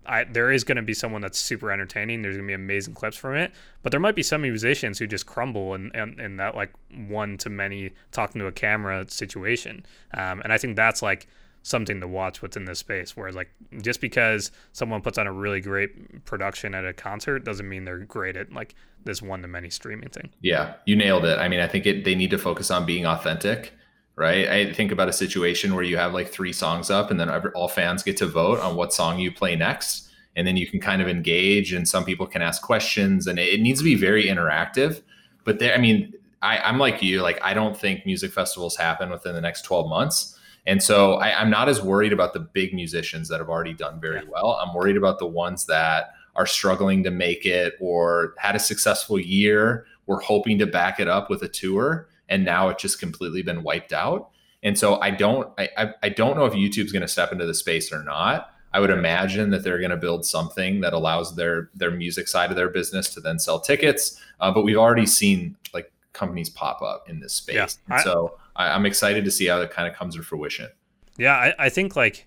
I, 0.06 0.24
there 0.24 0.50
is 0.50 0.64
going 0.64 0.76
to 0.76 0.82
be 0.82 0.94
someone 0.94 1.20
that's 1.20 1.38
super 1.38 1.70
entertaining. 1.70 2.22
There's 2.22 2.36
going 2.36 2.46
to 2.46 2.50
be 2.50 2.54
amazing 2.54 2.94
clips 2.94 3.16
from 3.16 3.36
it, 3.36 3.52
but 3.82 3.90
there 3.90 4.00
might 4.00 4.14
be 4.14 4.22
some 4.22 4.42
musicians 4.42 4.98
who 4.98 5.06
just 5.06 5.26
crumble 5.26 5.74
in, 5.74 5.90
in, 5.94 6.18
in 6.18 6.36
that 6.38 6.56
like 6.56 6.72
one 7.06 7.36
to 7.38 7.50
many 7.50 7.90
talking 8.10 8.40
to 8.40 8.46
a 8.46 8.52
camera 8.52 9.08
situation. 9.08 9.84
Um, 10.14 10.40
and 10.40 10.52
I 10.52 10.58
think 10.58 10.76
that's 10.76 11.02
like 11.02 11.28
something 11.62 12.00
to 12.00 12.08
watch 12.08 12.42
within 12.42 12.64
this 12.64 12.78
space. 12.78 13.16
Whereas 13.16 13.34
like 13.34 13.50
just 13.82 14.00
because 14.00 14.50
someone 14.72 15.02
puts 15.02 15.18
on 15.18 15.26
a 15.26 15.32
really 15.32 15.60
great 15.60 16.24
production 16.24 16.74
at 16.74 16.86
a 16.86 16.92
concert 16.92 17.44
doesn't 17.44 17.68
mean 17.68 17.84
they're 17.84 17.98
great 17.98 18.36
at 18.36 18.52
like 18.52 18.74
this 19.04 19.20
one 19.22 19.42
to 19.42 19.48
many 19.48 19.70
streaming 19.70 20.08
thing. 20.08 20.30
Yeah, 20.40 20.74
you 20.86 20.96
nailed 20.96 21.24
it. 21.24 21.38
I 21.38 21.48
mean, 21.48 21.60
I 21.60 21.66
think 21.66 21.86
it 21.86 22.04
they 22.04 22.14
need 22.14 22.30
to 22.30 22.38
focus 22.38 22.70
on 22.70 22.86
being 22.86 23.06
authentic, 23.06 23.72
right? 24.16 24.48
I 24.48 24.72
think 24.72 24.92
about 24.92 25.08
a 25.08 25.12
situation 25.12 25.74
where 25.74 25.84
you 25.84 25.96
have 25.96 26.14
like 26.14 26.28
three 26.28 26.52
songs 26.52 26.90
up, 26.90 27.10
and 27.10 27.20
then 27.20 27.30
all 27.30 27.68
fans 27.68 28.02
get 28.02 28.16
to 28.18 28.26
vote 28.26 28.60
on 28.60 28.76
what 28.76 28.92
song 28.92 29.18
you 29.18 29.32
play 29.32 29.56
next. 29.56 30.08
And 30.36 30.46
then 30.46 30.56
you 30.56 30.66
can 30.66 30.80
kind 30.80 31.02
of 31.02 31.08
engage, 31.08 31.72
and 31.72 31.88
some 31.88 32.04
people 32.04 32.26
can 32.26 32.40
ask 32.40 32.62
questions, 32.62 33.26
and 33.26 33.38
it 33.38 33.60
needs 33.60 33.80
to 33.80 33.84
be 33.84 33.96
very 33.96 34.26
interactive. 34.26 35.02
But 35.44 35.58
there, 35.58 35.74
I 35.74 35.78
mean, 35.78 36.14
I, 36.40 36.58
I'm 36.58 36.78
like 36.78 37.02
you, 37.02 37.20
like 37.20 37.40
I 37.42 37.52
don't 37.52 37.76
think 37.76 38.06
music 38.06 38.32
festivals 38.32 38.76
happen 38.76 39.10
within 39.10 39.34
the 39.34 39.40
next 39.40 39.62
12 39.62 39.88
months 39.88 40.38
and 40.66 40.82
so 40.82 41.14
I, 41.14 41.40
am 41.40 41.50
not 41.50 41.68
as 41.68 41.82
worried 41.82 42.12
about 42.12 42.32
the 42.32 42.40
big 42.40 42.74
musicians 42.74 43.28
that 43.28 43.38
have 43.40 43.48
already 43.48 43.74
done 43.74 44.00
very 44.00 44.16
yeah. 44.16 44.30
well. 44.30 44.58
I'm 44.62 44.74
worried 44.74 44.96
about 44.96 45.18
the 45.18 45.26
ones 45.26 45.66
that 45.66 46.12
are 46.36 46.46
struggling 46.46 47.02
to 47.04 47.10
make 47.10 47.46
it 47.46 47.74
or 47.80 48.34
had 48.38 48.54
a 48.54 48.58
successful 48.58 49.18
year. 49.18 49.86
We're 50.06 50.20
hoping 50.20 50.58
to 50.58 50.66
back 50.66 51.00
it 51.00 51.08
up 51.08 51.30
with 51.30 51.42
a 51.42 51.48
tour, 51.48 52.08
and 52.28 52.44
now 52.44 52.68
it's 52.68 52.82
just 52.82 53.00
completely 53.00 53.42
been 53.42 53.62
wiped 53.62 53.92
out. 53.92 54.30
And 54.62 54.78
so 54.78 55.00
I 55.00 55.10
don't 55.10 55.48
I, 55.58 55.94
I 56.02 56.08
don't 56.10 56.36
know 56.36 56.44
if 56.44 56.52
YouTube's 56.52 56.92
going 56.92 57.02
to 57.02 57.08
step 57.08 57.32
into 57.32 57.46
the 57.46 57.54
space 57.54 57.92
or 57.92 58.02
not. 58.02 58.52
I 58.72 58.78
would 58.78 58.90
imagine 58.90 59.50
that 59.50 59.64
they're 59.64 59.78
going 59.78 59.90
to 59.90 59.96
build 59.96 60.24
something 60.24 60.80
that 60.80 60.92
allows 60.92 61.34
their 61.36 61.70
their 61.74 61.90
music 61.90 62.28
side 62.28 62.50
of 62.50 62.56
their 62.56 62.68
business 62.68 63.12
to 63.14 63.20
then 63.20 63.38
sell 63.38 63.60
tickets. 63.60 64.20
Uh, 64.38 64.50
but 64.52 64.62
we've 64.62 64.76
already 64.76 65.06
seen 65.06 65.56
like 65.72 65.90
companies 66.12 66.50
pop 66.50 66.82
up 66.82 67.08
in 67.08 67.20
this 67.20 67.32
space. 67.32 67.78
Yeah, 67.88 67.96
I, 67.96 68.02
so 68.02 68.38
I, 68.56 68.74
am 68.74 68.86
excited 68.86 69.24
to 69.24 69.30
see 69.30 69.46
how 69.46 69.60
it 69.60 69.70
kind 69.70 69.88
of 69.88 69.94
comes 69.94 70.16
to 70.16 70.22
fruition. 70.22 70.68
Yeah, 71.16 71.34
I, 71.34 71.54
I 71.58 71.68
think 71.68 71.96
like 71.96 72.26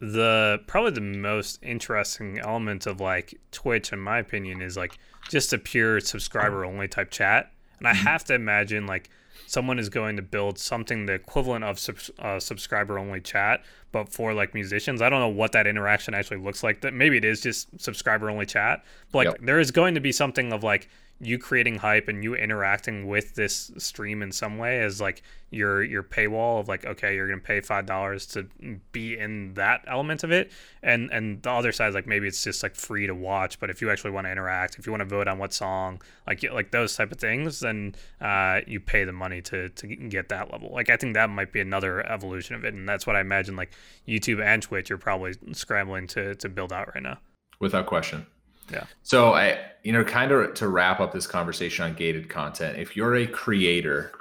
the 0.00 0.60
probably 0.66 0.90
the 0.92 1.00
most 1.00 1.58
interesting 1.62 2.38
element 2.38 2.86
of 2.86 3.00
like 3.00 3.34
Twitch, 3.50 3.92
in 3.92 3.98
my 3.98 4.18
opinion, 4.18 4.62
is 4.62 4.76
like 4.76 4.98
just 5.30 5.52
a 5.52 5.58
pure 5.58 6.00
subscriber 6.00 6.64
only 6.64 6.88
type 6.88 7.10
chat. 7.10 7.52
And 7.78 7.88
I 7.88 7.92
mm-hmm. 7.92 8.06
have 8.06 8.24
to 8.24 8.34
imagine 8.34 8.86
like 8.86 9.10
someone 9.46 9.78
is 9.78 9.88
going 9.88 10.16
to 10.16 10.22
build 10.22 10.58
something 10.58 11.06
the 11.06 11.14
equivalent 11.14 11.64
of 11.64 11.78
sub, 11.78 11.98
uh, 12.18 12.38
subscriber 12.38 12.98
only 12.98 13.20
chat, 13.20 13.64
but 13.92 14.12
for 14.12 14.34
like 14.34 14.54
musicians. 14.54 15.02
I 15.02 15.08
don't 15.08 15.20
know 15.20 15.28
what 15.28 15.52
that 15.52 15.66
interaction 15.66 16.14
actually 16.14 16.38
looks 16.38 16.62
like. 16.62 16.80
That 16.80 16.94
maybe 16.94 17.16
it 17.16 17.24
is 17.24 17.40
just 17.40 17.68
subscriber 17.80 18.30
only 18.30 18.46
chat, 18.46 18.84
but 19.12 19.18
like 19.18 19.26
yep. 19.26 19.36
there 19.42 19.60
is 19.60 19.70
going 19.70 19.94
to 19.94 20.00
be 20.00 20.12
something 20.12 20.52
of 20.52 20.62
like 20.62 20.88
you 21.20 21.38
creating 21.38 21.76
hype 21.76 22.08
and 22.08 22.24
you 22.24 22.34
interacting 22.34 23.06
with 23.06 23.34
this 23.34 23.70
stream 23.78 24.20
in 24.20 24.32
some 24.32 24.58
way 24.58 24.80
as 24.80 25.00
like 25.00 25.22
your 25.50 25.82
your 25.84 26.02
paywall 26.02 26.58
of 26.58 26.66
like 26.66 26.84
okay 26.84 27.14
you're 27.14 27.28
gonna 27.28 27.40
pay 27.40 27.60
five 27.60 27.86
dollars 27.86 28.26
to 28.26 28.48
be 28.90 29.16
in 29.16 29.54
that 29.54 29.84
element 29.86 30.24
of 30.24 30.32
it. 30.32 30.50
And 30.82 31.10
and 31.12 31.40
the 31.42 31.50
other 31.50 31.70
side 31.70 31.88
is 31.88 31.94
like 31.94 32.06
maybe 32.06 32.26
it's 32.26 32.42
just 32.42 32.62
like 32.62 32.74
free 32.74 33.06
to 33.06 33.14
watch 33.14 33.60
but 33.60 33.70
if 33.70 33.80
you 33.80 33.90
actually 33.90 34.10
want 34.10 34.26
to 34.26 34.32
interact 34.32 34.76
if 34.78 34.86
you 34.86 34.92
want 34.92 35.02
to 35.02 35.08
vote 35.08 35.28
on 35.28 35.38
what 35.38 35.52
song 35.52 36.02
like 36.26 36.42
like 36.52 36.72
those 36.72 36.96
type 36.96 37.12
of 37.12 37.18
things 37.18 37.60
then 37.60 37.94
uh, 38.20 38.60
you 38.66 38.80
pay 38.80 39.04
the 39.04 39.12
money 39.12 39.40
to 39.42 39.68
to 39.70 39.86
get 39.86 40.28
that 40.30 40.50
level. 40.50 40.72
Like 40.72 40.90
I 40.90 40.96
think 40.96 41.14
that 41.14 41.30
might 41.30 41.52
be 41.52 41.60
another 41.60 42.04
evolution 42.06 42.56
of 42.56 42.64
it 42.64 42.74
and 42.74 42.88
that's 42.88 43.06
what 43.06 43.14
I 43.14 43.20
imagine 43.20 43.54
like 43.54 43.72
YouTube 44.08 44.44
and 44.44 44.62
Twitch 44.62 44.90
are 44.90 44.98
probably 44.98 45.34
scrambling 45.52 46.08
to 46.08 46.34
to 46.34 46.48
build 46.48 46.72
out 46.72 46.92
right 46.94 47.02
now. 47.02 47.18
Without 47.60 47.86
question 47.86 48.26
yeah. 48.70 48.84
So 49.02 49.34
I, 49.34 49.58
you 49.82 49.92
know, 49.92 50.04
kind 50.04 50.32
of 50.32 50.54
to 50.54 50.68
wrap 50.68 51.00
up 51.00 51.12
this 51.12 51.26
conversation 51.26 51.84
on 51.84 51.94
gated 51.94 52.28
content, 52.28 52.78
if 52.78 52.96
you're 52.96 53.14
a 53.16 53.26
creator 53.26 54.12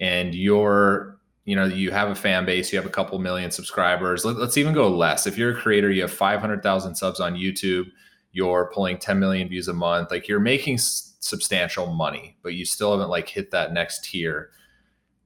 and 0.00 0.34
you're, 0.34 1.18
you 1.44 1.54
know, 1.54 1.64
you 1.64 1.92
have 1.92 2.08
a 2.08 2.14
fan 2.14 2.44
base, 2.44 2.72
you 2.72 2.78
have 2.78 2.86
a 2.86 2.90
couple 2.90 3.18
million 3.18 3.50
subscribers. 3.50 4.24
Let, 4.24 4.36
us 4.36 4.56
even 4.56 4.74
go 4.74 4.88
less. 4.88 5.26
If 5.26 5.38
you're 5.38 5.56
a 5.56 5.60
creator, 5.60 5.90
you 5.90 6.02
have 6.02 6.10
500,000 6.10 6.94
subs 6.96 7.20
on 7.20 7.34
YouTube, 7.34 7.86
you're 8.32 8.70
pulling 8.74 8.98
10 8.98 9.18
million 9.18 9.48
views 9.48 9.68
a 9.68 9.72
month, 9.72 10.10
like 10.10 10.26
you're 10.26 10.40
making 10.40 10.74
s- 10.74 11.14
substantial 11.20 11.86
money, 11.86 12.36
but 12.42 12.54
you 12.54 12.64
still 12.64 12.92
haven't 12.92 13.10
like 13.10 13.28
hit 13.28 13.52
that 13.52 13.72
next 13.72 14.04
tier. 14.04 14.50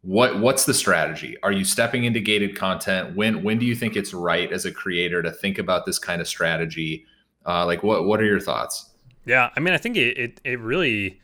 What 0.02 0.40
what's 0.40 0.64
the 0.64 0.72
strategy? 0.72 1.36
Are 1.42 1.52
you 1.52 1.64
stepping 1.64 2.04
into 2.04 2.20
gated 2.20 2.56
content? 2.56 3.16
When 3.16 3.42
when 3.42 3.58
do 3.58 3.66
you 3.66 3.74
think 3.74 3.96
it's 3.96 4.14
right 4.14 4.50
as 4.50 4.64
a 4.64 4.72
creator 4.72 5.22
to 5.22 5.30
think 5.30 5.58
about 5.58 5.84
this 5.84 5.98
kind 5.98 6.22
of 6.22 6.28
strategy? 6.28 7.04
Uh, 7.46 7.64
like 7.66 7.82
what 7.82 8.04
what 8.04 8.20
are 8.20 8.24
your 8.24 8.40
thoughts? 8.40 8.90
Yeah, 9.24 9.50
I 9.56 9.60
mean, 9.60 9.74
I 9.74 9.78
think 9.78 9.96
it 9.96 10.18
it, 10.18 10.40
it 10.44 10.60
really 10.60 11.20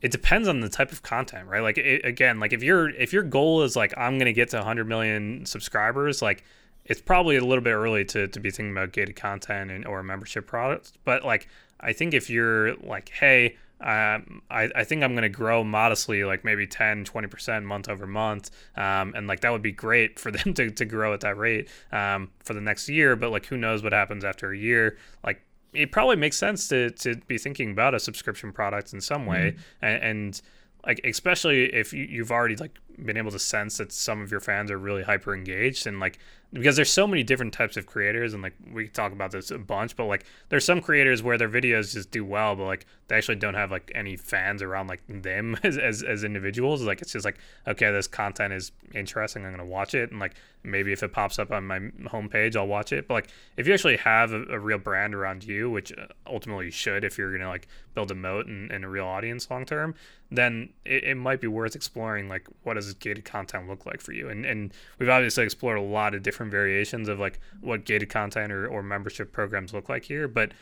it 0.00 0.10
depends 0.10 0.48
on 0.48 0.60
the 0.60 0.68
type 0.68 0.92
of 0.92 1.02
content, 1.02 1.48
right? 1.48 1.62
Like 1.62 1.78
it, 1.78 2.04
again, 2.04 2.40
like 2.40 2.52
if 2.52 2.62
your 2.62 2.90
if 2.90 3.12
your 3.12 3.22
goal 3.22 3.62
is 3.62 3.76
like 3.76 3.92
I'm 3.96 4.18
gonna 4.18 4.32
get 4.32 4.50
to 4.50 4.56
100 4.58 4.86
million 4.88 5.44
subscribers, 5.46 6.22
like 6.22 6.44
it's 6.84 7.00
probably 7.00 7.36
a 7.36 7.44
little 7.44 7.62
bit 7.62 7.72
early 7.72 8.04
to, 8.06 8.26
to 8.28 8.40
be 8.40 8.50
thinking 8.50 8.72
about 8.72 8.92
gated 8.92 9.16
content 9.16 9.70
and 9.70 9.86
or 9.86 10.02
membership 10.02 10.46
products. 10.46 10.92
But 11.04 11.24
like 11.24 11.48
I 11.80 11.92
think 11.92 12.14
if 12.14 12.30
you're 12.30 12.74
like, 12.76 13.10
hey, 13.10 13.56
um, 13.80 14.42
I, 14.50 14.68
I 14.74 14.84
think 14.84 15.02
I'm 15.02 15.12
going 15.12 15.22
to 15.22 15.28
grow 15.28 15.64
modestly, 15.64 16.24
like 16.24 16.44
maybe 16.44 16.66
10, 16.66 17.04
20% 17.04 17.64
month 17.64 17.88
over 17.88 18.06
month. 18.06 18.50
Um, 18.76 19.14
and 19.16 19.26
like 19.26 19.40
that 19.40 19.50
would 19.52 19.62
be 19.62 19.72
great 19.72 20.18
for 20.18 20.30
them 20.30 20.54
to, 20.54 20.70
to 20.70 20.84
grow 20.84 21.14
at 21.14 21.20
that 21.20 21.36
rate 21.36 21.68
um, 21.92 22.30
for 22.44 22.54
the 22.54 22.60
next 22.60 22.88
year. 22.88 23.16
But 23.16 23.30
like 23.30 23.46
who 23.46 23.56
knows 23.56 23.82
what 23.82 23.92
happens 23.92 24.24
after 24.24 24.52
a 24.52 24.58
year? 24.58 24.98
Like 25.24 25.42
it 25.72 25.92
probably 25.92 26.16
makes 26.16 26.36
sense 26.36 26.68
to, 26.68 26.90
to 26.90 27.16
be 27.26 27.38
thinking 27.38 27.70
about 27.70 27.94
a 27.94 28.00
subscription 28.00 28.52
product 28.52 28.92
in 28.92 29.00
some 29.00 29.26
way. 29.26 29.52
Mm-hmm. 29.52 29.84
And, 29.84 30.02
and, 30.02 30.42
like 30.86 30.98
especially 31.04 31.64
if 31.74 31.92
you, 31.92 32.04
you've 32.04 32.32
already 32.32 32.56
like 32.56 32.78
been 33.04 33.16
able 33.16 33.30
to 33.30 33.38
sense 33.38 33.78
that 33.78 33.92
some 33.92 34.20
of 34.20 34.30
your 34.30 34.40
fans 34.40 34.70
are 34.70 34.78
really 34.78 35.02
hyper 35.02 35.34
engaged 35.34 35.86
and 35.86 36.00
like 36.00 36.18
because 36.52 36.74
there's 36.74 36.90
so 36.90 37.06
many 37.06 37.22
different 37.22 37.52
types 37.52 37.76
of 37.76 37.86
creators 37.86 38.34
and 38.34 38.42
like 38.42 38.54
we 38.72 38.88
talk 38.88 39.12
about 39.12 39.30
this 39.30 39.50
a 39.50 39.58
bunch 39.58 39.94
but 39.96 40.06
like 40.06 40.24
there's 40.48 40.64
some 40.64 40.80
creators 40.80 41.22
where 41.22 41.38
their 41.38 41.48
videos 41.48 41.92
just 41.92 42.10
do 42.10 42.24
well 42.24 42.56
but 42.56 42.64
like 42.64 42.86
they 43.10 43.16
actually 43.16 43.36
don't 43.36 43.54
have 43.54 43.70
like 43.70 43.90
any 43.94 44.16
fans 44.16 44.62
around 44.62 44.88
like 44.88 45.02
them 45.08 45.56
as, 45.64 45.76
as, 45.76 46.02
as 46.02 46.22
individuals. 46.22 46.82
Like 46.82 47.02
it's 47.02 47.12
just 47.12 47.24
like 47.24 47.38
okay 47.66 47.90
this 47.90 48.06
content 48.06 48.52
is 48.52 48.72
interesting 48.94 49.44
i'm 49.44 49.52
gonna 49.52 49.64
watch 49.64 49.94
it 49.94 50.10
and 50.10 50.18
like 50.18 50.34
maybe 50.62 50.92
if 50.92 51.02
it 51.02 51.12
pops 51.12 51.38
up 51.38 51.50
on 51.52 51.66
my 51.66 51.78
homepage 52.06 52.56
i'll 52.56 52.66
watch 52.66 52.92
it. 52.92 53.06
But 53.06 53.14
like 53.14 53.28
if 53.56 53.66
you 53.66 53.74
actually 53.74 53.98
have 53.98 54.32
a, 54.32 54.42
a 54.44 54.58
real 54.58 54.78
brand 54.78 55.14
around 55.14 55.44
you 55.44 55.70
which 55.70 55.92
uh, 55.92 56.06
ultimately 56.26 56.66
you 56.66 56.70
should 56.70 57.04
if 57.04 57.16
you're 57.18 57.32
gonna 57.32 57.48
like 57.48 57.68
build 57.94 58.10
a 58.10 58.14
moat 58.14 58.46
and, 58.46 58.70
and 58.70 58.84
a 58.84 58.88
real 58.88 59.06
audience 59.06 59.50
long 59.50 59.64
term 59.64 59.94
then 60.30 60.70
it, 60.84 61.04
it 61.04 61.14
might 61.16 61.40
be 61.40 61.48
worth 61.48 61.76
exploring 61.76 62.28
like 62.28 62.46
what 62.62 62.76
does 62.90 62.98
gated 62.98 63.24
content 63.24 63.68
look 63.68 63.86
like 63.86 64.00
for 64.00 64.12
you? 64.12 64.28
And 64.28 64.44
and 64.44 64.72
we've 64.98 65.08
obviously 65.08 65.44
explored 65.44 65.78
a 65.78 65.82
lot 65.82 66.14
of 66.14 66.22
different 66.22 66.52
variations 66.52 67.08
of 67.08 67.18
like 67.18 67.40
what 67.60 67.84
gated 67.84 68.08
content 68.08 68.52
or, 68.52 68.66
or 68.66 68.82
membership 68.82 69.32
programs 69.32 69.72
look 69.72 69.88
like 69.88 70.04
here 70.04 70.28
but 70.28 70.52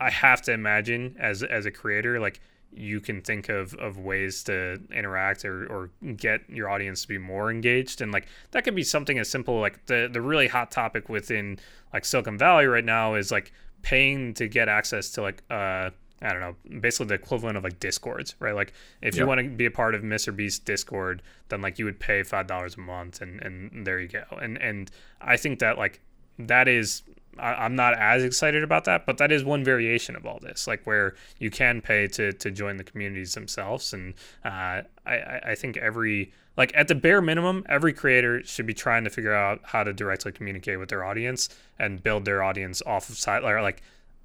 i 0.00 0.10
have 0.10 0.42
to 0.42 0.52
imagine 0.52 1.16
as 1.18 1.42
as 1.42 1.66
a 1.66 1.70
creator 1.70 2.20
like 2.20 2.40
you 2.70 3.00
can 3.00 3.22
think 3.22 3.48
of, 3.48 3.72
of 3.74 3.98
ways 3.98 4.42
to 4.44 4.78
interact 4.92 5.44
or, 5.44 5.66
or 5.66 5.90
get 6.16 6.42
your 6.50 6.68
audience 6.68 7.00
to 7.02 7.08
be 7.08 7.16
more 7.16 7.50
engaged. 7.50 8.02
And 8.02 8.12
like 8.12 8.28
that 8.50 8.62
could 8.62 8.74
be 8.74 8.84
something 8.84 9.18
as 9.18 9.28
simple 9.28 9.58
like 9.58 9.86
the 9.86 10.08
the 10.12 10.20
really 10.20 10.48
hot 10.48 10.70
topic 10.70 11.08
within 11.08 11.58
like 11.94 12.04
silicon 12.04 12.36
valley 12.36 12.66
right 12.66 12.84
now 12.84 13.14
is 13.14 13.30
like 13.32 13.52
paying 13.80 14.34
to 14.34 14.48
get 14.48 14.68
access 14.68 15.10
to 15.12 15.22
like 15.22 15.42
uh 15.48 15.90
I 16.20 16.32
don't 16.32 16.40
know, 16.40 16.80
basically 16.80 17.06
the 17.06 17.14
equivalent 17.14 17.56
of 17.56 17.64
like 17.64 17.78
discords, 17.78 18.34
right? 18.40 18.54
Like 18.54 18.72
if 19.00 19.16
you 19.16 19.26
want 19.26 19.40
to 19.40 19.48
be 19.48 19.66
a 19.66 19.70
part 19.70 19.94
of 19.94 20.02
Mr. 20.02 20.34
Beast 20.34 20.64
Discord, 20.64 21.22
then 21.48 21.60
like 21.62 21.78
you 21.78 21.84
would 21.84 22.00
pay 22.00 22.22
five 22.22 22.46
dollars 22.46 22.76
a 22.76 22.80
month, 22.80 23.20
and 23.20 23.40
and 23.40 23.86
there 23.86 24.00
you 24.00 24.08
go. 24.08 24.24
And 24.40 24.60
and 24.60 24.90
I 25.20 25.36
think 25.36 25.60
that 25.60 25.78
like 25.78 26.00
that 26.38 26.66
is 26.66 27.02
I, 27.38 27.66
am 27.66 27.76
not 27.76 27.94
as 27.94 28.24
excited 28.24 28.62
about 28.62 28.84
that, 28.84 29.06
but 29.06 29.18
that 29.18 29.30
is 29.30 29.44
one 29.44 29.64
variation 29.64 30.16
of 30.16 30.26
all 30.26 30.38
this, 30.40 30.66
like 30.66 30.84
where 30.86 31.14
you 31.38 31.50
can 31.50 31.80
pay 31.80 32.08
to 32.08 32.32
to 32.32 32.50
join 32.50 32.76
the 32.76 32.84
communities 32.84 33.34
themselves, 33.34 33.92
and 33.92 34.14
uh, 34.44 34.82
I 35.06 35.40
I 35.44 35.54
think 35.54 35.76
every 35.76 36.32
like 36.56 36.72
at 36.74 36.88
the 36.88 36.94
bare 36.94 37.22
minimum, 37.22 37.64
every 37.68 37.92
creator 37.92 38.42
should 38.42 38.66
be 38.66 38.74
trying 38.74 39.04
to 39.04 39.10
figure 39.10 39.34
out 39.34 39.60
how 39.62 39.84
to 39.84 39.92
directly 39.92 40.32
communicate 40.32 40.78
with 40.78 40.88
their 40.88 41.04
audience 41.04 41.48
and 41.78 42.02
build 42.02 42.24
their 42.24 42.42
audience 42.42 42.82
off 42.84 43.08
of 43.08 43.16
side 43.16 43.44
or 43.44 43.62
like 43.62 43.82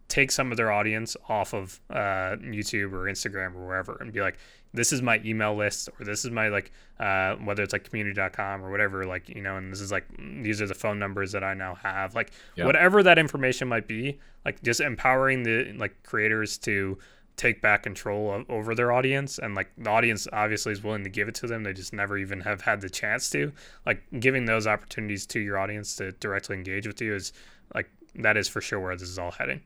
take 0.07 0.31
some 0.31 0.51
of 0.51 0.57
their 0.57 0.71
audience 0.71 1.15
off 1.29 1.53
of 1.53 1.79
uh, 1.89 2.35
YouTube 2.41 2.93
or 2.93 3.05
Instagram 3.05 3.55
or 3.55 3.65
wherever 3.65 3.97
and 3.99 4.11
be 4.11 4.21
like, 4.21 4.37
this 4.73 4.91
is 4.91 5.01
my 5.01 5.21
email 5.23 5.55
list 5.55 5.89
or 5.99 6.05
this 6.05 6.25
is 6.25 6.31
my 6.31 6.47
like 6.47 6.71
uh, 6.99 7.35
whether 7.35 7.61
it's 7.63 7.73
like 7.73 7.87
community.com 7.87 8.63
or 8.63 8.71
whatever 8.71 9.05
like 9.05 9.29
you 9.29 9.41
know 9.41 9.57
and 9.57 9.71
this 9.71 9.79
is 9.79 9.91
like 9.91 10.05
these 10.41 10.61
are 10.61 10.67
the 10.67 10.73
phone 10.73 10.97
numbers 10.97 11.31
that 11.31 11.43
i 11.43 11.53
now 11.53 11.75
have 11.75 12.15
like 12.15 12.31
yeah. 12.55 12.65
whatever 12.65 13.03
that 13.03 13.19
information 13.19 13.67
might 13.67 13.87
be 13.87 14.17
like 14.45 14.61
just 14.63 14.81
empowering 14.81 15.43
the 15.43 15.73
like 15.77 15.93
creators 16.01 16.57
to 16.57 16.97
take 17.35 17.61
back 17.61 17.83
control 17.83 18.31
of, 18.31 18.49
over 18.49 18.75
their 18.75 18.91
audience 18.91 19.39
and 19.39 19.55
like 19.55 19.71
the 19.77 19.89
audience 19.89 20.27
obviously 20.33 20.71
is 20.71 20.83
willing 20.83 21.03
to 21.03 21.09
give 21.09 21.27
it 21.27 21.35
to 21.35 21.47
them. 21.47 21.63
They 21.63 21.73
just 21.73 21.93
never 21.93 22.17
even 22.17 22.41
have 22.41 22.61
had 22.61 22.81
the 22.81 22.89
chance 22.89 23.29
to. 23.31 23.51
Like 23.85 24.03
giving 24.19 24.45
those 24.45 24.67
opportunities 24.67 25.25
to 25.27 25.39
your 25.39 25.57
audience 25.57 25.95
to 25.97 26.11
directly 26.13 26.55
engage 26.55 26.85
with 26.85 27.01
you 27.01 27.15
is 27.15 27.33
like 27.73 27.89
that 28.15 28.37
is 28.37 28.47
for 28.47 28.61
sure 28.61 28.79
where 28.79 28.95
this 28.95 29.09
is 29.09 29.17
all 29.17 29.31
heading 29.31 29.61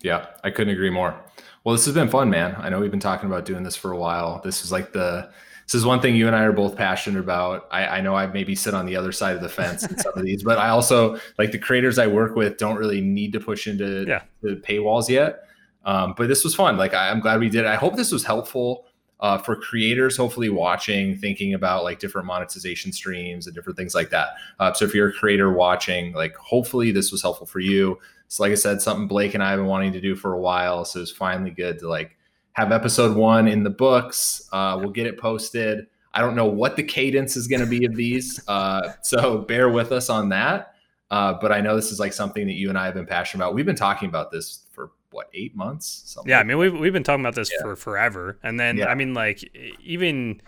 yeah, 0.00 0.26
I 0.44 0.50
couldn't 0.50 0.72
agree 0.72 0.90
more. 0.90 1.18
Well, 1.64 1.74
this 1.74 1.84
has 1.86 1.94
been 1.94 2.08
fun, 2.08 2.30
man. 2.30 2.56
I 2.58 2.68
know 2.68 2.80
we've 2.80 2.90
been 2.90 3.00
talking 3.00 3.28
about 3.28 3.44
doing 3.44 3.62
this 3.62 3.76
for 3.76 3.92
a 3.92 3.98
while. 3.98 4.40
This 4.42 4.64
is 4.64 4.72
like 4.72 4.92
the 4.92 5.30
this 5.66 5.74
is 5.74 5.84
one 5.84 6.00
thing 6.00 6.16
you 6.16 6.26
and 6.26 6.34
I 6.34 6.44
are 6.44 6.52
both 6.52 6.76
passionate 6.76 7.20
about. 7.20 7.68
I, 7.70 7.98
I 7.98 8.00
know 8.00 8.14
I 8.14 8.26
maybe 8.26 8.54
sit 8.54 8.72
on 8.72 8.86
the 8.86 8.96
other 8.96 9.12
side 9.12 9.36
of 9.36 9.42
the 9.42 9.50
fence 9.50 9.84
in 9.84 9.98
some 9.98 10.14
of 10.16 10.24
these, 10.24 10.42
but 10.42 10.56
I 10.56 10.70
also 10.70 11.18
like 11.36 11.52
the 11.52 11.58
creators 11.58 11.98
I 11.98 12.06
work 12.06 12.36
with 12.36 12.56
don't 12.56 12.78
really 12.78 13.02
need 13.02 13.34
to 13.34 13.40
push 13.40 13.66
into 13.66 14.06
yeah. 14.08 14.22
the 14.40 14.56
paywalls 14.56 15.10
yet. 15.10 15.40
Um, 15.84 16.14
but 16.16 16.26
this 16.28 16.42
was 16.42 16.54
fun. 16.54 16.78
Like 16.78 16.94
I, 16.94 17.08
am 17.08 17.20
glad 17.20 17.40
we 17.40 17.50
did. 17.50 17.64
It. 17.64 17.66
I 17.66 17.76
hope 17.76 17.96
this 17.96 18.10
was 18.10 18.24
helpful 18.24 18.86
uh, 19.20 19.38
for 19.38 19.56
creators, 19.56 20.16
hopefully 20.16 20.48
watching, 20.48 21.16
thinking 21.16 21.54
about 21.54 21.84
like 21.84 21.98
different 21.98 22.26
monetization 22.26 22.92
streams 22.92 23.46
and 23.46 23.54
different 23.54 23.76
things 23.76 23.94
like 23.94 24.10
that. 24.10 24.28
Uh, 24.60 24.72
so 24.72 24.84
if 24.84 24.94
you're 24.94 25.08
a 25.08 25.12
creator 25.12 25.52
watching, 25.52 26.12
like 26.12 26.34
hopefully 26.36 26.92
this 26.92 27.10
was 27.10 27.20
helpful 27.22 27.46
for 27.46 27.60
you. 27.60 27.98
So 28.28 28.42
like 28.42 28.52
I 28.52 28.56
said, 28.56 28.80
something 28.80 29.08
Blake 29.08 29.34
and 29.34 29.42
I 29.42 29.50
have 29.50 29.58
been 29.58 29.66
wanting 29.66 29.92
to 29.92 30.00
do 30.00 30.14
for 30.14 30.34
a 30.34 30.38
while. 30.38 30.84
So 30.84 31.00
it's 31.00 31.10
finally 31.10 31.50
good 31.50 31.78
to 31.80 31.88
like 31.88 32.16
have 32.52 32.72
episode 32.72 33.16
one 33.16 33.48
in 33.48 33.62
the 33.62 33.70
books. 33.70 34.48
Uh, 34.52 34.78
we'll 34.80 34.90
get 34.90 35.06
it 35.06 35.18
posted. 35.18 35.86
I 36.14 36.20
don't 36.20 36.36
know 36.36 36.46
what 36.46 36.76
the 36.76 36.82
cadence 36.82 37.36
is 37.36 37.46
going 37.46 37.60
to 37.60 37.66
be 37.66 37.84
of 37.84 37.94
these, 37.94 38.40
uh, 38.48 38.92
so 39.02 39.38
bear 39.38 39.68
with 39.68 39.92
us 39.92 40.10
on 40.10 40.28
that. 40.30 40.74
Uh, 41.10 41.34
but 41.40 41.52
I 41.52 41.60
know 41.60 41.74
this 41.74 41.90
is 41.90 41.98
like 41.98 42.12
something 42.12 42.46
that 42.46 42.54
you 42.54 42.68
and 42.68 42.76
I 42.76 42.84
have 42.84 42.94
been 42.94 43.06
passionate 43.06 43.42
about. 43.42 43.54
We've 43.54 43.64
been 43.64 43.76
talking 43.76 44.08
about 44.08 44.30
this 44.30 44.66
what 45.10 45.28
eight 45.34 45.56
months? 45.56 46.02
Something 46.06 46.30
yeah, 46.30 46.40
I 46.40 46.44
mean 46.44 46.58
we've 46.58 46.78
we've 46.78 46.92
been 46.92 47.04
talking 47.04 47.24
about 47.24 47.34
this 47.34 47.50
yeah. 47.52 47.62
for 47.62 47.76
forever, 47.76 48.38
and 48.42 48.58
then 48.58 48.78
yeah. 48.78 48.86
I 48.86 48.94
mean 48.94 49.14
like 49.14 49.42
even 49.82 50.40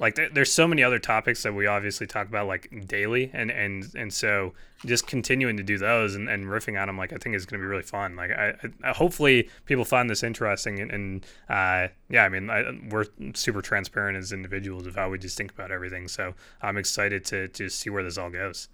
like 0.00 0.18
there's 0.32 0.50
so 0.50 0.66
many 0.66 0.82
other 0.82 0.98
topics 0.98 1.42
that 1.42 1.54
we 1.54 1.66
obviously 1.66 2.06
talk 2.06 2.26
about 2.26 2.46
like 2.46 2.86
daily 2.88 3.30
and 3.34 3.50
and 3.50 3.92
and 3.94 4.12
so 4.12 4.54
just 4.86 5.06
continuing 5.06 5.58
to 5.58 5.62
do 5.62 5.76
those 5.76 6.14
and, 6.14 6.28
and 6.28 6.46
riffing 6.46 6.80
on 6.80 6.88
them 6.88 6.96
like 6.96 7.12
i 7.12 7.16
think 7.16 7.36
is 7.36 7.44
going 7.44 7.60
to 7.60 7.62
be 7.62 7.68
really 7.68 7.82
fun 7.82 8.16
like 8.16 8.30
I, 8.30 8.54
I, 8.82 8.92
hopefully 8.92 9.50
people 9.66 9.84
find 9.84 10.08
this 10.08 10.22
interesting 10.22 10.80
and, 10.80 10.90
and 10.90 11.26
uh, 11.50 11.88
yeah 12.08 12.24
i 12.24 12.30
mean 12.30 12.48
I, 12.48 12.64
we're 12.88 13.04
super 13.34 13.60
transparent 13.60 14.16
as 14.16 14.32
individuals 14.32 14.86
of 14.86 14.96
how 14.96 15.10
we 15.10 15.18
just 15.18 15.36
think 15.36 15.52
about 15.52 15.70
everything 15.70 16.08
so 16.08 16.32
i'm 16.62 16.78
excited 16.78 17.24
to 17.26 17.48
to 17.48 17.68
see 17.68 17.90
where 17.90 18.02
this 18.02 18.16
all 18.16 18.30
goes 18.30 18.68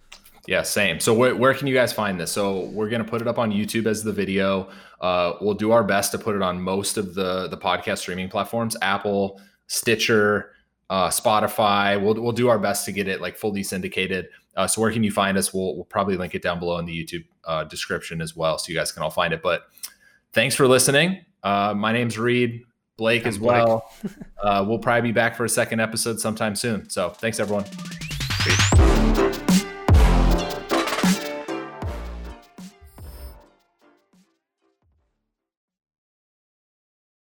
yeah, 0.46 0.62
same. 0.62 1.00
So 1.00 1.12
where, 1.12 1.34
where 1.34 1.54
can 1.54 1.66
you 1.66 1.74
guys 1.74 1.92
find 1.92 2.20
this? 2.20 2.32
So 2.32 2.66
we're 2.66 2.88
gonna 2.88 3.04
put 3.04 3.20
it 3.20 3.28
up 3.28 3.38
on 3.38 3.50
YouTube 3.50 3.86
as 3.86 4.02
the 4.02 4.12
video. 4.12 4.68
Uh, 5.00 5.34
we'll 5.40 5.54
do 5.54 5.72
our 5.72 5.84
best 5.84 6.12
to 6.12 6.18
put 6.18 6.36
it 6.36 6.42
on 6.42 6.60
most 6.60 6.96
of 6.96 7.14
the 7.14 7.48
the 7.48 7.56
podcast 7.56 7.98
streaming 7.98 8.28
platforms: 8.28 8.76
Apple, 8.80 9.40
Stitcher, 9.66 10.52
uh, 10.90 11.08
Spotify. 11.08 12.00
We'll 12.00 12.14
we'll 12.14 12.32
do 12.32 12.48
our 12.48 12.58
best 12.58 12.84
to 12.86 12.92
get 12.92 13.08
it 13.08 13.20
like 13.20 13.36
fully 13.36 13.62
syndicated. 13.62 14.28
Uh, 14.56 14.66
so 14.66 14.80
where 14.80 14.90
can 14.90 15.04
you 15.04 15.10
find 15.10 15.36
us? 15.36 15.52
We'll 15.52 15.74
we'll 15.74 15.84
probably 15.84 16.16
link 16.16 16.34
it 16.34 16.42
down 16.42 16.58
below 16.58 16.78
in 16.78 16.86
the 16.86 17.04
YouTube 17.04 17.24
uh, 17.44 17.64
description 17.64 18.20
as 18.20 18.36
well, 18.36 18.58
so 18.58 18.70
you 18.70 18.78
guys 18.78 18.92
can 18.92 19.02
all 19.02 19.10
find 19.10 19.34
it. 19.34 19.42
But 19.42 19.66
thanks 20.32 20.54
for 20.54 20.66
listening. 20.66 21.24
Uh, 21.42 21.74
my 21.76 21.92
name's 21.92 22.18
Reed. 22.18 22.62
Blake 22.96 23.22
I'm 23.22 23.28
as 23.28 23.38
well. 23.38 23.90
uh, 24.42 24.64
we'll 24.66 24.78
probably 24.78 25.10
be 25.10 25.12
back 25.12 25.36
for 25.36 25.44
a 25.44 25.48
second 25.48 25.80
episode 25.80 26.18
sometime 26.18 26.56
soon. 26.56 26.88
So 26.88 27.10
thanks 27.10 27.38
everyone. 27.38 27.64
Peace. 28.40 28.95